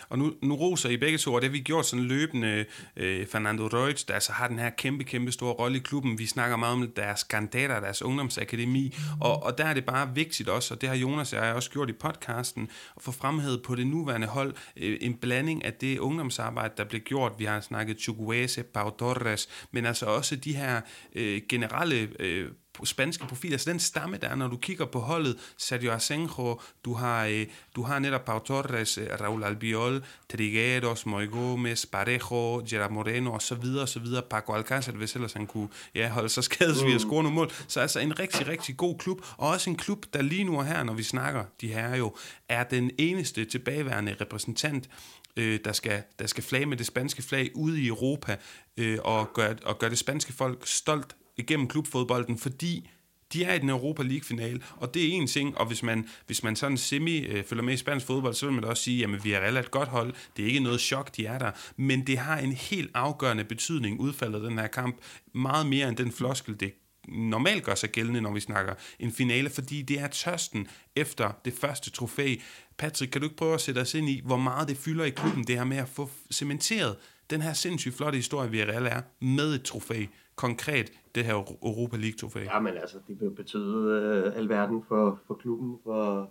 Og 0.09 0.19
nu, 0.19 0.33
nu 0.41 0.55
roser 0.55 0.89
I 0.89 0.97
begge 0.97 1.17
to, 1.17 1.33
og 1.33 1.41
det 1.41 1.49
har 1.49 1.51
vi 1.51 1.59
gjort 1.59 1.85
sådan 1.85 2.05
løbende. 2.05 2.65
Øh, 2.97 3.27
Fernando 3.27 3.67
Reutz, 3.67 4.05
der 4.05 4.13
altså 4.13 4.31
har 4.31 4.47
den 4.47 4.59
her 4.59 4.69
kæmpe, 4.69 5.03
kæmpe 5.03 5.31
store 5.31 5.53
rolle 5.53 5.77
i 5.77 5.79
klubben. 5.79 6.19
Vi 6.19 6.25
snakker 6.25 6.57
meget 6.57 6.73
om 6.73 6.91
deres 6.95 7.23
kandidater, 7.23 7.79
deres 7.79 8.01
ungdomsakademi, 8.01 8.95
og, 9.21 9.43
og 9.43 9.57
der 9.57 9.65
er 9.65 9.73
det 9.73 9.85
bare 9.85 10.15
vigtigt 10.15 10.49
også, 10.49 10.73
og 10.73 10.81
det 10.81 10.89
har 10.89 10.95
Jonas 10.95 11.33
og 11.33 11.45
jeg 11.45 11.55
også 11.55 11.71
gjort 11.71 11.89
i 11.89 11.93
podcasten, 11.93 12.69
at 12.95 13.01
få 13.01 13.11
fremhævet 13.11 13.61
på 13.63 13.75
det 13.75 13.87
nuværende 13.87 14.27
hold 14.27 14.53
øh, 14.77 14.97
en 15.01 15.13
blanding 15.13 15.65
af 15.65 15.73
det 15.73 15.99
ungdomsarbejde, 15.99 16.73
der 16.77 16.83
blev 16.83 17.01
gjort. 17.01 17.31
Vi 17.37 17.45
har 17.45 17.61
snakket 17.61 17.99
Chukwese, 17.99 18.63
Pau 18.63 18.89
Torres, 18.89 19.49
men 19.71 19.85
altså 19.85 20.05
også 20.05 20.35
de 20.35 20.55
her 20.55 20.81
øh, 21.15 21.41
generelle 21.49 22.09
øh, 22.19 22.49
spanske 22.83 23.25
profiler, 23.27 23.53
altså 23.53 23.69
den 23.69 23.79
stamme, 23.79 24.17
der 24.17 24.27
er, 24.27 24.35
når 24.35 24.47
du 24.47 24.57
kigger 24.57 24.85
på 24.85 24.99
holdet, 24.99 25.37
Sergio 25.57 25.91
Asenjo, 25.91 26.59
du 26.85 26.93
har, 26.93 27.25
øh, 27.25 27.45
du 27.75 27.83
har 27.83 27.99
netop 27.99 28.25
Pau 28.25 28.39
Torres, 28.39 28.97
øh, 28.97 29.07
Raul 29.21 29.43
Albiol, 29.43 30.03
Trigueros, 30.31 31.05
Moy 31.05 31.29
Gomez, 31.29 31.85
Parejo, 31.85 32.63
Gerard 32.69 32.91
Moreno 32.91 33.33
og 33.33 33.41
så 33.41 33.55
videre, 33.55 33.81
og 33.81 33.89
så 33.89 33.99
videre. 33.99 34.21
Paco 34.21 34.59
Alcácer, 34.59 34.91
hvis 34.91 35.15
ellers 35.15 35.33
han 35.33 35.47
kunne 35.47 35.67
ja, 35.95 36.09
holde 36.09 36.29
sig 36.29 36.43
skadesvid 36.43 36.87
og 36.87 36.93
mm. 36.93 36.99
score 36.99 37.23
nogle 37.23 37.35
mål. 37.35 37.51
Så 37.67 37.79
altså 37.79 37.99
en 37.99 38.19
rigtig, 38.19 38.47
rigtig 38.47 38.77
god 38.77 38.97
klub, 38.97 39.21
og 39.37 39.49
også 39.49 39.69
en 39.69 39.75
klub, 39.75 40.05
der 40.13 40.21
lige 40.21 40.43
nu 40.43 40.57
og 40.57 40.65
her, 40.65 40.83
når 40.83 40.93
vi 40.93 41.03
snakker 41.03 41.43
de 41.61 41.67
her 41.67 41.95
jo, 41.95 42.15
er 42.49 42.63
den 42.63 42.91
eneste 42.97 43.45
tilbageværende 43.45 44.15
repræsentant 44.21 44.89
øh, 45.35 45.59
der, 45.65 45.71
skal, 45.71 46.03
der 46.19 46.27
skal 46.27 46.43
flage 46.43 46.65
med 46.65 46.77
det 46.77 46.85
spanske 46.85 47.21
flag 47.21 47.51
ude 47.55 47.81
i 47.81 47.87
Europa 47.87 48.37
øh, 48.77 48.99
og 49.03 49.33
gøre 49.33 49.55
og 49.63 49.79
gør 49.79 49.89
det 49.89 49.97
spanske 49.97 50.33
folk 50.33 50.67
stolt 50.67 51.15
igennem 51.37 51.67
klubfodbolden, 51.67 52.37
fordi 52.37 52.89
de 53.33 53.43
er 53.43 53.53
i 53.53 53.59
den 53.59 53.69
Europa 53.69 54.03
League-final, 54.03 54.63
og 54.75 54.93
det 54.93 55.03
er 55.03 55.13
en 55.13 55.27
ting, 55.27 55.57
og 55.57 55.65
hvis 55.65 55.83
man, 55.83 56.07
hvis 56.25 56.43
man 56.43 56.55
sådan 56.55 56.77
semi 56.77 57.17
øh, 57.17 57.43
følger 57.43 57.63
med 57.63 57.73
i 57.73 57.77
spansk 57.77 58.05
fodbold, 58.05 58.33
så 58.33 58.45
vil 58.45 58.53
man 58.53 58.63
da 58.63 58.69
også 58.69 58.83
sige, 58.83 58.99
jamen 58.99 59.23
vi 59.23 59.31
er 59.31 59.39
relativt 59.39 59.71
godt 59.71 59.89
hold, 59.89 60.13
det 60.37 60.43
er 60.43 60.47
ikke 60.47 60.59
noget 60.59 60.81
chok, 60.81 61.17
de 61.17 61.25
er 61.25 61.39
der, 61.39 61.51
men 61.77 62.07
det 62.07 62.17
har 62.17 62.37
en 62.37 62.51
helt 62.51 62.91
afgørende 62.93 63.43
betydning, 63.43 63.99
udfaldet 63.99 64.43
af 64.43 64.49
den 64.49 64.59
her 64.59 64.67
kamp, 64.67 64.97
meget 65.33 65.67
mere 65.67 65.89
end 65.89 65.97
den 65.97 66.11
floskel, 66.11 66.59
det 66.59 66.73
normalt 67.07 67.63
gør 67.63 67.75
sig 67.75 67.89
gældende, 67.89 68.21
når 68.21 68.33
vi 68.33 68.39
snakker 68.39 68.73
en 68.99 69.11
finale, 69.11 69.49
fordi 69.49 69.81
det 69.81 69.99
er 69.99 70.07
tørsten 70.07 70.67
efter 70.95 71.31
det 71.45 71.53
første 71.53 71.91
trofæ. 71.91 72.35
Patrick, 72.77 73.11
kan 73.11 73.21
du 73.21 73.25
ikke 73.25 73.37
prøve 73.37 73.53
at 73.53 73.61
sætte 73.61 73.79
os 73.79 73.93
ind 73.93 74.09
i, 74.09 74.21
hvor 74.25 74.37
meget 74.37 74.67
det 74.67 74.77
fylder 74.77 75.05
i 75.05 75.09
klubben, 75.09 75.43
det 75.43 75.55
her 75.55 75.63
med 75.63 75.77
at 75.77 75.89
få 75.89 76.09
cementeret 76.31 76.95
den 77.29 77.41
her 77.41 77.53
sindssygt 77.53 77.97
flotte 77.97 78.15
historie, 78.15 78.51
vi 78.51 78.59
er, 78.59 79.01
med 79.25 79.55
et 79.55 79.63
trofæ, 79.63 80.05
konkret 80.35 80.91
det 81.15 81.25
her 81.25 81.33
Europa 81.63 81.97
League-trofæ? 81.97 82.39
Ja, 82.39 82.59
men 82.59 82.77
altså, 82.77 82.97
det 83.07 83.21
vil 83.21 83.31
betyde 83.31 84.01
øh, 84.01 84.37
alverden 84.37 84.83
for, 84.87 85.19
for 85.27 85.33
klubben, 85.33 85.79
for, 85.83 86.29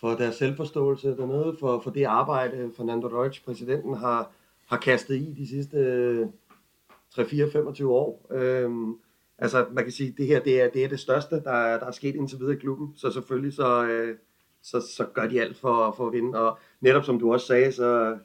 for 0.00 0.14
deres 0.14 0.34
selvforståelse 0.34 1.08
dernede, 1.16 1.56
for, 1.60 1.80
for 1.80 1.90
det 1.90 2.04
arbejde, 2.04 2.72
Fernando 2.76 3.08
Deutsch, 3.08 3.44
præsidenten, 3.44 3.94
har, 3.94 4.30
har 4.66 4.76
kastet 4.76 5.14
i 5.14 5.34
de 5.38 5.48
sidste 5.48 5.76
øh, 5.76 6.26
3-4-25 7.14 7.84
år. 7.84 8.26
Øhm, 8.30 8.96
altså, 9.38 9.66
man 9.72 9.84
kan 9.84 9.92
sige, 9.92 10.14
det 10.18 10.26
her 10.26 10.40
det 10.40 10.62
er, 10.62 10.70
det 10.70 10.84
er 10.84 10.88
det 10.88 11.00
største, 11.00 11.34
der, 11.34 11.50
er, 11.50 11.78
der 11.78 11.86
er 11.86 11.90
sket 11.90 12.14
indtil 12.14 12.38
videre 12.38 12.54
i 12.54 12.58
klubben, 12.58 12.92
så 12.96 13.10
selvfølgelig 13.10 13.52
så, 13.52 13.86
øh, 13.86 14.16
så, 14.62 14.80
så 14.80 15.06
gør 15.14 15.26
de 15.26 15.40
alt 15.40 15.56
for, 15.56 15.94
for 15.96 16.06
at 16.06 16.12
vinde, 16.12 16.38
og 16.38 16.58
netop 16.80 17.04
som 17.04 17.18
du 17.18 17.32
også 17.32 17.46
sagde, 17.46 17.72
så 17.72 18.18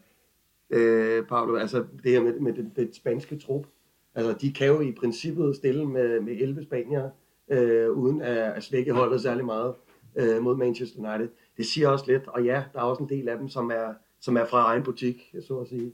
øh, 0.69 1.25
Paolo, 1.25 1.55
altså 1.55 1.85
det 2.03 2.11
her 2.11 2.23
med, 2.23 2.39
med 2.39 2.53
det, 2.53 2.71
det 2.75 2.95
spanske 2.95 3.39
trup, 3.39 3.65
altså 4.15 4.33
de 4.41 4.53
kan 4.53 4.67
jo 4.67 4.81
i 4.81 4.91
princippet 4.91 5.55
stille 5.55 5.85
med, 5.85 6.19
med 6.19 6.33
11 6.33 6.63
spanier, 6.63 7.09
øh, 7.49 7.91
uden 7.91 8.21
at, 8.21 8.37
at 8.37 8.63
svække 8.63 8.93
holdet 8.93 9.21
særlig 9.21 9.45
meget 9.45 9.75
øh, 10.15 10.41
mod 10.41 10.55
Manchester 10.55 10.99
United. 10.99 11.29
Det 11.57 11.65
siger 11.65 11.89
også 11.89 12.05
lidt, 12.07 12.27
og 12.27 12.43
ja, 12.43 12.63
der 12.73 12.79
er 12.79 12.83
også 12.83 13.03
en 13.03 13.09
del 13.09 13.29
af 13.29 13.37
dem, 13.37 13.49
som 13.49 13.71
er, 13.71 13.93
som 14.21 14.37
er 14.37 14.45
fra 14.45 14.65
egen 14.65 14.83
butik, 14.83 15.35
så 15.47 15.57
at 15.57 15.67
sige. 15.67 15.93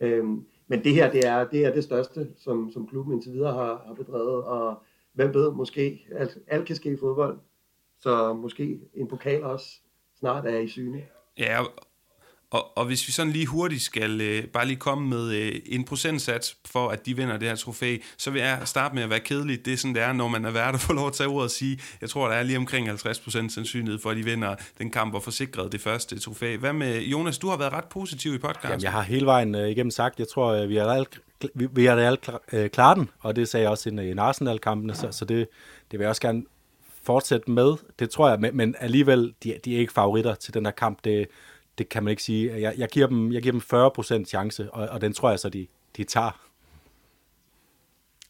Øh, 0.00 0.24
men 0.68 0.84
det 0.84 0.94
her, 0.94 1.12
det 1.12 1.26
er 1.26 1.48
det, 1.48 1.64
er 1.66 1.74
det 1.74 1.84
største, 1.84 2.28
som, 2.36 2.70
som 2.72 2.86
klubben 2.86 3.14
indtil 3.14 3.32
videre 3.32 3.52
har, 3.52 3.82
har 3.86 3.94
bedrevet, 3.94 4.44
og 4.44 4.82
hvem 5.12 5.34
ved, 5.34 5.52
måske, 5.52 6.06
alt, 6.14 6.38
alt 6.46 6.66
kan 6.66 6.76
ske 6.76 6.92
i 6.92 6.96
fodbold, 6.96 7.38
så 8.00 8.32
måske 8.32 8.80
en 8.94 9.08
pokal 9.08 9.42
også 9.42 9.66
snart 10.18 10.46
er 10.46 10.58
i 10.58 10.68
syne. 10.68 11.02
Ja, 11.38 11.58
og, 12.52 12.78
og 12.78 12.84
hvis 12.84 13.06
vi 13.06 13.12
sådan 13.12 13.32
lige 13.32 13.46
hurtigt 13.46 13.82
skal 13.82 14.20
øh, 14.20 14.44
bare 14.44 14.66
lige 14.66 14.76
komme 14.76 15.08
med 15.08 15.34
øh, 15.34 15.52
en 15.66 15.84
procentsats 15.84 16.56
for, 16.64 16.88
at 16.88 17.06
de 17.06 17.16
vinder 17.16 17.36
det 17.36 17.48
her 17.48 17.56
trofæ, 17.56 17.96
så 18.16 18.30
vil 18.30 18.42
jeg 18.42 18.60
starte 18.64 18.94
med 18.94 19.02
at 19.02 19.10
være 19.10 19.20
kedelig. 19.20 19.64
Det 19.64 19.72
er 19.72 19.76
sådan, 19.76 19.94
det 19.94 20.02
er, 20.02 20.12
når 20.12 20.28
man 20.28 20.44
er 20.44 20.50
værd 20.50 20.74
at 20.74 20.80
få 20.80 20.92
lov 20.92 21.06
at 21.06 21.12
tage 21.12 21.28
ordet 21.28 21.44
og 21.44 21.50
sige, 21.50 21.80
jeg 22.00 22.10
tror, 22.10 22.28
der 22.28 22.34
er 22.34 22.42
lige 22.42 22.58
omkring 22.58 22.90
50% 22.90 23.30
sandsynlighed 23.30 23.98
for, 23.98 24.10
at 24.10 24.16
de 24.16 24.24
vinder 24.24 24.54
den 24.78 24.90
kamp 24.90 25.14
og 25.14 25.22
forsikret 25.22 25.72
det 25.72 25.80
første 25.80 26.18
trofæ. 26.18 26.56
Hvad 26.56 26.72
med 26.72 27.02
Jonas? 27.02 27.38
Du 27.38 27.48
har 27.48 27.56
været 27.56 27.72
ret 27.72 27.84
positiv 27.84 28.34
i 28.34 28.38
podcasten. 28.38 28.70
Jamen, 28.70 28.82
jeg 28.82 28.92
har 28.92 29.02
hele 29.02 29.26
vejen 29.26 29.54
øh, 29.54 29.68
igennem 29.68 29.90
sagt, 29.90 30.18
jeg 30.18 30.28
tror, 30.28 30.52
øh, 30.52 30.68
vi 30.68 30.76
har 30.76 30.86
alt 30.86 31.20
vi, 31.54 31.68
vi 31.72 31.84
har 31.84 31.96
alt 31.96 32.20
klar, 32.20 32.40
øh, 32.52 32.70
klar 32.70 32.94
den, 32.94 33.10
og 33.20 33.36
det 33.36 33.48
sagde 33.48 33.62
jeg 33.62 33.70
også 33.70 33.90
i, 33.90 33.92
øh, 33.92 34.04
i 34.04 34.18
Arsenal-kampene, 34.18 34.94
så, 34.94 35.08
så 35.10 35.24
det, 35.24 35.48
det 35.90 35.98
vil 35.98 36.04
jeg 36.04 36.08
også 36.08 36.22
gerne 36.22 36.42
fortsætte 37.02 37.50
med. 37.50 37.74
Det 37.98 38.10
tror 38.10 38.28
jeg, 38.28 38.40
men, 38.40 38.56
men 38.56 38.74
alligevel, 38.78 39.34
de, 39.44 39.58
de 39.64 39.74
er 39.74 39.78
ikke 39.78 39.92
favoritter 39.92 40.34
til 40.34 40.54
den 40.54 40.66
her 40.66 40.72
kamp. 40.72 40.98
Det, 41.04 41.26
det 41.78 41.88
kan 41.88 42.04
man 42.04 42.10
ikke 42.10 42.22
sige. 42.22 42.60
Jeg, 42.60 42.74
jeg, 42.78 42.88
giver, 42.88 43.06
dem, 43.06 43.32
jeg 43.32 43.42
giver 43.42 43.52
dem 43.52 44.22
40% 44.22 44.24
chance, 44.24 44.70
og, 44.70 44.88
og 44.88 45.00
den 45.00 45.12
tror 45.12 45.30
jeg 45.30 45.38
så, 45.38 45.48
de, 45.48 45.66
de 45.96 46.04
tager. 46.04 46.48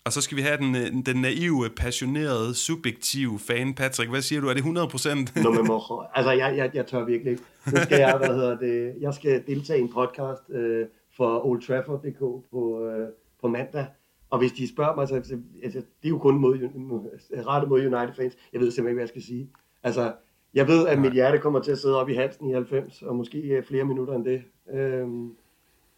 Og 0.04 0.12
så 0.12 0.20
skal 0.20 0.36
vi 0.36 0.42
have 0.42 0.56
den, 0.56 0.76
øh, 0.76 1.06
den 1.06 1.22
naive, 1.22 1.70
passionerede, 1.76 2.54
subjektive 2.54 3.38
fan, 3.38 3.74
Patrick. 3.74 4.10
Hvad 4.10 4.22
siger 4.22 4.40
du? 4.40 4.48
Er 4.48 4.52
det 4.52 4.58
100 4.58 4.88
procent? 4.88 5.36
Nå, 5.36 5.50
men 5.50 5.66
mor, 5.66 6.10
altså, 6.14 6.30
jeg, 6.30 6.56
jeg, 6.56 6.70
jeg 6.74 6.86
tør 6.86 7.04
virkelig 7.04 7.30
ikke. 7.30 7.42
Nu 7.66 7.76
skal 7.82 7.98
jeg, 7.98 8.16
hvad 8.16 8.28
hedder 8.28 8.58
det, 8.58 8.94
jeg 9.00 9.14
skal 9.14 9.42
deltage 9.46 9.78
i 9.78 9.82
en 9.82 9.92
podcast 9.92 10.50
øh, 10.50 10.86
for 11.16 11.46
Old 11.46 11.62
Trafford.dk 11.62 12.18
på, 12.50 12.86
øh, 12.86 13.08
på 13.40 13.48
mandag. 13.48 13.86
Og 14.30 14.38
hvis 14.38 14.52
de 14.52 14.68
spørger 14.68 14.94
mig, 14.94 15.08
så 15.08 15.14
altså, 15.14 15.78
det 15.78 16.04
er 16.04 16.08
jo 16.08 16.18
kun 16.18 16.38
mod, 16.38 16.58
rettet 17.46 17.68
mod 17.68 17.80
United-fans. 17.80 18.34
Jeg 18.52 18.60
ved 18.60 18.70
simpelthen 18.70 18.88
ikke, 18.88 18.94
hvad 18.94 19.02
jeg 19.02 19.08
skal 19.08 19.22
sige. 19.22 19.50
Altså, 19.82 20.12
jeg 20.54 20.68
ved, 20.68 20.86
at 20.86 20.98
mit 20.98 21.12
hjerte 21.12 21.38
kommer 21.38 21.60
til 21.60 21.72
at 21.72 21.78
sidde 21.78 22.00
op 22.00 22.08
i 22.08 22.14
halsen 22.14 22.50
i 22.50 22.52
90, 22.52 23.02
og 23.02 23.16
måske 23.16 23.62
flere 23.66 23.84
minutter 23.84 24.14
end 24.14 24.24
det. 24.24 24.42
Øhm, 24.70 25.34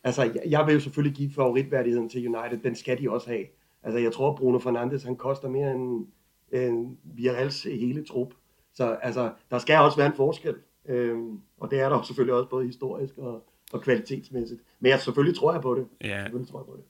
altså, 0.04 0.22
jeg, 0.22 0.42
jeg 0.46 0.66
vil 0.66 0.74
jo 0.74 0.80
selvfølgelig 0.80 1.16
give 1.16 1.32
favoritværdigheden 1.32 2.08
til 2.08 2.28
United. 2.28 2.58
Den 2.58 2.74
skal 2.74 2.98
de 2.98 3.10
også 3.10 3.30
have. 3.30 3.44
Altså, 3.82 3.98
jeg 3.98 4.12
tror, 4.12 4.36
Bruno 4.36 4.58
Fernandes, 4.58 5.02
han 5.02 5.16
koster 5.16 5.48
mere 5.48 5.74
end, 5.74 6.06
end 6.52 6.96
Virals 7.04 7.62
hele 7.62 8.04
trup. 8.04 8.34
Så 8.74 8.96
altså, 9.02 9.32
der 9.50 9.58
skal 9.58 9.78
også 9.78 9.96
være 9.96 10.06
en 10.06 10.16
forskel. 10.16 10.54
Øhm, 10.86 11.40
og 11.58 11.70
det 11.70 11.80
er 11.80 11.88
der 11.88 12.02
selvfølgelig 12.02 12.34
også 12.34 12.48
både 12.48 12.66
historisk 12.66 13.18
og, 13.18 13.46
og 13.72 13.80
kvalitetsmæssigt. 13.80 14.60
Men 14.80 14.90
jeg 14.90 15.00
selvfølgelig 15.00 15.38
tror 15.38 15.52
jeg 15.52 15.62
på 15.62 15.74
det. 15.74 15.86
Ja. 16.00 16.22
Selvfølgelig 16.22 16.48
tror 16.48 16.58
jeg 16.58 16.66
på 16.66 16.76
det. 16.76 16.84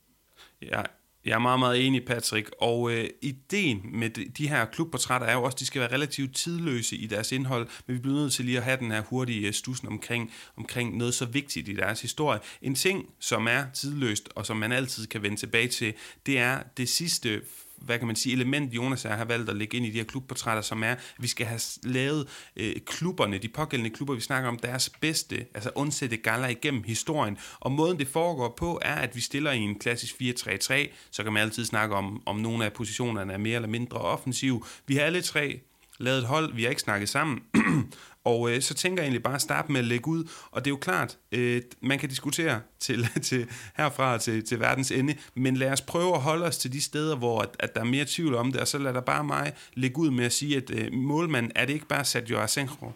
Ja, 0.68 0.82
jeg 1.24 1.34
er 1.34 1.38
meget, 1.38 1.58
meget 1.58 1.86
enig, 1.86 2.04
Patrick. 2.04 2.50
Og 2.60 2.92
øh, 2.92 3.08
ideen 3.22 3.80
med 3.92 4.10
de, 4.10 4.24
de 4.38 4.48
her 4.48 4.64
klubportrætter 4.64 5.26
er 5.26 5.32
jo 5.32 5.42
også, 5.42 5.54
at 5.54 5.60
de 5.60 5.66
skal 5.66 5.80
være 5.80 5.92
relativt 5.92 6.36
tidløse 6.36 6.96
i 6.96 7.06
deres 7.06 7.32
indhold, 7.32 7.68
men 7.86 7.96
vi 7.96 8.00
bliver 8.00 8.16
nødt 8.16 8.32
til 8.32 8.44
lige 8.44 8.58
at 8.58 8.64
have 8.64 8.76
den 8.76 8.90
her 8.90 9.02
hurtige 9.02 9.46
øh, 9.46 9.52
stussen 9.52 9.88
omkring, 9.88 10.32
omkring 10.56 10.96
noget 10.96 11.14
så 11.14 11.24
vigtigt 11.24 11.68
i 11.68 11.72
deres 11.72 12.00
historie. 12.00 12.40
En 12.62 12.74
ting, 12.74 13.06
som 13.20 13.46
er 13.46 13.64
tidløst, 13.74 14.28
og 14.34 14.46
som 14.46 14.56
man 14.56 14.72
altid 14.72 15.06
kan 15.06 15.22
vende 15.22 15.36
tilbage 15.36 15.68
til, 15.68 15.94
det 16.26 16.38
er 16.38 16.62
det 16.76 16.88
sidste 16.88 17.42
hvad 17.76 17.98
kan 17.98 18.06
man 18.06 18.16
sige, 18.16 18.32
element, 18.32 18.72
Jonas 18.72 19.02
har 19.02 19.24
valgt 19.24 19.50
at 19.50 19.56
lægge 19.56 19.76
ind 19.76 19.86
i 19.86 19.90
de 19.90 19.96
her 19.98 20.04
klubportrætter, 20.04 20.62
som 20.62 20.82
er, 20.82 20.90
at 20.90 20.98
vi 21.18 21.28
skal 21.28 21.46
have 21.46 21.60
lavet 21.82 22.28
øh, 22.56 22.76
klubberne, 22.86 23.38
de 23.38 23.48
pågældende 23.48 23.90
klubber, 23.90 24.14
vi 24.14 24.20
snakker 24.20 24.48
om, 24.48 24.58
deres 24.58 24.90
bedste, 25.00 25.46
altså 25.54 25.70
undsætte 25.74 26.16
galler 26.16 26.48
igennem 26.48 26.82
historien. 26.82 27.38
Og 27.60 27.72
måden 27.72 27.98
det 27.98 28.08
foregår 28.08 28.54
på, 28.56 28.80
er, 28.82 28.94
at 28.94 29.16
vi 29.16 29.20
stiller 29.20 29.52
i 29.52 29.58
en 29.58 29.78
klassisk 29.78 30.14
4-3-3, 30.22 30.88
så 31.10 31.22
kan 31.22 31.32
man 31.32 31.42
altid 31.42 31.64
snakke 31.64 31.94
om, 31.94 32.22
om 32.26 32.36
nogle 32.36 32.64
af 32.64 32.72
positionerne 32.72 33.32
er 33.32 33.38
mere 33.38 33.54
eller 33.54 33.68
mindre 33.68 33.98
offensive. 33.98 34.62
Vi 34.86 34.96
har 34.96 35.02
alle 35.02 35.22
tre 35.22 35.60
lavet 35.98 36.18
et 36.18 36.24
hold, 36.24 36.54
vi 36.54 36.62
har 36.62 36.70
ikke 36.70 36.82
snakket 36.82 37.08
sammen, 37.08 37.42
og 38.24 38.50
øh, 38.50 38.60
så 38.60 38.74
tænker 38.74 39.02
jeg 39.02 39.06
egentlig 39.06 39.22
bare 39.22 39.34
at 39.34 39.42
starte 39.42 39.72
med 39.72 39.80
at 39.80 39.86
lægge 39.86 40.08
ud, 40.08 40.24
og 40.50 40.64
det 40.64 40.70
er 40.70 40.72
jo 40.72 40.76
klart, 40.76 41.18
øh, 41.32 41.62
man 41.80 41.98
kan 41.98 42.08
diskutere 42.08 42.60
til, 42.80 43.06
til 43.22 43.46
herfra 43.76 44.18
til, 44.18 44.44
til 44.44 44.60
verdens 44.60 44.90
ende, 44.90 45.14
men 45.34 45.56
lad 45.56 45.72
os 45.72 45.80
prøve 45.80 46.14
at 46.14 46.20
holde 46.20 46.46
os 46.46 46.58
til 46.58 46.72
de 46.72 46.82
steder, 46.82 47.16
hvor 47.16 47.40
at, 47.40 47.48
at 47.60 47.74
der 47.74 47.80
er 47.80 47.84
mere 47.84 48.04
tvivl 48.08 48.34
om 48.34 48.52
det, 48.52 48.60
og 48.60 48.68
så 48.68 48.78
lad 48.78 48.94
der 48.94 49.00
bare 49.00 49.24
mig 49.24 49.52
lægge 49.74 49.98
ud 49.98 50.10
med 50.10 50.24
at 50.24 50.32
sige, 50.32 50.56
at 50.56 50.70
øh, 50.70 50.92
målmanden, 50.92 51.52
er 51.54 51.64
det 51.64 51.72
ikke 51.72 51.86
bare 51.86 52.04
Sergio 52.04 52.40
Asenjo? 52.40 52.92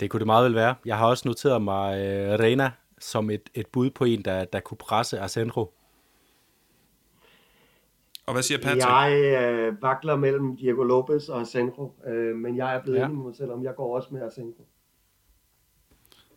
Det 0.00 0.10
kunne 0.10 0.20
det 0.20 0.26
meget 0.26 0.44
vel 0.44 0.54
være. 0.54 0.74
Jeg 0.84 0.98
har 0.98 1.06
også 1.06 1.28
noteret 1.28 1.62
mig 1.62 1.98
øh, 1.98 2.38
Rena 2.38 2.70
som 3.00 3.30
et, 3.30 3.50
et 3.54 3.66
bud 3.66 3.90
på 3.90 4.04
en, 4.04 4.22
der, 4.22 4.44
der 4.44 4.60
kunne 4.60 4.78
presse 4.78 5.20
Asenjo. 5.20 5.70
Og 8.26 8.32
hvad 8.32 8.42
siger 8.42 8.58
Patrick? 8.58 8.86
Jeg 8.86 9.12
øh, 9.42 9.82
vakler 9.82 10.16
mellem 10.16 10.56
Diego 10.56 10.82
Lopez 10.82 11.28
og 11.28 11.40
Asenjo, 11.40 11.92
øh, 12.06 12.36
men 12.36 12.56
jeg 12.56 12.74
er 12.74 12.82
blevet 12.82 12.98
ja. 12.98 13.04
enig 13.04 13.16
med 13.16 13.24
mig 13.24 13.36
selv 13.36 13.50
om, 13.50 13.64
jeg 13.64 13.74
går 13.74 13.96
også 13.96 14.08
med 14.12 14.22
Asenjo. 14.22 14.64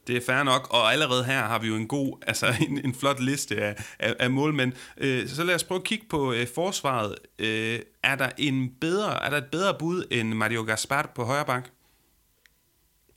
Det 0.08 0.18
er 0.18 0.22
fair 0.22 0.44
nok, 0.44 0.68
og 0.72 0.92
allerede 0.94 1.24
her 1.24 1.40
har 1.42 1.60
vi 1.60 1.68
jo 1.68 1.76
en 1.76 1.88
god, 1.88 2.24
altså 2.28 2.46
en, 2.70 2.86
en 2.86 2.94
flot 2.94 3.20
liste 3.20 3.56
af, 3.56 3.96
af, 4.00 4.16
af 4.20 4.32
målmænd. 4.32 4.74
Øh, 4.98 5.28
så 5.28 5.44
lad 5.44 5.56
os 5.56 5.64
prøve 5.64 5.80
at 5.80 5.84
kigge 5.84 6.06
på 6.10 6.34
øh, 6.34 6.48
forsvaret. 6.56 7.16
Øh, 7.40 7.80
er 8.04 8.16
der 8.16 8.30
en 8.38 8.76
bedre, 8.82 9.26
er 9.26 9.30
der 9.30 9.38
et 9.38 9.48
bedre 9.52 9.76
bud 9.80 10.08
end 10.12 10.34
Mario 10.34 10.64
Gaspar 10.64 11.12
på 11.16 11.24
højre 11.24 11.46
bak? 11.46 11.70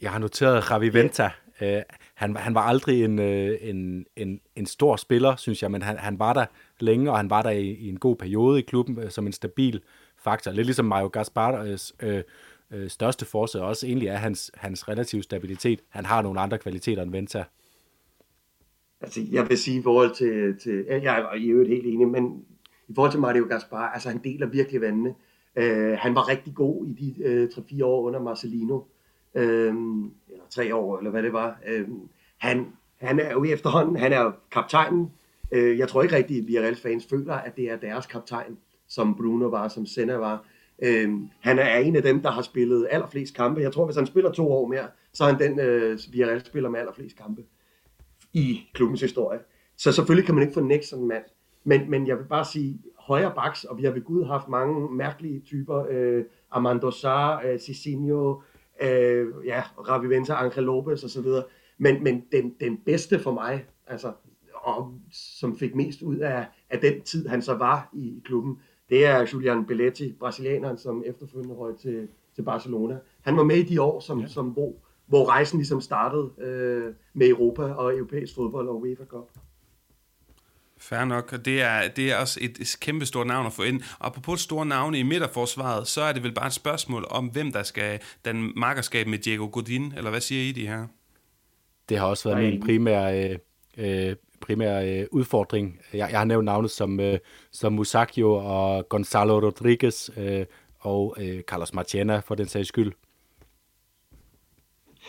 Jeg 0.01 0.11
har 0.11 0.19
noteret 0.19 0.71
Javi 0.71 0.93
Venta. 0.93 1.31
Øh, 1.61 1.83
han, 2.15 2.37
han 2.37 2.55
var 2.55 2.63
aldrig 2.63 3.05
en, 3.05 3.19
øh, 3.19 3.59
en, 3.61 4.07
en, 4.17 4.41
en 4.57 4.67
stor 4.67 4.97
spiller, 4.97 5.37
synes 5.37 5.63
jeg, 5.63 5.71
men 5.71 5.83
han, 5.83 5.99
han 5.99 6.19
var 6.19 6.33
der 6.33 6.47
længe, 6.83 7.11
og 7.11 7.17
han 7.17 7.31
var 7.31 7.43
der 7.43 7.51
i, 7.51 7.71
i 7.71 7.89
en 7.89 7.99
god 7.99 8.17
periode 8.17 8.59
i 8.59 8.63
klubben 8.63 8.99
øh, 8.99 9.11
som 9.11 9.27
en 9.27 9.33
stabil 9.33 9.83
faktor. 10.17 10.51
Lidt 10.51 10.67
ligesom 10.67 10.85
Mario 10.85 11.09
Gaspars 11.09 11.93
øh, 12.03 12.23
øh, 12.71 12.91
største 12.91 13.27
forsøg 13.27 13.63
også 13.63 13.87
egentlig 13.87 14.09
er 14.09 14.17
hans, 14.17 14.51
hans 14.55 14.89
relative 14.89 15.23
stabilitet. 15.23 15.81
Han 15.89 16.07
har 16.07 16.23
nogle 16.23 16.41
andre 16.41 16.59
kvaliteter 16.59 17.03
end 17.03 17.11
Venta. 17.11 17.45
Altså, 19.01 19.21
jeg 19.33 19.49
vil 19.49 19.59
sige 19.59 19.81
i 19.81 19.83
forhold 19.83 20.15
til, 20.15 20.59
til 20.59 20.85
jeg 20.89 21.21
er 21.21 21.35
i 21.35 21.47
øvrigt 21.47 21.71
helt 21.71 21.87
enig, 21.87 22.09
men 22.09 22.45
i 22.89 22.95
forhold 22.95 23.11
til 23.11 23.21
Mario 23.21 23.47
Gaspar, 23.49 23.89
altså 23.89 24.09
han 24.09 24.21
deler 24.25 24.47
virkelig 24.47 24.81
vandene. 24.81 25.15
Øh, 25.57 25.99
han 25.99 26.15
var 26.15 26.29
rigtig 26.29 26.55
god 26.55 26.87
i 26.87 26.93
de 26.93 27.23
øh, 27.25 27.49
3-4 27.55 27.85
år 27.85 28.03
under 28.03 28.21
Marcelino, 28.21 28.81
øh, 29.35 29.75
eller 30.29 30.45
3 30.51 30.75
år, 30.75 30.99
eller 30.99 31.11
hvad 31.11 31.23
det 31.23 31.33
var. 31.33 31.59
Øh, 31.67 31.89
han, 32.39 32.67
han 32.97 33.21
er 33.21 33.33
jo 33.33 33.45
i 33.45 33.53
efterhånden, 33.53 33.97
han 33.97 34.13
er 34.13 34.33
kaptajnen. 34.53 35.11
Øh, 35.53 35.79
jeg 35.79 35.89
tror 35.89 36.03
ikke 36.03 36.17
rigtigt, 36.17 36.41
at 36.41 36.47
Villarreal 36.47 36.77
fans 36.77 37.07
føler, 37.11 37.35
at 37.35 37.57
det 37.57 37.71
er 37.71 37.77
deres 37.77 38.07
kaptajn, 38.07 38.59
som 38.89 39.15
Bruno 39.15 39.47
var, 39.47 39.69
som 39.69 39.87
Senna 39.87 40.17
var. 40.17 40.47
Øh, 40.83 41.11
han 41.41 41.59
er 41.59 41.77
en 41.77 41.97
af 41.97 42.03
dem, 42.03 42.23
der 42.23 42.31
har 42.31 42.43
spillet 42.43 42.89
allerflest 42.91 43.35
kampe. 43.35 43.61
Jeg 43.61 43.73
tror, 43.73 43.85
hvis 43.85 43.97
han 43.97 44.07
spiller 44.07 44.33
to 44.33 44.53
år 44.53 44.67
mere, 44.67 44.89
så 45.13 45.25
er 45.25 45.29
han 45.29 45.41
den, 45.41 45.61
øh, 45.61 45.99
Villarreal 46.13 46.45
spiller 46.45 46.71
med 46.71 46.81
allerflest 46.81 47.17
kampe 47.17 47.43
i 48.33 48.61
klubbens 48.75 49.01
historie. 49.01 49.39
Så 49.77 49.93
selvfølgelig 49.93 50.27
kan 50.27 50.35
man 50.35 50.43
ikke 50.43 50.55
få 50.55 50.61
sådan 50.83 51.03
en 51.03 51.09
mand. 51.09 51.25
Men, 51.65 51.91
men 51.91 52.07
jeg 52.07 52.19
vil 52.19 52.25
bare 52.25 52.45
sige, 52.45 52.81
højre 52.99 53.33
baks, 53.35 53.65
og 53.65 53.79
vi 53.79 53.85
har 53.85 53.91
ved 53.91 54.05
Gud 54.05 54.25
haft 54.25 54.49
mange 54.49 54.95
mærkelige 54.95 55.41
typer. 55.41 55.87
Øh, 55.91 56.25
Armando 56.51 56.91
Sar, 56.91 57.43
øh, 57.47 57.59
Cicinho, 57.59 58.43
øh, 58.83 59.27
ja, 59.47 59.63
Ravi 59.79 60.09
Venta, 60.09 60.33
Angel 60.33 60.65
Lopez 60.65 61.05
osv. 61.05 61.27
Men, 61.79 62.05
men 62.05 62.25
den, 62.33 62.55
den 62.61 62.77
bedste 62.87 63.19
for 63.19 63.33
mig, 63.33 63.65
altså, 63.87 64.13
og, 64.71 64.95
som 65.13 65.59
fik 65.59 65.75
mest 65.75 66.03
ud 66.03 66.17
af, 66.17 66.47
af 66.71 66.79
den 66.79 67.03
tid, 67.03 67.29
han 67.29 67.43
så 67.43 67.55
var 67.55 67.89
i, 67.93 68.23
klubben, 68.25 68.59
det 68.89 69.07
er 69.07 69.27
Julian 69.33 69.67
Belletti, 69.67 70.13
brasilianeren, 70.13 70.79
som 70.79 71.03
efterfølgende 71.07 71.55
røg 71.55 71.77
til, 71.79 72.09
til 72.35 72.43
Barcelona. 72.43 72.99
Han 73.23 73.37
var 73.37 73.45
med 73.45 73.57
i 73.57 73.63
de 73.63 73.83
år, 73.83 74.01
som, 74.01 74.21
ja. 74.21 74.27
som 74.27 74.49
hvor, 74.49 74.75
hvor 75.07 75.29
rejsen 75.29 75.59
ligesom 75.59 75.81
startede 75.81 76.31
øh, 76.39 76.95
med 77.15 77.29
Europa 77.29 77.63
og 77.63 77.97
europæisk 77.97 78.35
fodbold 78.35 78.69
og 78.69 78.81
UEFA 78.81 79.05
Cup. 79.05 79.29
Fair 80.79 81.05
nok, 81.05 81.33
og 81.33 81.45
det 81.45 81.63
er, 81.63 81.89
det 81.89 82.13
er 82.13 82.17
også 82.17 82.39
et, 82.43 82.59
et 82.59 82.77
kæmpe 82.81 83.07
stort 83.07 83.27
navn 83.27 83.47
at 83.47 83.53
få 83.53 83.63
ind. 83.63 83.83
Og 83.99 84.07
apropos 84.07 84.41
store 84.41 84.67
navne 84.67 84.99
i 84.99 85.03
midterforsvaret, 85.03 85.87
så 85.87 86.03
er 86.03 86.13
det 86.13 86.23
vel 86.23 86.35
bare 86.35 86.47
et 86.47 86.53
spørgsmål 86.53 87.07
om, 87.11 87.27
hvem 87.27 87.53
der 87.53 87.63
skal 87.63 88.01
den 88.25 88.53
markerskab 88.57 89.07
med 89.07 89.19
Diego 89.19 89.49
Godin, 89.53 89.93
eller 89.97 90.11
hvad 90.11 90.21
siger 90.21 90.43
I 90.49 90.53
de 90.53 90.67
her? 90.67 90.87
Det 91.89 91.99
har 91.99 92.07
også 92.07 92.29
været 92.29 92.53
min 92.53 92.61
primære, 92.61 93.31
øh, 93.31 93.39
øh, 93.77 94.17
primære 94.41 95.01
øh, 95.01 95.07
udfordring. 95.11 95.81
Jeg, 95.93 96.09
jeg 96.11 96.19
har 96.19 96.25
nævnt 96.25 96.45
navne 96.45 96.69
som, 96.69 97.01
øh, 97.01 97.19
som 97.53 97.73
Musacchio 97.73 98.33
og 98.35 98.89
Gonzalo 98.89 99.41
Rodriguez 99.41 100.11
øh, 100.17 100.47
og 100.79 101.17
øh, 101.21 101.41
Carlos 101.43 101.75
Marchena 101.75 102.19
for 102.19 102.35
den 102.35 102.47
sags 102.47 102.69
skyld. 102.69 102.93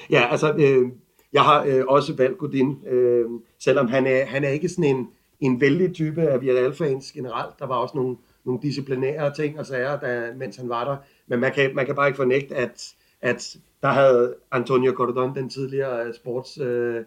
Ja, 0.09 0.27
altså, 0.31 0.53
øh, 0.53 0.91
jeg 1.33 1.41
har 1.41 1.63
øh, 1.65 1.83
også 1.87 2.15
valgt 2.15 2.37
Godin, 2.37 2.85
øh, 2.87 3.25
selvom 3.59 3.87
han 3.87 4.07
er, 4.07 4.25
han 4.25 4.43
er 4.43 4.49
ikke 4.49 4.69
sådan 4.69 4.95
en, 4.95 5.09
en 5.39 5.61
vældig 5.61 5.93
type 5.93 6.21
af 6.21 6.41
Villarreal-fans 6.41 7.11
generelt. 7.11 7.59
Der 7.59 7.65
var 7.65 7.75
også 7.75 7.97
nogle, 7.97 8.17
nogle 8.45 8.61
disciplinære 8.61 9.33
ting 9.33 9.59
og 9.59 9.65
sager, 9.65 9.99
der, 9.99 10.35
mens 10.35 10.57
han 10.57 10.69
var 10.69 10.83
der. 10.83 10.97
Men 11.27 11.39
man 11.39 11.51
kan, 11.51 11.75
man 11.75 11.85
kan 11.85 11.95
bare 11.95 12.07
ikke 12.07 12.17
fornægte, 12.17 12.55
at, 12.55 12.93
at 13.21 13.57
der 13.81 13.89
havde 13.89 14.35
Antonio 14.51 14.91
Cordon, 14.91 15.35
den 15.35 15.49
tidligere 15.49 16.05
øh, 16.05 16.13
sports 16.13 16.57
øh, 16.57 17.05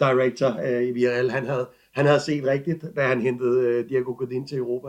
director 0.00 0.60
øh, 0.64 0.82
i 0.82 0.90
Villarreal, 0.90 1.30
han 1.30 1.46
havde, 1.46 1.66
han 1.92 2.06
havde 2.06 2.20
set 2.20 2.44
rigtigt, 2.46 2.84
da 2.96 3.02
han 3.06 3.20
hentede 3.20 3.60
øh, 3.60 3.88
Diego 3.88 4.12
Godin 4.18 4.46
til 4.46 4.58
Europa. 4.58 4.88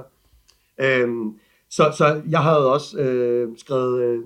Øhm, 0.77 1.39
så, 1.69 1.93
så 1.97 2.21
jeg 2.29 2.39
havde 2.39 2.73
også 2.73 2.99
øh, 2.99 3.57
skrevet 3.57 4.01
øh, 4.01 4.19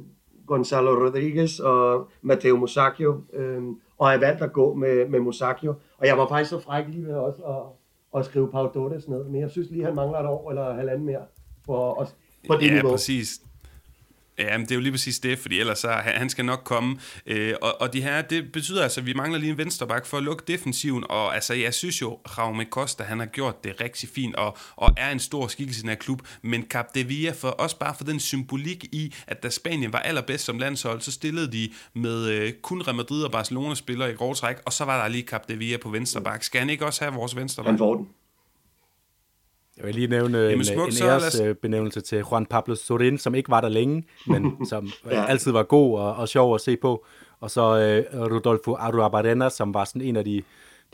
Gonzalo 0.48 1.06
Rodriguez 1.06 1.60
og 1.60 2.10
Matteo 2.22 2.58
Musacchio, 2.58 3.22
øh, 3.34 3.64
og 3.98 4.12
jeg 4.12 4.22
valgte 4.22 4.44
at 4.44 4.54
gå 4.54 4.74
med, 4.74 5.10
med 5.10 5.20
Musacchio. 5.20 5.74
Og 5.98 6.08
jeg 6.08 6.18
var 6.18 6.28
faktisk 6.28 6.50
så 6.50 6.60
fræk 6.60 6.86
lige 6.88 7.06
ved 7.06 7.14
også 7.14 7.42
at, 7.44 8.20
at 8.20 8.26
skrive 8.26 8.52
Pau 8.52 8.72
Dodes 8.74 9.08
ned, 9.08 9.24
men 9.24 9.42
jeg 9.42 9.52
synes 9.52 9.70
lige, 9.70 9.86
han 9.86 9.96
mangler 9.96 10.20
et 10.20 10.26
år 10.26 10.50
eller 10.50 10.74
halvanden 10.74 11.06
mere 11.06 11.22
for, 11.66 11.94
os, 11.94 12.16
på 12.48 12.56
det 12.56 12.68
ja, 12.68 12.74
niveau. 12.74 12.92
præcis. 12.92 13.42
Ja, 14.40 14.58
men 14.58 14.66
det 14.66 14.72
er 14.72 14.76
jo 14.76 14.82
lige 14.82 14.92
præcis 14.92 15.20
det, 15.20 15.40
fordi 15.40 15.60
ellers 15.60 15.80
så, 15.80 15.92
han 15.92 16.30
skal 16.30 16.46
nok 16.46 16.62
komme. 16.64 17.00
Øh, 17.26 17.54
og, 17.62 17.82
og 17.82 17.94
de 17.94 18.02
her, 18.02 18.22
det 18.22 18.52
betyder 18.52 18.84
altså, 18.84 19.00
at 19.00 19.06
vi 19.06 19.14
mangler 19.14 19.40
lige 19.40 19.52
en 19.52 19.58
venstreback 19.58 20.06
for 20.06 20.18
at 20.18 20.24
lukke 20.24 20.44
defensiven, 20.48 21.04
og 21.10 21.36
altså, 21.36 21.54
jeg 21.54 21.74
synes 21.74 22.02
jo, 22.02 22.20
Raume 22.38 22.66
Costa, 22.66 23.04
han 23.04 23.20
har 23.20 23.26
gjort 23.26 23.64
det 23.64 23.82
rigtig 23.82 24.10
fint, 24.10 24.36
og, 24.36 24.58
og 24.76 24.94
er 24.98 25.12
en 25.12 25.20
stor 25.20 25.48
skikkelse 25.48 25.80
i 25.80 25.82
den 25.82 25.90
her 25.90 25.96
klub, 25.96 26.22
men 26.42 26.66
Cap 26.70 26.96
de 26.96 27.04
Villa, 27.04 27.32
for, 27.32 27.48
også 27.48 27.80
bare 27.80 27.96
for 27.98 28.04
den 28.04 28.20
symbolik 28.20 28.86
i, 28.92 29.16
at 29.28 29.44
da 29.44 29.50
Spanien 29.50 29.94
var 29.94 30.00
allerbedst 30.00 30.46
som 30.46 30.60
landshold, 30.60 31.02
så 31.02 31.12
stillede 31.12 31.52
de 31.52 31.70
med 31.96 32.28
øh, 32.30 32.54
kun 32.62 32.82
Real 32.82 32.96
Madrid 32.96 33.24
og 33.24 33.32
Barcelona 33.32 33.76
spillere 33.76 34.12
i 34.12 34.16
grov 34.16 34.36
træk, 34.36 34.56
og 34.66 34.74
så 34.74 34.86
var 34.86 35.02
der 35.02 35.08
lige 35.08 35.24
Cap 35.28 35.50
de 35.50 35.58
Villa 35.58 35.78
på 35.78 35.90
venstreback. 35.90 36.44
Skal 36.44 36.60
han 36.60 36.70
ikke 36.70 36.86
også 36.86 37.04
have 37.04 37.14
vores 37.14 37.36
venstreback? 37.36 37.72
Han 37.72 37.78
får 37.78 37.96
den. 37.96 38.08
Jeg 39.80 39.88
vil 39.88 39.96
lige 39.96 40.08
nævne 40.08 40.38
Jamen, 40.38 40.58
en, 40.58 40.66
smuk, 40.66 40.88
en 40.88 41.08
æresbenævnelse 41.08 42.02
til 42.02 42.24
Juan 42.32 42.46
Pablo 42.46 42.76
Sorin, 42.76 43.18
som 43.18 43.36
ikke 43.36 43.50
var 43.50 43.62
der 43.62 43.70
længe, 43.70 44.04
men 44.28 44.58
som 44.70 44.90
ja. 45.12 45.26
altid 45.26 45.52
var 45.52 45.64
god 45.64 46.00
og, 46.00 46.16
og 46.16 46.30
sjov 46.30 46.56
at 46.56 46.62
se 46.62 46.78
på. 46.78 47.06
Og 47.40 47.52
så 47.52 47.62
uh, 48.14 48.20
Rodolfo 48.36 48.76
Arruabarena, 48.76 49.50
som 49.50 49.74
var 49.74 49.84
sådan 49.86 50.02
en 50.02 50.16
af 50.16 50.26
de, 50.26 50.42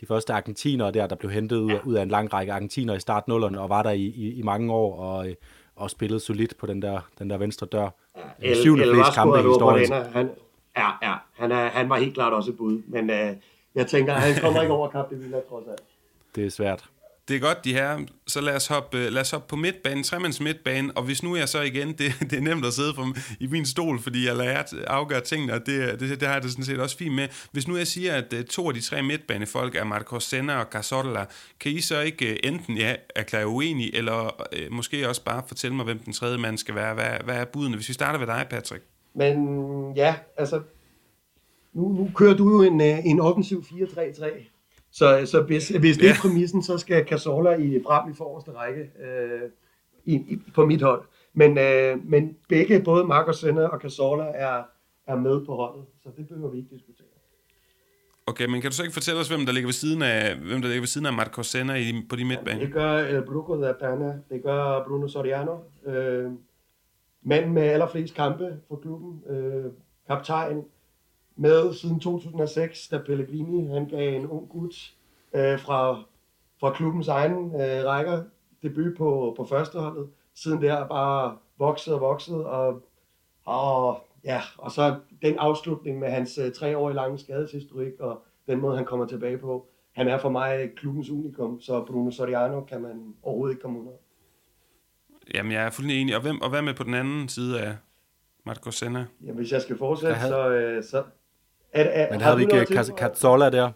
de 0.01 0.05
første 0.05 0.33
argentinere 0.33 0.91
der, 0.91 1.07
der 1.07 1.15
blev 1.15 1.31
hentet 1.31 1.57
ud, 1.57 1.71
ud 1.85 1.93
af 1.93 2.03
en 2.03 2.09
lang 2.09 2.33
række 2.33 2.53
argentinere 2.53 2.97
i 2.97 2.99
startnullerne, 2.99 3.61
og 3.61 3.69
var 3.69 3.83
der 3.83 3.91
i, 3.91 4.03
i, 4.03 4.33
i 4.33 4.41
mange 4.41 4.73
år, 4.73 4.99
og, 4.99 5.29
øh, 5.29 5.35
og 5.75 5.89
spillede 5.89 6.19
solidt 6.19 6.57
på 6.57 6.65
den 6.65 6.81
der, 6.81 6.99
den 7.19 7.29
der 7.29 7.37
venstre 7.37 7.67
dør. 7.67 7.89
Ja, 8.41 8.49
el, 8.49 8.55
syvende 8.55 8.93
flest 8.93 9.13
kampe 9.13 9.39
i 9.39 9.41
historien. 9.41 9.93
Han, 9.93 10.29
ja, 10.77 10.89
ja 11.01 11.13
han, 11.33 11.51
er, 11.51 11.69
han 11.69 11.89
var 11.89 11.97
helt 11.97 12.13
klart 12.13 12.33
også 12.33 12.51
et 12.51 12.57
bud, 12.57 12.81
men 12.87 13.09
uh, 13.09 13.37
jeg 13.75 13.87
tænker, 13.87 14.13
han 14.13 14.41
kommer 14.41 14.61
ikke 14.61 14.73
over 14.73 14.89
Cap 14.89 15.09
de 15.09 15.15
Villa, 15.15 15.37
trods 15.49 15.67
alt. 15.67 15.81
Det 16.35 16.45
er 16.45 16.49
svært 16.49 16.89
det 17.27 17.35
er 17.35 17.39
godt, 17.39 17.65
de 17.65 17.73
her. 17.73 17.99
Så 18.27 18.41
lad 18.41 18.55
os 18.55 18.67
hoppe, 18.67 18.97
øh, 18.97 19.11
lad 19.11 19.21
os 19.21 19.31
hoppe 19.31 19.47
på 19.47 19.55
midtbanen, 19.55 20.03
tremands 20.03 20.41
midtbanen, 20.41 20.91
og 20.95 21.03
hvis 21.03 21.23
nu 21.23 21.35
jeg 21.35 21.49
så 21.49 21.61
igen, 21.61 21.87
det, 21.99 22.13
det 22.19 22.33
er 22.33 22.41
nemt 22.41 22.65
at 22.65 22.73
sidde 22.73 22.93
for, 22.95 23.07
i 23.39 23.47
min 23.47 23.65
stol, 23.65 23.99
fordi 23.99 24.27
jeg 24.27 24.35
lader 24.35 24.63
afgøre 24.87 25.21
tingene, 25.21 25.53
og 25.53 25.65
det, 25.65 25.99
det, 25.99 26.19
det 26.19 26.27
har 26.27 26.35
jeg 26.35 26.43
det 26.43 26.51
sådan 26.51 26.65
set 26.65 26.79
også 26.79 26.97
fint 26.97 27.15
med. 27.15 27.27
Hvis 27.51 27.67
nu 27.67 27.77
jeg 27.77 27.87
siger, 27.87 28.13
at 28.13 28.33
øh, 28.33 28.45
to 28.45 28.67
af 28.67 28.73
de 28.73 28.81
tre 28.81 29.03
midtbanefolk 29.03 29.75
er 29.75 29.83
Marcos 29.83 30.23
Senna 30.23 30.59
og 30.59 30.65
Casorla, 30.71 31.25
kan 31.59 31.71
I 31.71 31.81
så 31.81 32.01
ikke 32.01 32.31
øh, 32.31 32.37
enten 32.43 32.77
ja, 32.77 32.95
erklære 33.15 33.47
uenig, 33.47 33.91
eller 33.93 34.43
øh, 34.53 34.71
måske 34.71 35.09
også 35.09 35.23
bare 35.23 35.43
fortælle 35.47 35.75
mig, 35.75 35.85
hvem 35.85 35.99
den 35.99 36.13
tredje 36.13 36.37
mand 36.37 36.57
skal 36.57 36.75
være? 36.75 36.93
Hvad, 36.93 37.09
hvad 37.23 37.35
er 37.35 37.45
budene? 37.45 37.75
Hvis 37.75 37.89
vi 37.89 37.93
starter 37.93 38.19
ved 38.19 38.27
dig, 38.27 38.45
Patrick. 38.49 38.83
Men 39.13 39.93
ja, 39.95 40.15
altså, 40.37 40.61
nu, 41.73 41.89
nu 41.89 42.09
kører 42.15 42.33
du 42.33 42.51
jo 42.51 42.61
en, 42.61 42.81
en 42.81 43.19
offensiv 43.19 43.63
4-3-3, 43.71 44.54
så, 44.97 45.25
så 45.25 45.41
hvis, 45.41 45.69
hvis 45.69 45.97
det 45.97 46.09
er 46.09 46.13
præmissen, 46.21 46.63
så 46.63 46.77
skal 46.77 47.05
Cazorla 47.07 47.51
i 47.51 47.79
frem 47.87 48.11
i 48.11 48.15
forreste 48.15 48.51
række 48.51 48.81
øh, 48.81 49.49
i, 50.05 50.13
i, 50.13 50.39
på 50.53 50.65
mit 50.65 50.81
hold. 50.81 51.03
Men, 51.33 51.57
øh, 51.57 52.09
men 52.09 52.37
begge, 52.49 52.81
både 52.81 53.03
Marcos 53.05 53.37
Senna 53.39 53.67
og 53.67 53.79
Cazorla, 53.79 54.23
er, 54.23 54.63
er 55.07 55.15
med 55.15 55.45
på 55.45 55.55
holdet, 55.55 55.85
så 56.03 56.09
det 56.17 56.27
behøver 56.27 56.51
vi 56.51 56.57
ikke 56.57 56.69
diskutere. 56.75 57.07
Okay, 58.27 58.45
men 58.45 58.61
kan 58.61 58.71
du 58.71 58.75
så 58.75 58.83
ikke 58.83 58.93
fortælle 58.93 59.19
os, 59.19 59.27
hvem 59.27 59.45
der 59.45 59.53
ligger 59.53 59.67
ved 59.67 59.73
siden 59.73 60.01
af, 60.01 60.35
hvem 60.35 60.61
der 60.61 60.67
ligger 60.67 60.81
ved 60.81 60.87
siden 60.87 61.07
af 61.07 61.13
Marcos 61.13 61.47
Senna 61.47 61.75
i, 61.75 62.05
på 62.09 62.15
de 62.15 62.25
midtbane? 62.25 62.59
Det 62.59 62.73
gør 62.73 62.91
El 62.91 63.21
Bruco 63.25 63.61
de 63.61 63.75
Dana, 63.81 64.19
det 64.29 64.43
gør 64.43 64.83
Bruno 64.87 65.07
Soriano, 65.07 65.57
øh, 65.85 66.31
mand 67.23 67.51
med 67.51 67.63
allerflest 67.63 68.13
kampe 68.13 68.57
for 68.67 68.75
klubben, 68.75 69.33
øh, 69.35 69.71
kaptajn, 70.07 70.63
med 71.35 71.73
siden 71.73 71.99
2006, 71.99 72.87
da 72.87 72.97
Pellegrini 72.97 73.67
han 73.67 73.87
gav 73.87 74.15
en 74.15 74.27
ung 74.27 74.49
gut 74.49 74.93
øh, 75.33 75.59
fra, 75.59 76.03
fra 76.59 76.73
klubbens 76.73 77.07
egen 77.07 77.45
øh, 77.55 77.85
rækker 77.85 78.23
debut 78.63 78.97
på, 78.97 79.33
på 79.37 79.45
førsteholdet. 79.45 80.09
Siden 80.33 80.61
der 80.61 80.87
bare 80.87 81.37
vokset 81.57 81.93
og 81.93 82.01
vokset, 82.01 82.45
og, 82.45 82.81
og, 83.45 83.99
ja, 84.23 84.41
og 84.57 84.71
så 84.71 84.95
den 85.21 85.35
afslutning 85.39 85.99
med 85.99 86.09
hans 86.09 86.37
øh, 86.37 86.51
tre 86.51 86.77
år 86.77 86.89
lange 86.89 87.17
skadeshistorik, 87.17 87.99
og 87.99 88.23
den 88.47 88.61
måde, 88.61 88.77
han 88.77 88.85
kommer 88.85 89.05
tilbage 89.05 89.37
på. 89.37 89.67
Han 89.91 90.07
er 90.07 90.17
for 90.17 90.29
mig 90.29 90.71
klubbens 90.75 91.09
unikum, 91.09 91.61
så 91.61 91.85
Bruno 91.85 92.11
Soriano 92.11 92.61
kan 92.61 92.81
man 92.81 93.13
overhovedet 93.23 93.53
ikke 93.53 93.61
komme 93.61 93.79
under. 93.79 93.91
Jamen, 95.33 95.51
jeg 95.51 95.65
er 95.65 95.69
fuldstændig 95.69 96.01
enig. 96.01 96.15
Og, 96.15 96.21
hvem, 96.21 96.41
og 96.41 96.49
hvad 96.49 96.61
med 96.61 96.73
på 96.73 96.83
den 96.83 96.93
anden 96.93 97.29
side 97.29 97.61
af 97.61 97.75
Marco 98.45 98.71
Senna? 98.71 99.05
Jamen, 99.21 99.35
hvis 99.35 99.51
jeg 99.51 99.61
skal 99.61 99.77
fortsætte, 99.77 100.15
havde... 100.15 100.31
så, 100.31 100.49
øh, 100.49 100.83
så, 100.83 101.03
er, 101.75 101.83
er, 101.83 102.11
Men 102.11 102.21
havde 102.21 102.37
vi 102.37 102.43
ikke 102.43 102.65
Cazzola 102.97 103.49
der? 103.49 103.71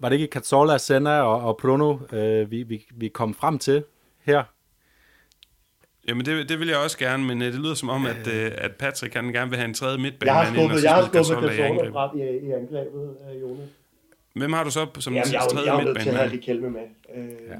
Var 0.00 0.08
det 0.08 0.16
ikke 0.16 0.32
Cazzola, 0.32 0.78
Senna 0.78 1.20
og, 1.20 1.40
og 1.40 1.56
Bruno, 1.56 1.98
øh, 2.12 2.50
vi, 2.50 2.62
vi, 2.62 2.86
vi 2.94 3.08
kom 3.08 3.34
frem 3.34 3.58
til 3.58 3.84
her? 4.20 4.42
Jamen 6.08 6.26
det, 6.26 6.48
det 6.48 6.60
vil 6.60 6.68
jeg 6.68 6.76
også 6.76 6.98
gerne, 6.98 7.24
men 7.24 7.42
øh, 7.42 7.52
det 7.52 7.60
lyder 7.60 7.74
som 7.74 7.88
om, 7.88 8.06
at, 8.06 8.26
øh, 8.26 8.52
at 8.58 8.72
Patrick 8.78 9.14
han 9.14 9.32
gerne 9.32 9.50
vil 9.50 9.58
have 9.58 9.68
en 9.68 9.74
tredje 9.74 9.98
midtbane. 9.98 10.32
Jeg 10.32 10.46
har 10.46 10.54
skubbet, 10.54 10.82
jeg 10.82 10.94
har 10.94 11.02
skubbet 11.02 11.50
Cazzola 11.50 11.90
frem 11.90 12.18
i, 12.18 12.22
i 12.22 12.52
angrebet, 12.52 13.16
øh, 13.30 13.42
Jonas. 13.42 13.68
Hvem 14.34 14.52
har 14.52 14.64
du 14.64 14.70
så 14.70 14.86
som 14.98 15.14
Jamen, 15.14 15.32
jeg, 15.32 15.40
tredje 15.50 15.72
jeg, 15.72 15.78
jeg 15.78 15.84
midtbane? 15.84 16.16
Jeg 16.16 16.24
er 16.24 16.30
nødt 16.30 16.42
til 16.42 16.54
at 16.54 16.56
have 16.56 16.62
Riquelme 16.62 16.70
med. 16.70 16.82
Øh, 17.14 17.48
ja. 17.48 17.56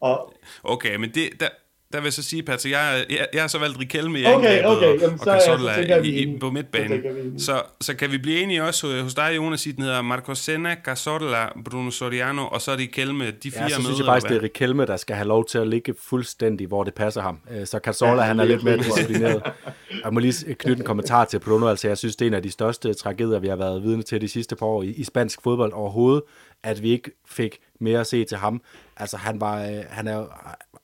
og, 0.00 0.34
okay, 0.64 0.96
men 0.96 1.10
det, 1.10 1.40
der, 1.40 1.48
der 1.94 2.00
vil 2.00 2.06
jeg 2.06 2.12
så 2.12 2.22
sige, 2.22 2.42
Patrick, 2.42 2.72
jeg, 2.72 3.04
jeg, 3.10 3.26
jeg 3.34 3.42
har 3.42 3.48
så 3.48 3.58
valgt 3.58 3.78
Riquelme 3.80 4.20
i 4.20 4.26
okay, 4.26 4.34
angrebet 4.34 4.66
okay. 4.66 5.00
Jamen, 5.02 5.20
og, 5.20 5.26
og 5.26 5.40
Cazorla 5.40 6.00
i, 6.02 6.22
i, 6.22 6.38
på 6.38 6.50
midtbanen. 6.50 7.38
Så, 7.38 7.62
så 7.80 7.94
kan 7.94 8.12
vi 8.12 8.18
blive 8.18 8.40
enige 8.40 8.64
også 8.64 9.02
hos 9.02 9.14
dig, 9.14 9.32
Jonas, 9.36 9.66
i 9.66 9.72
den 9.72 9.84
hedder 9.84 10.02
Marco 10.02 10.34
Senna, 10.34 10.76
Cazorla, 10.84 11.48
Bruno 11.64 11.90
Soriano, 11.90 12.46
og 12.46 12.60
så 12.60 12.76
Riquelme, 12.76 13.30
de 13.30 13.50
fire 13.50 13.62
ja, 13.62 13.68
så 13.68 13.82
synes 13.82 13.98
jeg 13.98 14.06
faktisk, 14.06 14.28
det 14.28 14.36
er 14.36 14.42
Riquelme, 14.42 14.86
der 14.86 14.96
skal 14.96 15.16
have 15.16 15.28
lov 15.28 15.44
til 15.44 15.58
at 15.58 15.68
ligge 15.68 15.94
fuldstændig, 16.02 16.66
hvor 16.66 16.84
det 16.84 16.94
passer 16.94 17.22
ham. 17.22 17.38
Øh, 17.50 17.66
så 17.66 17.78
Cazorla, 17.78 18.22
ja, 18.22 18.26
han 18.26 18.40
er 18.40 18.44
lidt 18.44 18.64
mere 18.64 18.76
disciplineret. 18.76 19.42
Jeg 20.04 20.12
må 20.12 20.20
lige 20.20 20.54
knytte 20.54 20.80
en 20.80 20.86
kommentar 20.86 21.24
til 21.24 21.38
Bruno, 21.38 21.68
altså 21.68 21.88
jeg 21.88 21.98
synes, 21.98 22.16
det 22.16 22.24
er 22.24 22.26
en 22.28 22.34
af 22.34 22.42
de 22.42 22.50
største 22.50 22.94
tragedier, 22.94 23.38
vi 23.38 23.48
har 23.48 23.56
været 23.56 23.82
vidne 23.82 24.02
til 24.02 24.20
de 24.20 24.28
sidste 24.28 24.56
par 24.56 24.66
år 24.66 24.82
i, 24.82 24.88
i 24.90 25.04
spansk 25.04 25.42
fodbold 25.42 25.72
overhovedet, 25.72 26.22
at 26.62 26.82
vi 26.82 26.90
ikke 26.90 27.10
fik 27.28 27.58
mere 27.80 28.00
at 28.00 28.06
se 28.06 28.24
til 28.24 28.36
ham. 28.36 28.62
Altså 28.96 29.16
han 29.16 29.40
var, 29.40 29.62
øh, 29.62 29.78
han 29.88 30.08
er, 30.08 30.24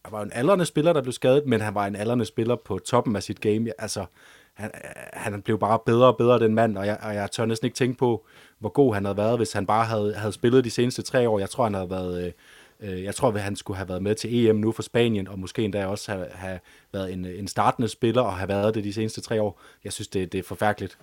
han 0.04 0.12
var 0.12 0.22
en 0.22 0.30
aldrende 0.34 0.66
spiller, 0.66 0.92
der 0.92 1.02
blev 1.02 1.12
skadet, 1.12 1.46
men 1.46 1.60
han 1.60 1.74
var 1.74 1.86
en 1.86 1.96
aldrende 1.96 2.24
spiller 2.24 2.56
på 2.56 2.78
toppen 2.78 3.16
af 3.16 3.22
sit 3.22 3.40
game. 3.40 3.72
Altså, 3.78 4.04
han, 4.54 4.70
han 5.12 5.42
blev 5.42 5.58
bare 5.58 5.78
bedre 5.86 6.06
og 6.06 6.16
bedre, 6.16 6.38
den 6.38 6.54
mand, 6.54 6.78
og 6.78 6.86
jeg, 6.86 6.98
og 7.02 7.14
jeg 7.14 7.30
tør 7.30 7.44
næsten 7.44 7.66
ikke 7.66 7.76
tænke 7.76 7.98
på, 7.98 8.26
hvor 8.58 8.68
god 8.68 8.94
han 8.94 9.04
havde 9.04 9.16
været, 9.16 9.36
hvis 9.36 9.52
han 9.52 9.66
bare 9.66 9.84
havde, 9.84 10.14
havde 10.14 10.32
spillet 10.32 10.64
de 10.64 10.70
seneste 10.70 11.02
tre 11.02 11.28
år. 11.28 11.38
Jeg 11.38 11.50
tror, 11.50 11.64
han 11.64 11.74
havde 11.74 11.90
været... 11.90 12.24
Øh, 12.24 12.32
jeg 12.82 13.14
tror, 13.14 13.32
at 13.32 13.40
han 13.40 13.56
skulle 13.56 13.76
have 13.76 13.88
været 13.88 14.02
med 14.02 14.14
til 14.14 14.46
EM 14.46 14.56
nu 14.56 14.72
for 14.72 14.82
Spanien, 14.82 15.28
og 15.28 15.38
måske 15.38 15.62
endda 15.62 15.86
også 15.86 16.12
have, 16.12 16.26
have 16.32 16.60
været 16.92 17.12
en, 17.12 17.24
en 17.24 17.48
startende 17.48 17.88
spiller, 17.88 18.22
og 18.22 18.36
have 18.36 18.48
været 18.48 18.74
det 18.74 18.84
de 18.84 18.92
seneste 18.92 19.20
tre 19.20 19.42
år. 19.42 19.60
Jeg 19.84 19.92
synes, 19.92 20.08
det, 20.08 20.32
det 20.32 20.38
er 20.38 20.42
forfærdeligt. 20.42 20.98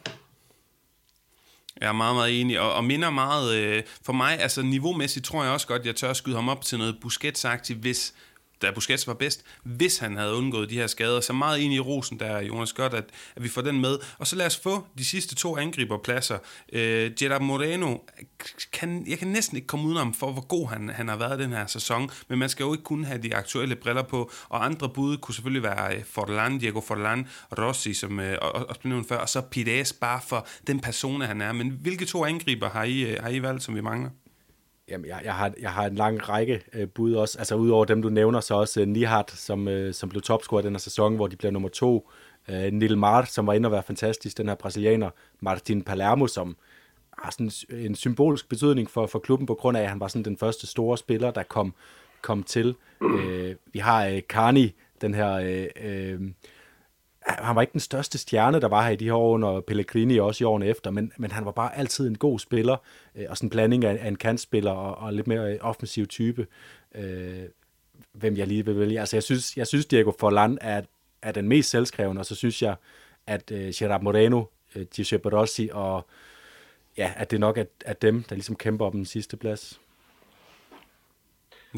Jeg 1.82 1.88
er 1.88 1.93
meget, 1.93 2.16
meget 2.16 2.41
enig, 2.41 2.60
og, 2.60 2.74
og 2.74 2.84
minder 2.84 3.10
meget, 3.10 3.56
øh, 3.56 3.84
for 4.02 4.14
mig, 4.14 4.39
altså 4.39 4.62
niveaumæssigt 4.62 5.26
tror 5.26 5.43
jeg 5.43 5.54
også 5.54 5.68
godt, 5.68 5.86
jeg 5.86 5.95
tør 5.95 6.14
skyde 6.14 6.36
ham 6.36 6.50
op 6.50 6.62
til 6.62 6.78
noget 6.78 6.98
busquets 7.02 7.45
hvis, 7.80 8.14
da 8.62 8.72
Busquets 8.72 9.08
var 9.08 9.14
bedst, 9.14 9.43
hvis 9.64 9.97
han 9.97 10.18
havde 10.18 10.34
undgået 10.34 10.70
de 10.70 10.76
her 10.76 10.88
skader. 10.88 11.22
Så 11.22 11.34
meget 11.34 11.66
enig 11.66 11.76
i 11.76 11.80
rosen 11.80 12.20
der, 12.20 12.41
Jonas, 12.41 12.74
godt, 12.74 12.93
at, 12.93 13.05
at 13.36 13.43
vi 13.43 13.49
får 13.49 13.62
den 13.62 13.82
med. 13.82 13.97
Og 14.18 14.28
så 14.28 14.36
lad 14.36 14.45
os 14.45 14.58
få 14.58 14.86
de 14.97 15.05
sidste 15.05 15.36
to 15.36 15.58
angriberpladser. 15.58 16.38
Øh, 16.74 17.12
Gerard 17.20 17.41
Moreno, 17.41 17.97
kan, 18.74 19.05
jeg 19.08 19.20
kan 19.20 19.28
næsten 19.28 19.58
ikke 19.58 19.68
komme 19.68 19.86
udenom 19.86 20.14
for, 20.14 20.32
hvor 20.32 20.41
god 20.41 20.70
han, 20.70 20.89
han 20.89 21.08
har 21.08 21.18
været 21.18 21.39
den 21.39 21.51
her 21.51 21.68
sæson, 21.68 22.10
men 22.28 22.39
man 22.39 22.49
skal 22.49 22.64
jo 22.64 22.74
ikke 22.74 22.84
kun 22.84 23.03
have 23.03 23.22
de 23.22 23.36
aktuelle 23.36 23.76
briller 23.76 24.03
på, 24.03 24.32
og 24.49 24.66
andre 24.66 24.89
bud 24.89 25.18
kunne 25.18 25.36
selvfølgelig 25.36 25.64
være 25.64 25.95
øh, 25.95 26.03
Forlan, 26.03 26.58
Diego 26.58 26.82
Forlan, 26.82 27.28
Rossi, 27.58 27.93
som 27.93 28.20
øh, 28.20 28.38
også 28.41 28.80
blev 28.80 28.89
nævnt 28.89 29.08
før, 29.08 29.18
og 29.18 29.30
så 29.30 29.41
Pires 29.41 29.93
bare 29.93 30.22
for 30.28 30.47
den 30.68 30.80
persona, 30.80 31.26
han 31.26 31.41
er. 31.41 31.51
Men 31.51 31.70
hvilke 31.82 32.05
to 32.05 32.26
angriber 32.26 32.70
har 32.70 32.84
I, 32.84 33.01
øh, 33.01 33.24
har 33.24 33.30
I 33.30 33.41
valgt, 33.41 33.64
som 33.64 33.76
vi 33.76 33.82
mangler? 33.82 34.10
Jamen, 34.89 35.05
jeg, 35.05 35.21
jeg, 35.23 35.33
har, 35.33 35.53
jeg 35.61 35.71
har 35.71 35.85
en 35.85 35.95
lang 35.95 36.29
række 36.29 36.63
øh, 36.73 36.88
bud 36.88 37.13
også. 37.13 37.38
Altså, 37.39 37.55
udover 37.55 37.85
dem, 37.85 38.01
du 38.01 38.09
nævner, 38.09 38.39
så 38.39 38.53
også 38.53 38.81
øh, 38.81 38.88
Nihat, 38.88 39.31
som, 39.31 39.67
øh, 39.67 39.93
som 39.93 40.09
blev 40.09 40.21
topscorer 40.21 40.61
den 40.61 40.73
her 40.73 40.79
sæson, 40.79 41.15
hvor 41.15 41.27
de 41.27 41.35
blev 41.35 41.51
nummer 41.51 41.69
to. 41.69 42.09
Øh, 42.49 42.73
Nilmar, 42.73 43.25
som 43.25 43.47
var 43.47 43.53
inde 43.53 43.67
og 43.67 43.71
være 43.71 43.83
fantastisk, 43.83 44.38
den 44.38 44.47
her 44.47 44.55
brasilianer. 44.55 45.09
Martin 45.39 45.81
Palermo, 45.81 46.27
som 46.27 46.57
har 47.17 47.31
sådan 47.31 47.51
en 47.85 47.95
symbolisk 47.95 48.49
betydning 48.49 48.89
for, 48.89 49.07
for 49.07 49.19
klubben, 49.19 49.45
på 49.47 49.53
grund 49.53 49.77
af, 49.77 49.81
at 49.81 49.89
han 49.89 49.99
var 49.99 50.07
sådan 50.07 50.25
den 50.25 50.38
første 50.38 50.67
store 50.67 50.97
spiller, 50.97 51.31
der 51.31 51.43
kom, 51.43 51.73
kom 52.21 52.43
til. 52.43 52.75
Øh, 53.01 53.55
vi 53.73 53.79
har 53.79 54.05
øh, 54.05 54.21
Carni, 54.21 54.73
den 55.01 55.13
her... 55.13 55.33
Øh, 55.33 55.67
øh, 55.83 56.21
han 57.28 57.55
var 57.55 57.61
ikke 57.61 57.73
den 57.73 57.80
største 57.80 58.17
stjerne, 58.17 58.61
der 58.61 58.67
var 58.67 58.84
her 58.84 58.89
i 58.89 58.95
de 58.95 59.05
her 59.05 59.13
år 59.13 59.34
under 59.34 59.61
Pellegrini, 59.61 60.19
også 60.19 60.43
i 60.43 60.45
årene 60.45 60.65
efter, 60.65 60.91
men, 60.91 61.11
men 61.17 61.32
han 61.32 61.45
var 61.45 61.51
bare 61.51 61.78
altid 61.78 62.07
en 62.07 62.17
god 62.17 62.39
spiller, 62.39 62.78
øh, 63.15 63.25
og 63.30 63.38
sådan 63.38 63.45
en 63.45 63.49
blanding 63.49 63.86
af, 63.86 63.97
af 64.01 64.07
en 64.07 64.15
kantspiller 64.15 64.71
og, 64.71 64.97
og 64.97 65.13
lidt 65.13 65.28
mere 65.28 65.53
øh, 65.53 65.57
offensiv 65.61 66.07
type, 66.07 66.47
øh, 66.95 67.43
hvem 68.11 68.38
jeg 68.38 68.47
lige 68.47 68.65
vil 68.65 68.80
vælge. 68.80 68.99
Altså, 68.99 69.15
jeg 69.15 69.23
synes, 69.23 69.57
jeg 69.57 69.67
synes 69.67 69.86
Diego 69.86 70.11
Forlan 70.19 70.57
er, 70.61 70.82
er 71.21 71.32
den 71.32 71.47
mest 71.47 71.69
selvskrevne, 71.69 72.19
og 72.19 72.25
så 72.25 72.36
synes 72.36 72.61
jeg, 72.61 72.75
at 73.28 73.51
øh, 73.51 73.73
Gerard 73.75 74.01
Moreno, 74.01 74.43
øh, 74.75 74.86
Giuseppe 74.86 75.30
Rossi 75.30 75.69
og 75.73 76.05
ja, 76.97 77.11
at 77.15 77.32
det 77.32 77.39
nok 77.39 77.57
er, 77.57 77.65
er 77.86 77.93
dem, 77.93 78.23
der 78.23 78.36
ligesom 78.36 78.55
kæmper 78.55 78.86
om 78.86 78.91
den 78.91 79.05
sidste 79.05 79.38
plads. 79.38 79.82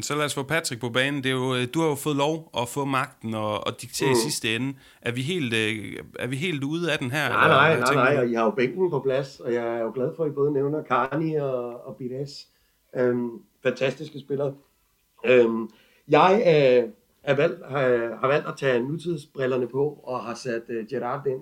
Så 0.02 0.14
lad 0.14 0.24
os 0.24 0.34
få 0.34 0.42
Patrick 0.42 0.80
på 0.80 0.88
banen. 0.88 1.22
Det 1.24 1.30
er 1.30 1.34
jo, 1.34 1.54
øh, 1.54 1.66
du 1.74 1.80
har 1.80 1.88
jo 1.88 1.94
fået 1.94 2.16
lov 2.16 2.50
at 2.58 2.68
få 2.68 2.84
magten 2.84 3.34
og, 3.34 3.66
og 3.66 3.82
diktere 3.82 4.08
mm. 4.08 4.12
i 4.12 4.16
sidste 4.16 4.56
ende. 4.56 4.74
Er 5.02 5.12
vi, 5.12 5.22
helt, 5.22 5.54
øh, 5.54 6.04
er 6.18 6.26
vi 6.26 6.36
helt 6.36 6.64
ude 6.64 6.92
af 6.92 6.98
den 6.98 7.10
her? 7.10 7.28
Nej, 7.28 7.48
nej, 7.48 7.80
nej, 7.80 7.94
nej, 7.94 8.18
og 8.18 8.28
I 8.28 8.34
har 8.34 8.44
jo 8.44 8.50
bænken 8.50 8.90
på 8.90 9.00
plads, 9.00 9.40
og 9.40 9.52
jeg 9.54 9.76
er 9.76 9.80
jo 9.80 9.92
glad 9.94 10.10
for, 10.16 10.24
at 10.24 10.30
I 10.30 10.34
både 10.34 10.52
nævner 10.52 10.84
Carni 10.84 11.34
og, 11.34 11.86
og 11.86 11.96
Bides. 11.96 12.48
Øhm, 12.96 13.30
fantastiske 13.62 14.20
spillere. 14.20 14.54
Øhm, 15.24 15.70
jeg 16.08 16.42
øh, 16.46 16.90
er 17.22 17.34
valgt, 17.34 17.66
har, 17.66 18.16
har 18.20 18.28
valgt 18.28 18.46
at 18.46 18.54
tage 18.56 18.80
nutidsbrillerne 18.80 19.68
på 19.68 20.00
og 20.02 20.20
har 20.20 20.34
sat 20.34 20.62
uh, 20.68 20.86
Gerard 20.90 21.26
ind. 21.26 21.40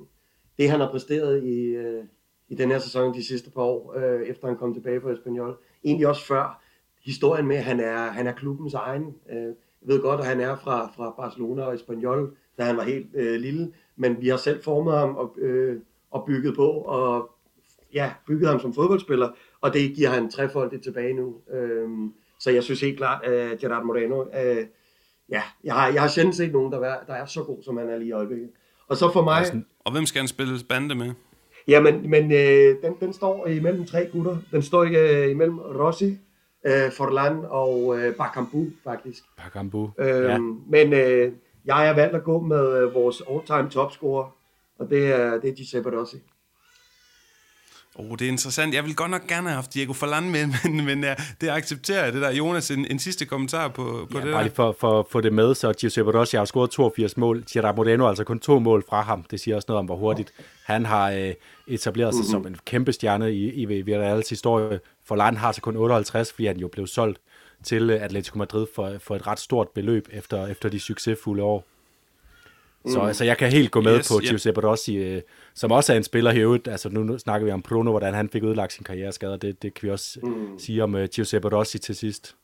Det 0.58 0.70
han 0.70 0.80
har 0.80 0.90
præsteret 0.90 1.44
i, 1.44 1.76
uh, 1.76 2.04
i 2.48 2.54
den 2.54 2.70
her 2.70 2.78
sæson 2.78 3.14
de 3.14 3.26
sidste 3.26 3.50
par 3.50 3.62
år, 3.62 3.94
uh, 3.96 4.28
efter 4.28 4.46
han 4.46 4.56
kom 4.56 4.74
tilbage 4.74 5.00
fra 5.00 5.12
Espanyol. 5.12 5.56
Egentlig 5.84 6.08
også 6.08 6.26
før 6.26 6.62
historien 7.08 7.46
med, 7.46 7.56
at 7.56 7.64
han 7.64 7.80
er, 7.80 7.98
han 7.98 8.26
er 8.26 8.32
klubbens 8.32 8.74
egen. 8.74 9.14
Øh, 9.30 9.36
jeg 9.82 9.88
ved 9.94 10.02
godt, 10.02 10.20
at 10.20 10.26
han 10.26 10.40
er 10.40 10.56
fra, 10.56 10.92
fra 10.96 11.14
Barcelona 11.16 11.62
og 11.62 11.74
Espanyol, 11.74 12.36
da 12.58 12.62
han 12.62 12.76
var 12.76 12.82
helt 12.82 13.06
øh, 13.14 13.40
lille, 13.40 13.72
men 13.96 14.16
vi 14.20 14.28
har 14.28 14.36
selv 14.36 14.62
formet 14.62 14.98
ham 14.98 15.16
og, 15.16 15.36
øh, 15.38 15.80
og 16.10 16.24
bygget 16.26 16.56
på, 16.56 16.66
og 16.70 17.30
ja, 17.94 18.12
bygget 18.26 18.48
ham 18.48 18.60
som 18.60 18.74
fodboldspiller, 18.74 19.28
og 19.60 19.74
det 19.74 19.94
giver 19.96 20.08
han 20.08 20.30
trefoldigt 20.30 20.82
tilbage 20.82 21.14
nu. 21.14 21.36
Øh, 21.52 21.88
så 22.40 22.50
jeg 22.50 22.62
synes 22.62 22.80
helt 22.80 22.96
klart, 22.96 23.24
at 23.24 23.58
Gerard 23.58 23.84
Moreno, 23.84 24.24
øh, 24.24 24.66
ja, 25.30 25.42
jeg 25.64 25.74
har, 25.74 25.88
jeg 25.88 26.00
har 26.02 26.08
sjældent 26.08 26.36
set 26.36 26.52
nogen, 26.52 26.72
der 26.72 26.80
er, 26.80 26.96
der 27.06 27.14
er 27.14 27.26
så 27.26 27.42
god, 27.42 27.62
som 27.62 27.76
han 27.76 27.88
er 27.88 27.98
lige 27.98 28.08
i 28.08 28.12
øjeblikket. 28.12 28.48
Og 28.88 28.96
så 28.96 29.12
for 29.12 29.22
mig... 29.22 29.44
Og 29.84 29.92
hvem 29.92 30.06
skal 30.06 30.18
han 30.20 30.28
spille 30.28 30.58
bande 30.68 30.94
med? 30.94 31.12
Jamen, 31.68 32.10
men 32.10 32.32
øh, 32.32 32.76
den, 32.82 32.94
den 33.00 33.12
står 33.12 33.46
imellem 33.46 33.84
tre 33.84 34.08
gutter. 34.12 34.36
Den 34.50 34.62
står 34.62 34.82
øh, 34.82 35.30
imellem 35.30 35.58
Rossi, 35.58 36.18
øh, 36.66 36.92
Forlan 36.92 37.44
og 37.48 37.98
øh, 37.98 38.14
Bakambu 38.14 38.66
faktisk. 38.84 39.22
Bakambu, 39.36 39.90
øhm, 39.98 40.24
ja. 40.24 40.38
Men 40.68 40.92
øh, 40.92 41.32
jeg 41.64 41.88
er 41.88 41.94
valgt 41.94 42.16
at 42.16 42.24
gå 42.24 42.40
med 42.40 42.82
øh, 42.82 42.94
vores 42.94 43.22
all-time 43.30 43.70
topscorer, 43.70 44.36
og 44.78 44.90
det 44.90 45.12
er, 45.12 45.40
det 45.40 45.50
er 45.50 45.54
Giuseppe 45.54 45.90
Rossi. 45.90 46.16
Oh, 47.98 48.10
det 48.10 48.22
er 48.22 48.28
interessant. 48.28 48.74
Jeg 48.74 48.84
vil 48.84 48.96
godt 48.96 49.10
nok 49.10 49.26
gerne 49.26 49.48
have 49.48 49.54
haft 49.54 49.74
Diego 49.74 49.92
Forlan 49.92 50.30
med, 50.30 50.46
men, 50.64 50.84
men 50.84 51.04
ja, 51.04 51.14
det 51.40 51.48
accepterer 51.48 52.04
jeg. 52.04 52.12
Det 52.12 52.22
der, 52.22 52.30
Jonas, 52.30 52.70
en, 52.70 52.86
en 52.90 52.98
sidste 52.98 53.26
kommentar 53.26 53.68
på, 53.68 54.06
på 54.10 54.18
ja, 54.18 54.24
det 54.24 54.32
bare 54.32 54.42
lige 54.42 54.54
for, 54.54 54.76
for 54.80 55.00
at 55.00 55.06
få 55.10 55.20
det 55.20 55.32
med, 55.32 55.54
så 55.54 55.72
Giuseppe 55.72 56.18
Rossi 56.18 56.36
har 56.36 56.44
scoret 56.44 56.70
82 56.70 57.16
mål. 57.16 57.44
Gerard 57.52 57.76
Moreno 57.76 58.02
har 58.02 58.08
altså 58.08 58.24
kun 58.24 58.38
to 58.38 58.58
mål 58.58 58.84
fra 58.88 59.02
ham. 59.02 59.24
Det 59.30 59.40
siger 59.40 59.56
også 59.56 59.66
noget 59.68 59.78
om, 59.78 59.86
hvor 59.86 59.96
hurtigt 59.96 60.32
han 60.64 60.86
har 60.86 61.10
øh, 61.10 61.34
etableret 61.66 62.14
sig 62.14 62.20
mm-hmm. 62.20 62.44
som 62.44 62.46
en 62.46 62.56
kæmpe 62.66 62.92
stjerne 62.92 63.32
i, 63.32 63.52
i 63.52 63.64
Villarreals 63.64 64.28
historie. 64.28 64.80
Forlan 65.08 65.36
har 65.36 65.52
så 65.52 65.60
kun 65.60 65.76
58, 65.76 66.32
fordi 66.32 66.46
han 66.46 66.56
jo 66.56 66.68
blev 66.68 66.86
solgt 66.86 67.20
til 67.62 67.90
øh, 67.90 68.02
Atletico 68.02 68.38
Madrid 68.38 68.66
for, 68.74 68.92
for 68.98 69.16
et 69.16 69.26
ret 69.26 69.38
stort 69.38 69.68
beløb 69.68 70.08
efter, 70.12 70.46
efter 70.46 70.68
de 70.68 70.80
succesfulde 70.80 71.42
år. 71.42 71.64
Så 72.86 73.00
mm. 73.00 73.06
altså, 73.06 73.24
jeg 73.24 73.38
kan 73.38 73.50
helt 73.50 73.70
gå 73.70 73.80
med 73.80 73.98
yes, 73.98 74.08
på 74.08 74.14
yeah. 74.14 74.28
Giuseppe 74.28 74.60
Rossi, 74.68 74.96
øh, 74.96 75.22
som 75.54 75.72
også 75.72 75.92
er 75.92 75.96
en 75.96 76.04
spiller 76.04 76.32
i 76.32 76.38
øvrigt. 76.38 76.68
Altså, 76.68 76.88
nu, 76.88 77.18
snakker 77.18 77.44
vi 77.44 77.52
om 77.52 77.62
Bruno, 77.62 77.90
hvordan 77.90 78.14
han 78.14 78.28
fik 78.28 78.42
udlagt 78.42 78.72
sin 78.72 78.84
karriereskade. 78.84 79.38
Det, 79.38 79.62
det 79.62 79.74
kan 79.74 79.86
vi 79.86 79.92
også 79.92 80.18
mm. 80.22 80.58
sige 80.58 80.84
om 80.84 80.94
uh, 80.94 81.04
Giuseppe 81.04 81.48
Rossi 81.48 81.78
til 81.78 81.96
sidst. 81.96 82.36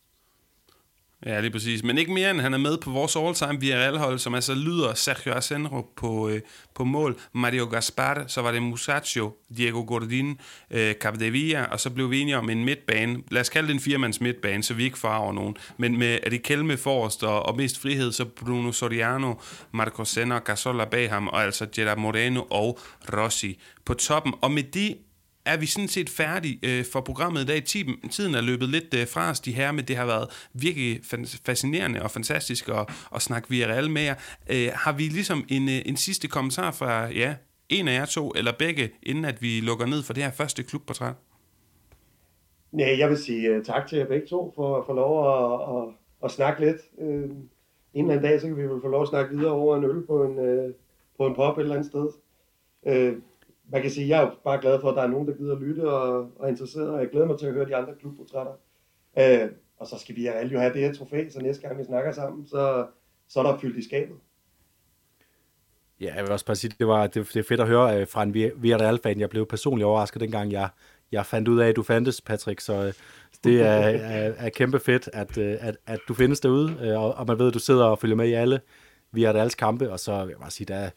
Ja, 1.26 1.40
lige 1.40 1.50
præcis. 1.50 1.82
Men 1.82 1.98
ikke 1.98 2.12
mere 2.12 2.30
end 2.30 2.40
han 2.40 2.54
er 2.54 2.58
med 2.58 2.78
på 2.78 2.90
vores 2.90 3.16
all-time 3.16 3.60
Villarreal-hold, 3.60 4.18
som 4.18 4.34
altså 4.34 4.54
lyder 4.54 4.94
Sergio 4.94 5.32
Asenro 5.32 5.92
på, 5.96 6.28
øh, 6.28 6.40
på 6.74 6.84
mål, 6.84 7.18
Mario 7.32 7.64
Gaspar, 7.64 8.24
så 8.26 8.42
var 8.42 8.52
det 8.52 8.62
Musaccio, 8.62 9.32
Diego 9.56 9.84
Gordin, 9.86 10.40
øh, 10.70 10.94
Capdevilla, 10.94 11.64
og 11.64 11.80
så 11.80 11.90
blev 11.90 12.10
vi 12.10 12.20
enige 12.20 12.38
om 12.38 12.50
en 12.50 12.64
midtbane. 12.64 13.22
Lad 13.30 13.40
os 13.40 13.48
kalde 13.48 13.68
det 13.68 13.74
en 13.74 13.80
firemands 13.80 14.20
midtbane, 14.20 14.62
så 14.62 14.74
vi 14.74 14.84
ikke 14.84 14.98
farver 14.98 15.32
nogen. 15.32 15.56
Men 15.76 15.98
med 15.98 16.18
er 16.22 16.76
forrest 16.76 17.22
og, 17.22 17.46
og 17.46 17.56
mest 17.56 17.78
frihed, 17.78 18.12
så 18.12 18.24
Bruno 18.24 18.72
Soriano, 18.72 19.34
Marco 19.72 20.04
Senna, 20.04 20.38
Gasola 20.38 20.84
bag 20.84 21.10
ham, 21.10 21.28
og 21.28 21.42
altså 21.42 21.66
Gerard 21.74 21.98
Moreno 21.98 22.42
og 22.50 22.78
Rossi 23.12 23.60
på 23.84 23.94
toppen. 23.94 24.34
Og 24.40 24.50
med 24.50 24.62
de 24.62 24.96
er 25.47 25.57
vi 25.57 25.66
sådan 25.66 25.88
set 25.88 26.11
færdige 26.11 26.59
øh, 26.62 26.84
for 26.92 27.01
programmet 27.01 27.42
i 27.42 27.47
dag. 27.47 27.64
Tiden 28.11 28.34
er 28.34 28.40
løbet 28.40 28.68
lidt 28.68 28.95
øh, 28.95 29.09
fra 29.09 29.30
os, 29.30 29.40
de 29.40 29.53
her, 29.53 29.72
men 29.72 29.84
det 29.84 29.97
har 29.97 30.07
været 30.07 30.49
virkelig 30.53 31.01
fascinerende 31.47 32.03
og 32.03 32.11
fantastisk 32.11 32.68
at, 32.68 32.88
at 33.14 33.22
snakke 33.22 33.51
via 33.51 33.88
med 33.88 34.03
jer. 34.03 34.14
Øh, 34.51 34.68
har 34.74 34.92
vi 34.92 35.03
ligesom 35.03 35.45
en, 35.49 35.68
øh, 35.68 35.82
en 35.86 35.97
sidste 35.97 36.28
kommentar 36.28 36.70
fra 36.70 37.07
ja, 37.07 37.34
en 37.68 37.88
af 37.88 37.95
jer 37.95 38.05
to, 38.05 38.32
eller 38.36 38.53
begge, 38.59 38.90
inden 39.03 39.24
at 39.24 39.42
vi 39.42 39.61
lukker 39.61 39.86
ned 39.86 40.03
for 40.03 40.12
det 40.12 40.22
her 40.22 40.30
første 40.30 40.62
klubportræt? 40.62 41.14
Nej, 42.72 42.99
jeg 42.99 43.09
vil 43.11 43.18
sige 43.18 43.57
uh, 43.57 43.64
tak 43.64 43.86
til 43.86 43.99
jer 43.99 44.07
begge 44.07 44.26
to 44.26 44.53
for 44.55 44.78
at 44.78 44.86
få 44.86 44.92
lov 44.92 45.12
at, 45.34 45.61
at, 45.76 45.95
at 46.24 46.30
snakke 46.30 46.61
lidt. 46.61 46.76
Uh, 46.92 47.07
en 47.07 47.30
eller 47.95 48.14
anden 48.14 48.22
dag, 48.22 48.40
så 48.40 48.47
kan 48.47 48.57
vi 48.57 48.62
vel 48.62 48.80
få 48.82 48.88
lov 48.88 49.03
at 49.03 49.09
snakke 49.09 49.36
videre 49.36 49.53
over 49.53 49.76
en 49.76 49.84
øl 49.84 50.07
på 50.07 50.24
en, 50.24 50.38
uh, 50.38 50.70
på 51.16 51.26
en 51.26 51.34
pop 51.34 51.59
et 51.59 51.62
eller 51.62 51.74
andet 51.74 51.90
sted. 51.90 52.09
Uh, 52.82 53.22
man 53.68 53.82
kan 53.82 53.90
sige, 53.90 54.08
jeg 54.08 54.22
er 54.22 54.30
bare 54.44 54.60
glad 54.60 54.80
for, 54.80 54.90
at 54.90 54.96
der 54.96 55.02
er 55.02 55.06
nogen, 55.08 55.28
der 55.28 55.34
gider 55.34 55.60
lytte 55.60 55.90
og, 55.90 56.30
og 56.36 56.46
er 56.46 56.48
interesseret, 56.48 56.88
og 56.90 57.00
jeg 57.00 57.10
glæder 57.10 57.26
mig 57.26 57.38
til 57.38 57.46
at 57.46 57.52
høre 57.52 57.68
de 57.68 57.76
andre 57.76 57.94
klubportrætter. 58.00 58.52
Øh, 59.18 59.48
og 59.76 59.86
så 59.86 59.98
skal 59.98 60.16
vi 60.16 60.26
alle 60.26 60.52
jo 60.52 60.58
have 60.58 60.72
det 60.72 60.80
her 60.80 60.94
trofæ, 60.94 61.28
så 61.28 61.40
næste 61.40 61.62
gang 61.62 61.78
vi 61.78 61.84
snakker 61.84 62.12
sammen, 62.12 62.46
så, 62.46 62.86
så 63.28 63.40
er 63.40 63.42
der 63.42 63.58
fyldt 63.58 63.76
i 63.76 63.84
skabet. 63.84 64.16
Ja, 66.00 66.14
jeg 66.14 66.22
vil 66.22 66.32
også 66.32 66.46
bare 66.46 66.56
sige, 66.56 66.74
det 66.78 66.86
var 66.86 67.06
det, 67.06 67.14
det 67.14 67.36
er 67.36 67.42
fedt 67.42 67.60
at 67.60 67.68
høre 67.68 67.96
øh, 67.96 68.02
uh, 68.02 68.08
fra 68.08 68.22
en 68.22 68.34
Villarreal-fan. 68.34 69.20
Jeg 69.20 69.30
blev 69.30 69.46
personligt 69.46 69.86
overrasket 69.86 70.20
dengang, 70.20 70.52
jeg, 70.52 70.68
jeg 71.12 71.26
fandt 71.26 71.48
ud 71.48 71.60
af, 71.60 71.68
at 71.68 71.76
du 71.76 71.82
fandtes, 71.82 72.20
Patrick. 72.20 72.60
Så 72.60 72.80
uh, 72.80 72.92
det 73.44 73.62
er, 73.62 73.66
er, 73.66 74.32
er 74.38 74.48
kæmpe 74.48 74.80
fedt, 74.80 75.10
at, 75.12 75.38
uh, 75.38 75.44
at, 75.44 75.76
at 75.86 76.00
du 76.08 76.14
findes 76.14 76.40
derude, 76.40 76.76
uh, 76.82 77.02
og, 77.02 77.14
og 77.14 77.26
man 77.26 77.38
ved, 77.38 77.48
at 77.48 77.54
du 77.54 77.58
sidder 77.58 77.84
og 77.84 77.98
følger 77.98 78.16
med 78.16 78.28
i 78.28 78.32
alle 78.32 78.60
Villarreals 79.12 79.54
kampe. 79.54 79.92
Og 79.92 80.00
så 80.00 80.20
vil 80.20 80.30
jeg 80.30 80.38
bare 80.40 80.50
sige, 80.50 80.66
der, 80.66 80.90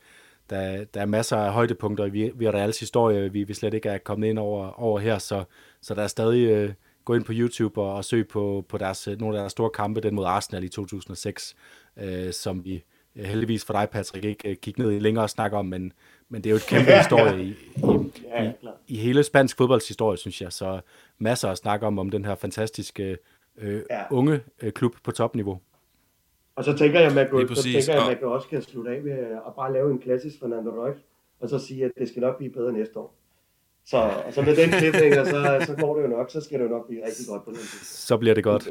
der, 0.50 0.84
der 0.84 1.02
er 1.02 1.06
masser 1.06 1.38
af 1.38 1.54
højdepunkter 1.54 2.06
i 2.06 2.10
Villarreals 2.10 2.80
historie, 2.80 3.32
vi, 3.32 3.44
vi 3.44 3.54
slet 3.54 3.74
ikke 3.74 3.90
er 3.90 3.98
kommet 3.98 4.28
ind 4.28 4.40
over, 4.40 4.80
over 4.80 5.00
her, 5.00 5.18
så, 5.18 5.44
så 5.82 5.94
der 5.94 6.04
er 6.04 6.08
stadig... 6.08 6.48
Øh, 6.48 6.74
gå 7.08 7.14
ind 7.14 7.24
på 7.24 7.32
YouTube 7.36 7.82
og, 7.82 7.96
og 7.96 8.06
søg 8.06 8.28
på, 8.28 8.66
på 8.70 8.78
deres, 8.78 9.08
nogle 9.20 9.38
af 9.38 9.42
deres 9.42 9.52
store 9.52 9.70
kampe, 9.70 10.02
den 10.02 10.16
mod 10.16 10.26
Arsenal 10.26 10.64
i 10.64 10.70
2006, 10.70 11.56
øh, 11.98 12.34
som 12.34 12.66
vi 12.66 12.84
øh, 13.16 13.26
heldigvis 13.26 13.66
for 13.66 13.74
dig, 13.74 13.90
Patrick, 13.90 14.26
ikke 14.26 14.50
øh, 14.50 14.56
kigge 14.56 14.82
ned 14.82 14.92
i 14.92 15.00
længere 15.00 15.26
og 15.26 15.30
snakke 15.30 15.58
om, 15.58 15.66
men, 15.66 15.94
men 16.30 16.44
det 16.44 16.50
er 16.50 16.52
jo 16.52 16.56
et 16.56 16.68
kæmpe 16.72 16.92
historie 16.92 17.44
i, 17.44 17.48
i, 17.48 18.14
i, 18.44 18.52
i 18.88 18.98
hele 18.98 19.24
spansk 19.24 19.58
fodboldshistorie, 19.58 20.18
synes 20.18 20.42
jeg, 20.42 20.54
så 20.54 20.80
masser 21.18 21.50
at 21.50 21.58
snakke 21.58 21.88
om, 21.88 22.00
om 22.00 22.10
den 22.10 22.26
her 22.26 22.36
fantastiske 22.36 23.18
øh, 23.58 23.82
ja. 23.90 24.04
unge 24.12 24.40
øh, 24.62 24.72
klub 24.72 24.96
på 25.04 25.12
topniveau. 25.12 25.60
Og 26.58 26.64
så 26.64 26.78
tænker 26.78 27.00
jeg, 27.00 27.10
at 27.10 27.16
man, 27.16 27.30
kan, 27.30 27.56
så 27.56 27.64
tænker 27.64 27.94
jeg, 27.94 28.04
man 28.08 28.18
kan 28.18 28.28
også 28.28 28.48
kan 28.48 28.62
slutte 28.62 28.92
af 28.92 29.02
med 29.02 29.14
at 29.48 29.54
bare 29.56 29.74
lave 29.74 29.92
en 29.92 30.00
klassisk 30.00 30.40
Fernando 30.40 30.70
Reus, 30.70 30.98
og 31.40 31.50
så 31.50 31.60
sige, 31.60 31.86
at 31.86 31.92
det 31.98 32.10
skal 32.10 32.22
nok 32.22 32.38
blive 32.38 32.52
bedre 32.52 32.74
næste 32.74 33.00
år. 33.00 33.16
Så 33.86 33.98
altså 33.98 34.42
med 34.42 34.56
den 34.56 34.70
klipning, 34.70 35.14
så, 35.16 35.64
så 35.68 35.76
går 35.80 35.96
det 35.96 36.04
jo 36.04 36.08
nok, 36.08 36.32
så 36.32 36.42
skal 36.42 36.60
det 36.60 36.66
jo 36.66 36.70
nok 36.70 36.88
blive 36.88 37.06
rigtig 37.06 37.26
godt 37.28 37.46
på 37.46 37.52
den 37.52 37.60
tid. 37.60 37.80
Så 37.84 38.18
bliver 38.18 38.36
det 38.36 38.44
godt. 38.44 38.70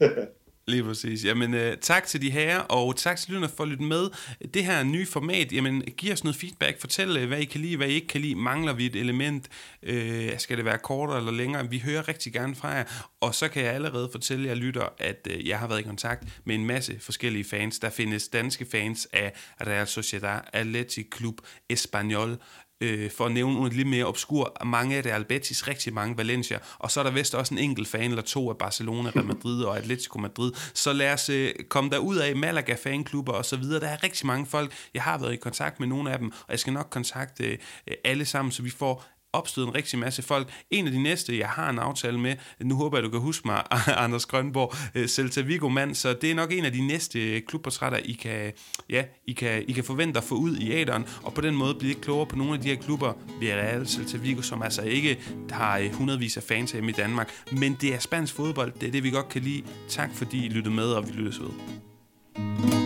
Lige 0.70 0.84
præcis. 0.84 1.24
Jamen, 1.24 1.54
øh, 1.54 1.76
tak 1.76 2.06
til 2.06 2.22
de 2.22 2.30
her, 2.30 2.58
og 2.58 2.96
tak 2.96 3.16
til 3.18 3.28
lytterne 3.28 3.52
for 3.56 3.62
at 3.62 3.68
lytte 3.68 3.84
med. 3.84 4.10
Det 4.54 4.64
her 4.64 4.82
nye 4.82 5.06
format, 5.06 5.52
jamen, 5.52 5.82
giv 5.82 6.12
os 6.12 6.24
noget 6.24 6.36
feedback. 6.36 6.80
Fortæl, 6.80 7.16
øh, 7.16 7.28
hvad 7.28 7.38
I 7.38 7.44
kan 7.44 7.60
lide, 7.60 7.76
hvad 7.76 7.88
I 7.88 7.92
ikke 7.92 8.06
kan 8.06 8.20
lide. 8.20 8.34
Mangler 8.34 8.72
vi 8.72 8.86
et 8.86 8.96
element? 8.96 9.48
Øh, 9.82 10.38
skal 10.38 10.56
det 10.56 10.64
være 10.64 10.78
kortere 10.78 11.18
eller 11.18 11.32
længere? 11.32 11.70
Vi 11.70 11.78
hører 11.78 12.08
rigtig 12.08 12.32
gerne 12.32 12.54
fra 12.54 12.68
jer, 12.68 12.84
og 13.20 13.34
så 13.34 13.48
kan 13.48 13.64
jeg 13.64 13.72
allerede 13.72 14.08
fortælle 14.12 14.48
jer 14.48 14.54
lytter, 14.54 14.88
at 14.98 15.28
øh, 15.30 15.48
jeg 15.48 15.58
har 15.58 15.68
været 15.68 15.80
i 15.80 15.82
kontakt 15.82 16.24
med 16.44 16.54
en 16.54 16.66
masse 16.66 17.00
forskellige 17.00 17.44
fans. 17.44 17.78
Der 17.78 17.90
findes 17.90 18.28
danske 18.28 18.66
fans 18.70 19.08
af 19.12 19.32
Real 19.66 19.86
Sociedad, 19.86 20.40
Athletic 20.52 21.06
Club, 21.16 21.34
Espanyol, 21.70 22.38
øh, 22.80 23.10
for 23.10 23.26
at 23.26 23.32
nævne 23.32 23.54
nogle 23.54 23.70
lidt 23.70 23.88
mere 23.88 24.04
obskur, 24.04 24.56
mange 24.64 24.96
af 24.96 25.06
Real 25.06 25.24
Betis, 25.24 25.68
rigtig 25.68 25.94
mange 25.94 26.16
Valencia, 26.16 26.58
og 26.78 26.90
så 26.90 27.00
er 27.00 27.04
der 27.04 27.10
vist 27.10 27.34
også 27.34 27.54
en 27.54 27.58
enkelt 27.58 27.88
fan 27.88 28.10
eller 28.10 28.22
to 28.22 28.50
af 28.50 28.58
Barcelona, 28.58 29.10
Real 29.10 29.26
Madrid 29.34 29.62
og 29.62 29.78
Atletico 29.78 30.18
Madrid. 30.18 30.52
Så 30.74 30.92
lad 30.92 31.12
os 31.12 31.28
øh, 31.28 31.54
komme 31.68 31.90
der 31.90 31.98
ud 31.98 32.16
af 32.16 32.36
Malaga 32.36 32.76
fanklubber 32.82 33.32
og 33.32 33.44
så 33.44 33.56
videre. 33.56 33.80
Der 33.80 33.88
er 33.88 34.02
rigtig 34.02 34.26
mange 34.26 34.46
folk. 34.46 34.72
Jeg 34.94 35.02
har 35.02 35.18
været 35.18 35.32
i 35.32 35.36
kontakt 35.36 35.80
med 35.80 35.88
nogle 35.88 36.12
af 36.12 36.18
dem, 36.18 36.30
og 36.30 36.50
jeg 36.50 36.58
skal 36.58 36.72
nok 36.72 36.86
kontakte 36.90 37.44
øh, 37.44 37.58
alle 38.04 38.24
sammen, 38.24 38.52
så 38.52 38.62
vi 38.62 38.70
får 38.70 39.04
opstået 39.32 39.66
en 39.66 39.74
rigtig 39.74 39.98
masse 39.98 40.22
folk. 40.22 40.48
En 40.70 40.86
af 40.86 40.92
de 40.92 41.02
næste, 41.02 41.38
jeg 41.38 41.48
har 41.48 41.70
en 41.70 41.78
aftale 41.78 42.20
med, 42.20 42.36
nu 42.60 42.74
håber 42.74 42.96
jeg, 42.96 43.04
du 43.04 43.10
kan 43.10 43.20
huske 43.20 43.48
mig, 43.48 43.62
Anders 44.04 44.26
Grønborg, 44.26 44.74
øh, 44.94 45.08
Celta 45.08 45.40
Vigo-mand, 45.40 45.94
så 45.94 46.12
det 46.12 46.30
er 46.30 46.34
nok 46.34 46.52
en 46.52 46.64
af 46.64 46.72
de 46.72 46.86
næste 46.86 47.40
klubportrætter, 47.40 47.98
I 47.98 48.12
kan, 48.12 48.52
ja, 48.90 49.04
I 49.26 49.32
kan, 49.32 49.64
I 49.68 49.72
kan 49.72 49.84
forvente 49.84 50.18
at 50.18 50.24
få 50.24 50.34
ud 50.34 50.56
i 50.56 50.72
æderen, 50.72 51.04
og 51.22 51.34
på 51.34 51.40
den 51.40 51.54
måde 51.54 51.74
blive 51.74 51.94
klogere 51.94 52.26
på 52.26 52.36
nogle 52.36 52.54
af 52.54 52.60
de 52.60 52.68
her 52.68 52.76
klubber, 52.76 53.12
Villarreal, 53.40 53.86
Celta 53.86 54.16
Vigo, 54.16 54.42
som 54.42 54.62
altså 54.62 54.82
ikke 54.82 55.18
har 55.50 55.78
øh, 55.78 55.94
hundredvis 55.94 56.36
af 56.36 56.42
fans 56.42 56.72
hjemme 56.72 56.90
i 56.90 56.94
Danmark, 56.94 57.30
men 57.52 57.76
det 57.80 57.94
er 57.94 57.98
spansk 57.98 58.34
fodbold, 58.34 58.72
det 58.80 58.88
er 58.88 58.92
det, 58.92 59.02
vi 59.02 59.10
godt 59.10 59.28
kan 59.28 59.42
lide. 59.42 59.62
Tak 59.88 60.10
fordi 60.14 60.46
I 60.46 60.48
lyttede 60.48 60.74
med, 60.74 60.92
og 60.92 61.06
vi 61.06 61.12
lyttes 61.12 61.40
ved. 61.40 62.79